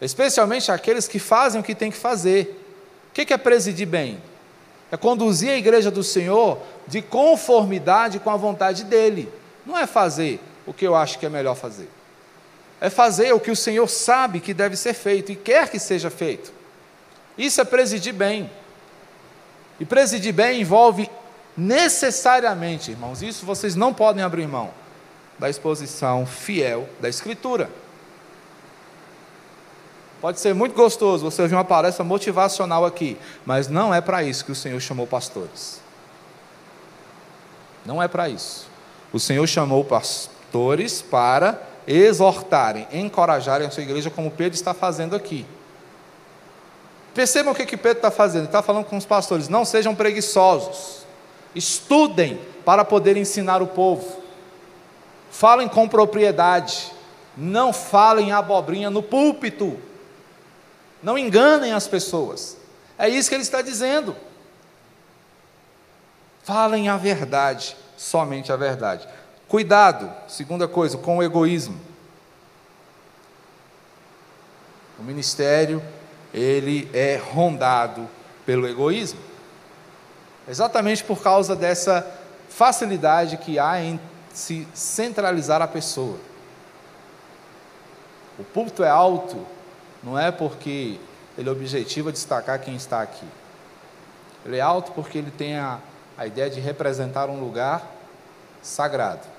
Especialmente 0.00 0.70
aqueles 0.70 1.08
que 1.08 1.18
fazem 1.18 1.60
o 1.60 1.64
que 1.64 1.74
tem 1.74 1.90
que 1.90 1.96
fazer. 1.96 2.64
O 3.10 3.12
que 3.12 3.32
é 3.32 3.36
presidir 3.36 3.86
bem? 3.86 4.22
É 4.92 4.96
conduzir 4.96 5.50
a 5.50 5.56
igreja 5.56 5.90
do 5.90 6.04
Senhor 6.04 6.58
de 6.86 7.02
conformidade 7.02 8.20
com 8.20 8.30
a 8.30 8.36
vontade 8.36 8.84
dEle. 8.84 9.30
Não 9.66 9.76
é 9.76 9.86
fazer 9.86 10.40
o 10.64 10.72
que 10.72 10.86
eu 10.86 10.94
acho 10.94 11.18
que 11.18 11.26
é 11.26 11.28
melhor 11.28 11.56
fazer. 11.56 11.90
É 12.80 12.88
fazer 12.88 13.32
o 13.32 13.40
que 13.40 13.50
o 13.50 13.56
Senhor 13.56 13.88
sabe 13.88 14.40
que 14.40 14.54
deve 14.54 14.76
ser 14.76 14.94
feito 14.94 15.32
e 15.32 15.36
quer 15.36 15.68
que 15.68 15.78
seja 15.78 16.10
feito. 16.10 16.52
Isso 17.36 17.60
é 17.60 17.64
presidir 17.64 18.14
bem. 18.14 18.50
E 19.80 19.84
presidir 19.84 20.32
bem 20.32 20.60
envolve 20.60 21.10
necessariamente, 21.56 22.92
irmãos, 22.92 23.22
isso 23.22 23.44
vocês 23.44 23.74
não 23.74 23.92
podem 23.92 24.22
abrir 24.22 24.46
mão 24.46 24.70
da 25.38 25.48
exposição 25.48 26.26
fiel 26.26 26.88
da 27.00 27.08
Escritura. 27.08 27.70
Pode 30.20 30.40
ser 30.40 30.52
muito 30.52 30.74
gostoso 30.74 31.24
você 31.24 31.42
ouvir 31.42 31.54
uma 31.54 31.64
palestra 31.64 32.04
motivacional 32.04 32.84
aqui, 32.84 33.16
mas 33.46 33.68
não 33.68 33.94
é 33.94 34.00
para 34.00 34.22
isso 34.22 34.44
que 34.44 34.50
o 34.50 34.54
Senhor 34.54 34.80
chamou 34.80 35.06
pastores. 35.06 35.80
Não 37.86 38.02
é 38.02 38.08
para 38.08 38.28
isso. 38.28 38.66
O 39.12 39.20
Senhor 39.20 39.46
chamou 39.46 39.84
pastores 39.84 41.00
para 41.00 41.67
exortarem, 41.88 42.86
encorajarem 42.92 43.66
a 43.66 43.70
sua 43.70 43.82
igreja, 43.82 44.10
como 44.10 44.30
Pedro 44.30 44.54
está 44.54 44.74
fazendo 44.74 45.16
aqui. 45.16 45.46
Percebam 47.14 47.52
o 47.52 47.56
que, 47.56 47.64
que 47.64 47.76
Pedro 47.76 47.98
está 47.98 48.10
fazendo. 48.10 48.44
Está 48.44 48.62
falando 48.62 48.84
com 48.84 48.96
os 48.96 49.06
pastores: 49.06 49.48
não 49.48 49.64
sejam 49.64 49.94
preguiçosos, 49.94 51.06
estudem 51.54 52.38
para 52.64 52.84
poder 52.84 53.16
ensinar 53.16 53.62
o 53.62 53.66
povo, 53.66 54.22
falem 55.30 55.66
com 55.66 55.88
propriedade, 55.88 56.92
não 57.36 57.72
falem 57.72 58.32
abobrinha 58.32 58.90
no 58.90 59.02
púlpito. 59.02 59.78
Não 61.02 61.16
enganem 61.16 61.72
as 61.72 61.86
pessoas. 61.86 62.56
É 62.98 63.08
isso 63.08 63.28
que 63.28 63.34
ele 63.34 63.42
está 63.42 63.62
dizendo. 63.62 64.16
Falem 66.42 66.88
a 66.88 66.96
verdade, 66.96 67.76
somente 67.96 68.50
a 68.50 68.56
verdade. 68.56 69.06
Cuidado, 69.48 70.12
segunda 70.28 70.68
coisa, 70.68 70.98
com 70.98 71.16
o 71.16 71.22
egoísmo. 71.22 71.80
O 74.98 75.02
ministério, 75.02 75.82
ele 76.34 76.90
é 76.92 77.16
rondado 77.16 78.06
pelo 78.44 78.68
egoísmo. 78.68 79.20
Exatamente 80.46 81.02
por 81.02 81.22
causa 81.22 81.56
dessa 81.56 82.06
facilidade 82.50 83.38
que 83.38 83.58
há 83.58 83.80
em 83.80 83.98
se 84.34 84.68
centralizar 84.74 85.62
a 85.62 85.68
pessoa. 85.68 86.18
O 88.38 88.44
púlpito 88.44 88.84
é 88.84 88.90
alto, 88.90 89.46
não 90.02 90.18
é 90.18 90.30
porque 90.30 91.00
ele 91.38 91.48
objetiva 91.48 92.12
destacar 92.12 92.60
quem 92.60 92.76
está 92.76 93.00
aqui. 93.00 93.26
Ele 94.44 94.58
é 94.58 94.60
alto 94.60 94.92
porque 94.92 95.16
ele 95.16 95.30
tem 95.30 95.56
a, 95.56 95.78
a 96.18 96.26
ideia 96.26 96.50
de 96.50 96.60
representar 96.60 97.30
um 97.30 97.40
lugar 97.40 97.82
sagrado. 98.62 99.37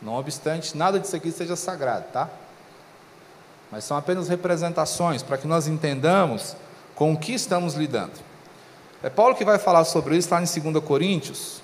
Não 0.00 0.14
obstante, 0.14 0.76
nada 0.76 0.98
disso 0.98 1.16
aqui 1.16 1.32
seja 1.32 1.56
sagrado, 1.56 2.06
tá? 2.12 2.28
Mas 3.70 3.84
são 3.84 3.96
apenas 3.96 4.28
representações 4.28 5.22
para 5.22 5.36
que 5.36 5.46
nós 5.46 5.66
entendamos 5.66 6.56
com 6.94 7.12
o 7.12 7.18
que 7.18 7.32
estamos 7.32 7.74
lidando. 7.74 8.12
É 9.02 9.10
Paulo 9.10 9.34
que 9.34 9.44
vai 9.44 9.58
falar 9.58 9.84
sobre 9.84 10.16
isso 10.16 10.32
lá 10.32 10.42
em 10.42 10.72
2 10.72 10.84
Coríntios, 10.84 11.62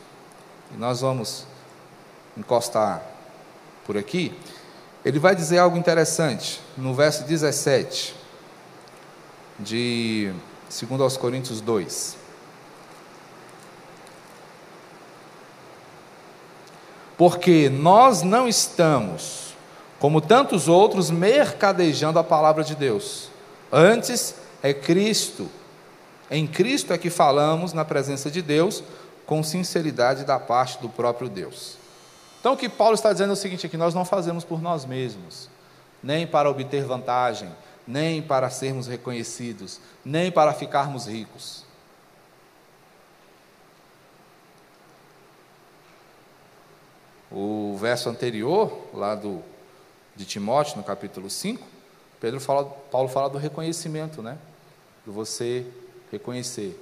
e 0.74 0.78
nós 0.78 1.01
vamos 1.01 1.47
encostar 2.37 3.03
por 3.87 3.97
aqui. 3.97 4.37
Ele 5.05 5.18
vai 5.18 5.35
dizer 5.35 5.59
algo 5.59 5.76
interessante 5.76 6.61
no 6.76 6.95
verso 6.95 7.24
17 7.24 8.14
de 9.59 10.32
2 10.68 11.01
aos 11.01 11.16
Coríntios 11.16 11.61
2. 11.61 12.23
Porque 17.16 17.68
nós 17.68 18.22
não 18.22 18.48
estamos, 18.48 19.54
como 19.98 20.20
tantos 20.20 20.68
outros, 20.68 21.10
mercadejando 21.10 22.18
a 22.18 22.24
palavra 22.24 22.64
de 22.64 22.74
Deus. 22.74 23.28
Antes 23.72 24.34
é 24.62 24.72
Cristo. 24.72 25.48
Em 26.30 26.46
Cristo 26.46 26.92
é 26.92 26.98
que 26.98 27.10
falamos 27.10 27.72
na 27.72 27.84
presença 27.84 28.30
de 28.30 28.42
Deus 28.42 28.82
com 29.26 29.42
sinceridade 29.42 30.24
da 30.24 30.38
parte 30.38 30.80
do 30.80 30.88
próprio 30.88 31.28
Deus. 31.28 31.76
Então 32.40 32.52
o 32.52 32.56
que 32.56 32.68
Paulo 32.68 32.94
está 32.94 33.12
dizendo 33.12 33.30
é 33.30 33.32
o 33.32 33.36
seguinte: 33.36 33.66
aqui 33.66 33.76
nós 33.76 33.94
não 33.94 34.04
fazemos 34.04 34.44
por 34.44 34.60
nós 34.60 34.84
mesmos, 34.84 35.48
nem 36.02 36.26
para 36.26 36.50
obter 36.50 36.84
vantagem, 36.84 37.50
nem 37.86 38.20
para 38.20 38.50
sermos 38.50 38.86
reconhecidos, 38.86 39.80
nem 40.04 40.30
para 40.30 40.52
ficarmos 40.52 41.06
ricos. 41.06 41.63
O 47.35 47.76
verso 47.76 48.09
anterior, 48.09 48.89
lá 48.95 49.14
do, 49.14 49.43
de 50.14 50.24
Timóteo, 50.24 50.76
no 50.76 50.85
capítulo 50.85 51.28
5, 51.28 51.66
Pedro 52.20 52.41
fala, 52.41 52.64
Paulo 52.64 53.09
fala 53.09 53.28
do 53.28 53.39
reconhecimento, 53.39 54.22
né? 54.22 54.39
De 55.05 55.11
você 55.11 55.66
reconhecer. 56.12 56.80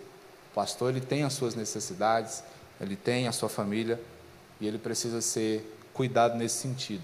O 0.50 0.54
pastor 0.54 0.90
ele 0.90 1.00
tem 1.00 1.22
as 1.22 1.32
suas 1.32 1.54
necessidades, 1.54 2.44
ele 2.80 2.96
tem 2.96 3.26
a 3.26 3.32
sua 3.32 3.48
família 3.48 3.98
e 4.60 4.66
ele 4.68 4.78
precisa 4.78 5.22
ser 5.22 5.78
cuidado 5.94 6.36
nesse 6.36 6.56
sentido. 6.56 7.02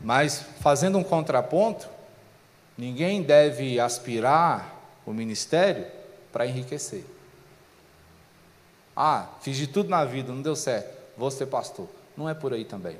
Mas 0.00 0.44
fazendo 0.60 0.96
um 0.96 1.02
contraponto, 1.02 1.88
Ninguém 2.76 3.22
deve 3.22 3.80
aspirar 3.80 4.74
o 5.06 5.12
ministério 5.12 5.86
para 6.30 6.46
enriquecer. 6.46 7.04
Ah, 8.94 9.28
fiz 9.40 9.56
de 9.56 9.66
tudo 9.66 9.88
na 9.88 10.04
vida, 10.04 10.32
não 10.32 10.42
deu 10.42 10.54
certo, 10.54 10.94
vou 11.16 11.30
ser 11.30 11.46
pastor. 11.46 11.88
Não 12.16 12.28
é 12.28 12.34
por 12.34 12.52
aí 12.52 12.64
também. 12.64 12.98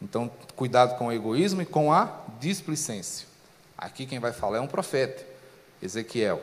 Então, 0.00 0.30
cuidado 0.54 0.96
com 0.96 1.08
o 1.08 1.12
egoísmo 1.12 1.62
e 1.62 1.66
com 1.66 1.92
a 1.92 2.10
displicência. 2.38 3.26
Aqui 3.76 4.06
quem 4.06 4.18
vai 4.18 4.32
falar 4.32 4.58
é 4.58 4.60
um 4.60 4.66
profeta, 4.66 5.24
Ezequiel, 5.82 6.40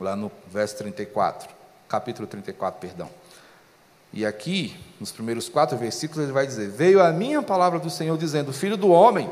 lá 0.00 0.16
no 0.16 0.30
verso 0.50 0.76
34, 0.78 1.48
capítulo 1.88 2.26
34, 2.26 2.80
perdão. 2.80 3.10
E 4.12 4.26
aqui, 4.26 4.76
nos 4.98 5.12
primeiros 5.12 5.48
quatro 5.48 5.76
versículos, 5.76 6.24
ele 6.24 6.32
vai 6.32 6.46
dizer: 6.46 6.68
Veio 6.68 7.02
a 7.02 7.12
minha 7.12 7.42
palavra 7.42 7.78
do 7.78 7.90
Senhor 7.90 8.18
dizendo: 8.18 8.52
Filho 8.52 8.76
do 8.76 8.88
homem, 8.88 9.30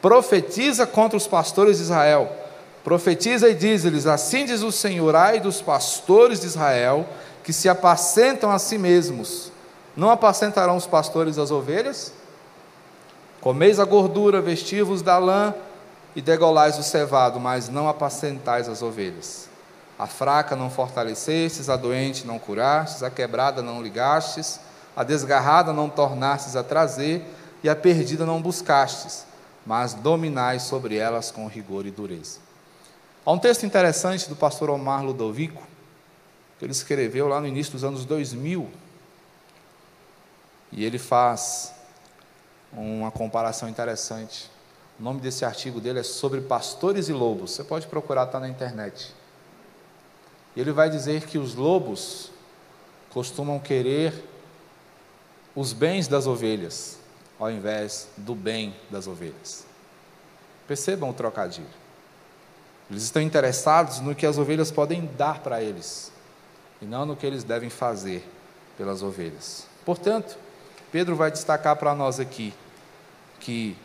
profetiza 0.00 0.86
contra 0.86 1.16
os 1.16 1.26
pastores 1.26 1.76
de 1.76 1.82
Israel. 1.84 2.34
Profetiza 2.82 3.48
e 3.48 3.54
diz-lhes: 3.54 4.06
Assim 4.06 4.46
diz 4.46 4.62
o 4.62 4.72
Senhor, 4.72 5.14
ai 5.14 5.40
dos 5.40 5.60
pastores 5.60 6.40
de 6.40 6.46
Israel, 6.46 7.06
que 7.44 7.52
se 7.52 7.68
apacentam 7.68 8.50
a 8.50 8.58
si 8.58 8.78
mesmos. 8.78 9.52
Não 9.96 10.10
apacentarão 10.10 10.76
os 10.76 10.86
pastores 10.86 11.38
as 11.38 11.50
ovelhas? 11.50 12.12
Comeis 13.40 13.80
a 13.80 13.84
gordura, 13.84 14.40
vestivos 14.40 15.02
da 15.02 15.18
lã 15.18 15.54
e 16.14 16.20
degolais 16.20 16.78
o 16.78 16.82
cevado, 16.82 17.40
mas 17.40 17.68
não 17.68 17.88
apacentais 17.88 18.68
as 18.68 18.82
ovelhas. 18.82 19.48
A 19.98 20.06
fraca 20.06 20.54
não 20.54 20.68
fortalecestes, 20.68 21.70
a 21.70 21.76
doente 21.76 22.26
não 22.26 22.38
curastes, 22.38 23.02
a 23.02 23.10
quebrada 23.10 23.62
não 23.62 23.82
ligastes, 23.82 24.60
a 24.94 25.02
desgarrada 25.02 25.72
não 25.72 25.88
tornastes 25.88 26.56
a 26.56 26.62
trazer, 26.62 27.24
e 27.64 27.68
a 27.68 27.74
perdida 27.74 28.26
não 28.26 28.42
buscastes 28.42 29.24
mas 29.66 29.92
dominai 29.92 30.60
sobre 30.60 30.96
elas 30.96 31.32
com 31.32 31.48
rigor 31.48 31.84
e 31.84 31.90
dureza. 31.90 32.38
Há 33.24 33.32
um 33.32 33.38
texto 33.38 33.66
interessante 33.66 34.28
do 34.28 34.36
pastor 34.36 34.70
Omar 34.70 35.04
Ludovico, 35.04 35.66
que 36.56 36.64
ele 36.64 36.72
escreveu 36.72 37.26
lá 37.26 37.40
no 37.40 37.48
início 37.48 37.72
dos 37.72 37.82
anos 37.82 38.04
2000. 38.04 38.68
E 40.72 40.84
ele 40.84 40.98
faz 40.98 41.72
uma 42.72 43.10
comparação 43.10 43.68
interessante. 43.68 44.50
O 44.98 45.02
nome 45.02 45.20
desse 45.20 45.44
artigo 45.44 45.80
dele 45.80 46.00
é 46.00 46.02
sobre 46.02 46.40
pastores 46.40 47.08
e 47.08 47.12
lobos. 47.12 47.52
Você 47.52 47.64
pode 47.64 47.86
procurar, 47.86 48.24
está 48.24 48.40
na 48.40 48.48
internet. 48.48 49.14
E 50.54 50.60
ele 50.60 50.72
vai 50.72 50.88
dizer 50.88 51.26
que 51.26 51.38
os 51.38 51.54
lobos 51.54 52.30
costumam 53.10 53.58
querer 53.58 54.24
os 55.54 55.72
bens 55.72 56.08
das 56.08 56.26
ovelhas, 56.26 56.98
ao 57.38 57.50
invés 57.50 58.08
do 58.16 58.34
bem 58.34 58.74
das 58.90 59.06
ovelhas. 59.06 59.64
Percebam 60.66 61.10
o 61.10 61.14
trocadilho. 61.14 61.68
Eles 62.90 63.02
estão 63.02 63.20
interessados 63.20 64.00
no 64.00 64.14
que 64.14 64.26
as 64.26 64.38
ovelhas 64.38 64.70
podem 64.70 65.06
dar 65.16 65.40
para 65.40 65.62
eles, 65.62 66.12
e 66.80 66.84
não 66.84 67.04
no 67.04 67.16
que 67.16 67.26
eles 67.26 67.42
devem 67.42 67.70
fazer 67.70 68.26
pelas 68.76 69.02
ovelhas. 69.02 69.66
Portanto, 69.84 70.38
Pedro 70.90 71.16
vai 71.16 71.30
destacar 71.30 71.76
para 71.76 71.94
nós 71.94 72.20
aqui 72.20 72.54
que 73.40 73.76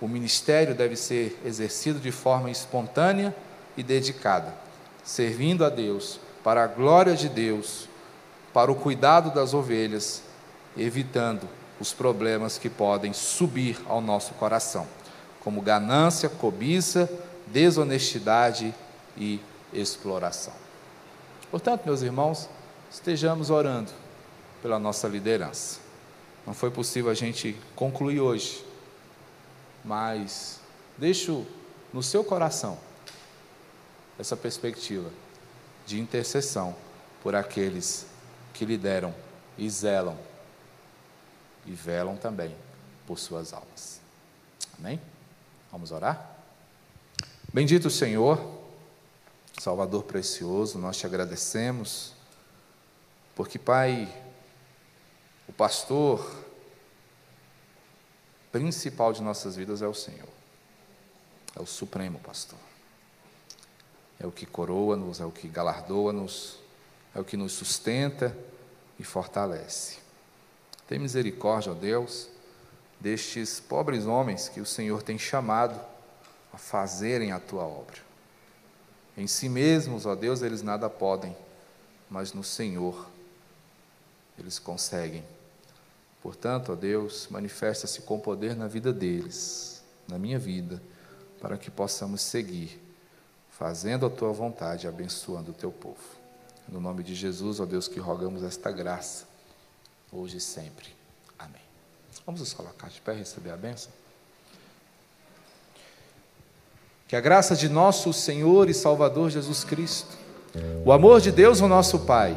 o 0.00 0.06
ministério 0.06 0.74
deve 0.74 0.96
ser 0.96 1.40
exercido 1.44 1.98
de 1.98 2.12
forma 2.12 2.50
espontânea 2.50 3.34
e 3.76 3.82
dedicada, 3.82 4.54
servindo 5.02 5.64
a 5.64 5.68
Deus, 5.68 6.20
para 6.42 6.64
a 6.64 6.66
glória 6.66 7.14
de 7.14 7.28
Deus, 7.28 7.88
para 8.52 8.70
o 8.70 8.74
cuidado 8.74 9.30
das 9.30 9.54
ovelhas, 9.54 10.22
evitando 10.76 11.48
os 11.80 11.92
problemas 11.92 12.58
que 12.58 12.68
podem 12.68 13.12
subir 13.12 13.78
ao 13.86 14.00
nosso 14.00 14.34
coração, 14.34 14.86
como 15.40 15.60
ganância, 15.60 16.28
cobiça, 16.28 17.08
desonestidade 17.46 18.74
e 19.16 19.40
exploração. 19.72 20.52
Portanto, 21.50 21.82
meus 21.86 22.02
irmãos, 22.02 22.48
estejamos 22.90 23.50
orando 23.50 23.90
pela 24.62 24.78
nossa 24.78 25.08
liderança. 25.08 25.87
Não 26.48 26.54
foi 26.54 26.70
possível 26.70 27.10
a 27.10 27.14
gente 27.14 27.54
concluir 27.76 28.20
hoje, 28.20 28.64
mas 29.84 30.60
deixo 30.96 31.46
no 31.92 32.02
seu 32.02 32.24
coração 32.24 32.78
essa 34.18 34.34
perspectiva 34.34 35.10
de 35.86 36.00
intercessão 36.00 36.74
por 37.22 37.34
aqueles 37.34 38.06
que 38.54 38.64
lideram 38.64 39.14
e 39.58 39.68
zelam 39.68 40.16
e 41.66 41.72
velam 41.72 42.16
também 42.16 42.56
por 43.06 43.18
suas 43.18 43.52
almas. 43.52 44.00
Amém? 44.78 44.98
Vamos 45.70 45.92
orar? 45.92 46.34
Bendito 47.52 47.90
Senhor, 47.90 48.58
Salvador 49.60 50.04
precioso, 50.04 50.78
nós 50.78 50.96
te 50.96 51.04
agradecemos, 51.04 52.14
porque, 53.36 53.58
Pai, 53.58 54.08
o 55.48 55.52
pastor 55.52 56.44
principal 58.52 59.12
de 59.12 59.22
nossas 59.22 59.56
vidas 59.56 59.82
é 59.82 59.86
o 59.88 59.94
Senhor, 59.94 60.28
é 61.56 61.62
o 61.62 61.66
supremo 61.66 62.18
pastor, 62.20 62.58
é 64.20 64.26
o 64.26 64.32
que 64.32 64.46
coroa-nos, 64.46 65.20
é 65.20 65.24
o 65.24 65.30
que 65.30 65.48
galardoa-nos, 65.48 66.58
é 67.14 67.20
o 67.20 67.24
que 67.24 67.36
nos 67.36 67.52
sustenta 67.52 68.36
e 68.98 69.04
fortalece. 69.04 69.98
Tem 70.86 70.98
misericórdia, 70.98 71.72
ó 71.72 71.74
Deus, 71.74 72.28
destes 73.00 73.60
pobres 73.60 74.06
homens 74.06 74.48
que 74.48 74.60
o 74.60 74.66
Senhor 74.66 75.02
tem 75.02 75.18
chamado 75.18 75.80
a 76.52 76.58
fazerem 76.58 77.32
a 77.32 77.40
tua 77.40 77.64
obra. 77.64 77.98
Em 79.16 79.26
si 79.26 79.48
mesmos, 79.48 80.06
ó 80.06 80.14
Deus, 80.14 80.42
eles 80.42 80.62
nada 80.62 80.88
podem, 80.88 81.36
mas 82.08 82.32
no 82.32 82.44
Senhor 82.44 83.08
eles 84.38 84.58
conseguem. 84.58 85.24
Portanto, 86.22 86.72
ó 86.72 86.74
Deus, 86.74 87.28
manifesta-se 87.30 88.02
com 88.02 88.18
poder 88.18 88.56
na 88.56 88.66
vida 88.66 88.92
deles, 88.92 89.82
na 90.06 90.18
minha 90.18 90.38
vida, 90.38 90.82
para 91.40 91.56
que 91.56 91.70
possamos 91.70 92.20
seguir, 92.20 92.80
fazendo 93.50 94.06
a 94.06 94.10
tua 94.10 94.32
vontade, 94.32 94.88
abençoando 94.88 95.52
o 95.52 95.54
teu 95.54 95.70
povo. 95.70 96.18
No 96.68 96.80
nome 96.80 97.02
de 97.02 97.14
Jesus, 97.14 97.60
ó 97.60 97.66
Deus, 97.66 97.88
que 97.88 98.00
rogamos 98.00 98.42
esta 98.42 98.70
graça, 98.70 99.26
hoje 100.12 100.36
e 100.36 100.40
sempre. 100.40 100.88
Amém. 101.38 101.62
Vamos 102.26 102.40
nos 102.40 102.52
colocar 102.52 102.88
de 102.88 103.00
pé 103.00 103.14
e 103.14 103.18
receber 103.18 103.50
a 103.50 103.56
bênção? 103.56 103.90
Que 107.06 107.16
a 107.16 107.20
graça 107.20 107.56
de 107.56 107.70
nosso 107.70 108.12
Senhor 108.12 108.68
e 108.68 108.74
Salvador 108.74 109.30
Jesus 109.30 109.64
Cristo, 109.64 110.14
o 110.84 110.92
amor 110.92 111.20
de 111.20 111.32
Deus, 111.32 111.60
o 111.60 111.68
nosso 111.68 112.00
Pai, 112.00 112.36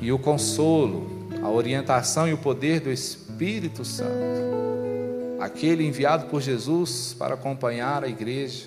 e 0.00 0.10
o 0.10 0.18
consolo, 0.18 1.13
a 1.44 1.50
orientação 1.50 2.26
e 2.26 2.32
o 2.32 2.38
poder 2.38 2.80
do 2.80 2.90
Espírito 2.90 3.84
Santo, 3.84 4.08
aquele 5.38 5.86
enviado 5.86 6.24
por 6.28 6.40
Jesus 6.40 7.14
para 7.18 7.34
acompanhar 7.34 8.02
a 8.02 8.08
igreja 8.08 8.66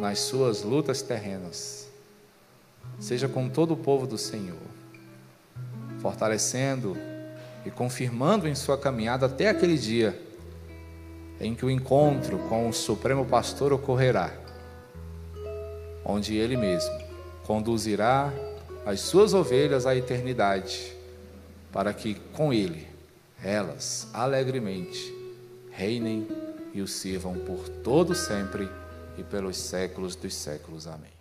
nas 0.00 0.18
suas 0.18 0.64
lutas 0.64 1.00
terrenas, 1.00 1.88
seja 2.98 3.28
com 3.28 3.48
todo 3.48 3.74
o 3.74 3.76
povo 3.76 4.04
do 4.04 4.18
Senhor, 4.18 4.58
fortalecendo 6.00 6.96
e 7.64 7.70
confirmando 7.70 8.48
em 8.48 8.54
sua 8.56 8.76
caminhada 8.76 9.26
até 9.26 9.48
aquele 9.48 9.78
dia 9.78 10.20
em 11.40 11.54
que 11.54 11.64
o 11.64 11.70
encontro 11.70 12.36
com 12.48 12.68
o 12.68 12.72
Supremo 12.72 13.24
Pastor 13.24 13.72
ocorrerá, 13.72 14.32
onde 16.04 16.34
ele 16.34 16.56
mesmo 16.56 16.98
conduzirá 17.44 18.32
as 18.84 18.98
suas 18.98 19.32
ovelhas 19.32 19.86
à 19.86 19.94
eternidade 19.94 20.95
para 21.76 21.92
que 21.92 22.14
com 22.32 22.54
ele 22.54 22.88
elas 23.44 24.08
alegremente 24.14 25.14
reinem 25.70 26.26
e 26.72 26.80
o 26.80 26.88
sirvam 26.88 27.34
por 27.34 27.68
todo 27.68 28.14
sempre 28.14 28.66
e 29.18 29.22
pelos 29.22 29.58
séculos 29.58 30.16
dos 30.16 30.34
séculos. 30.34 30.86
Amém. 30.86 31.15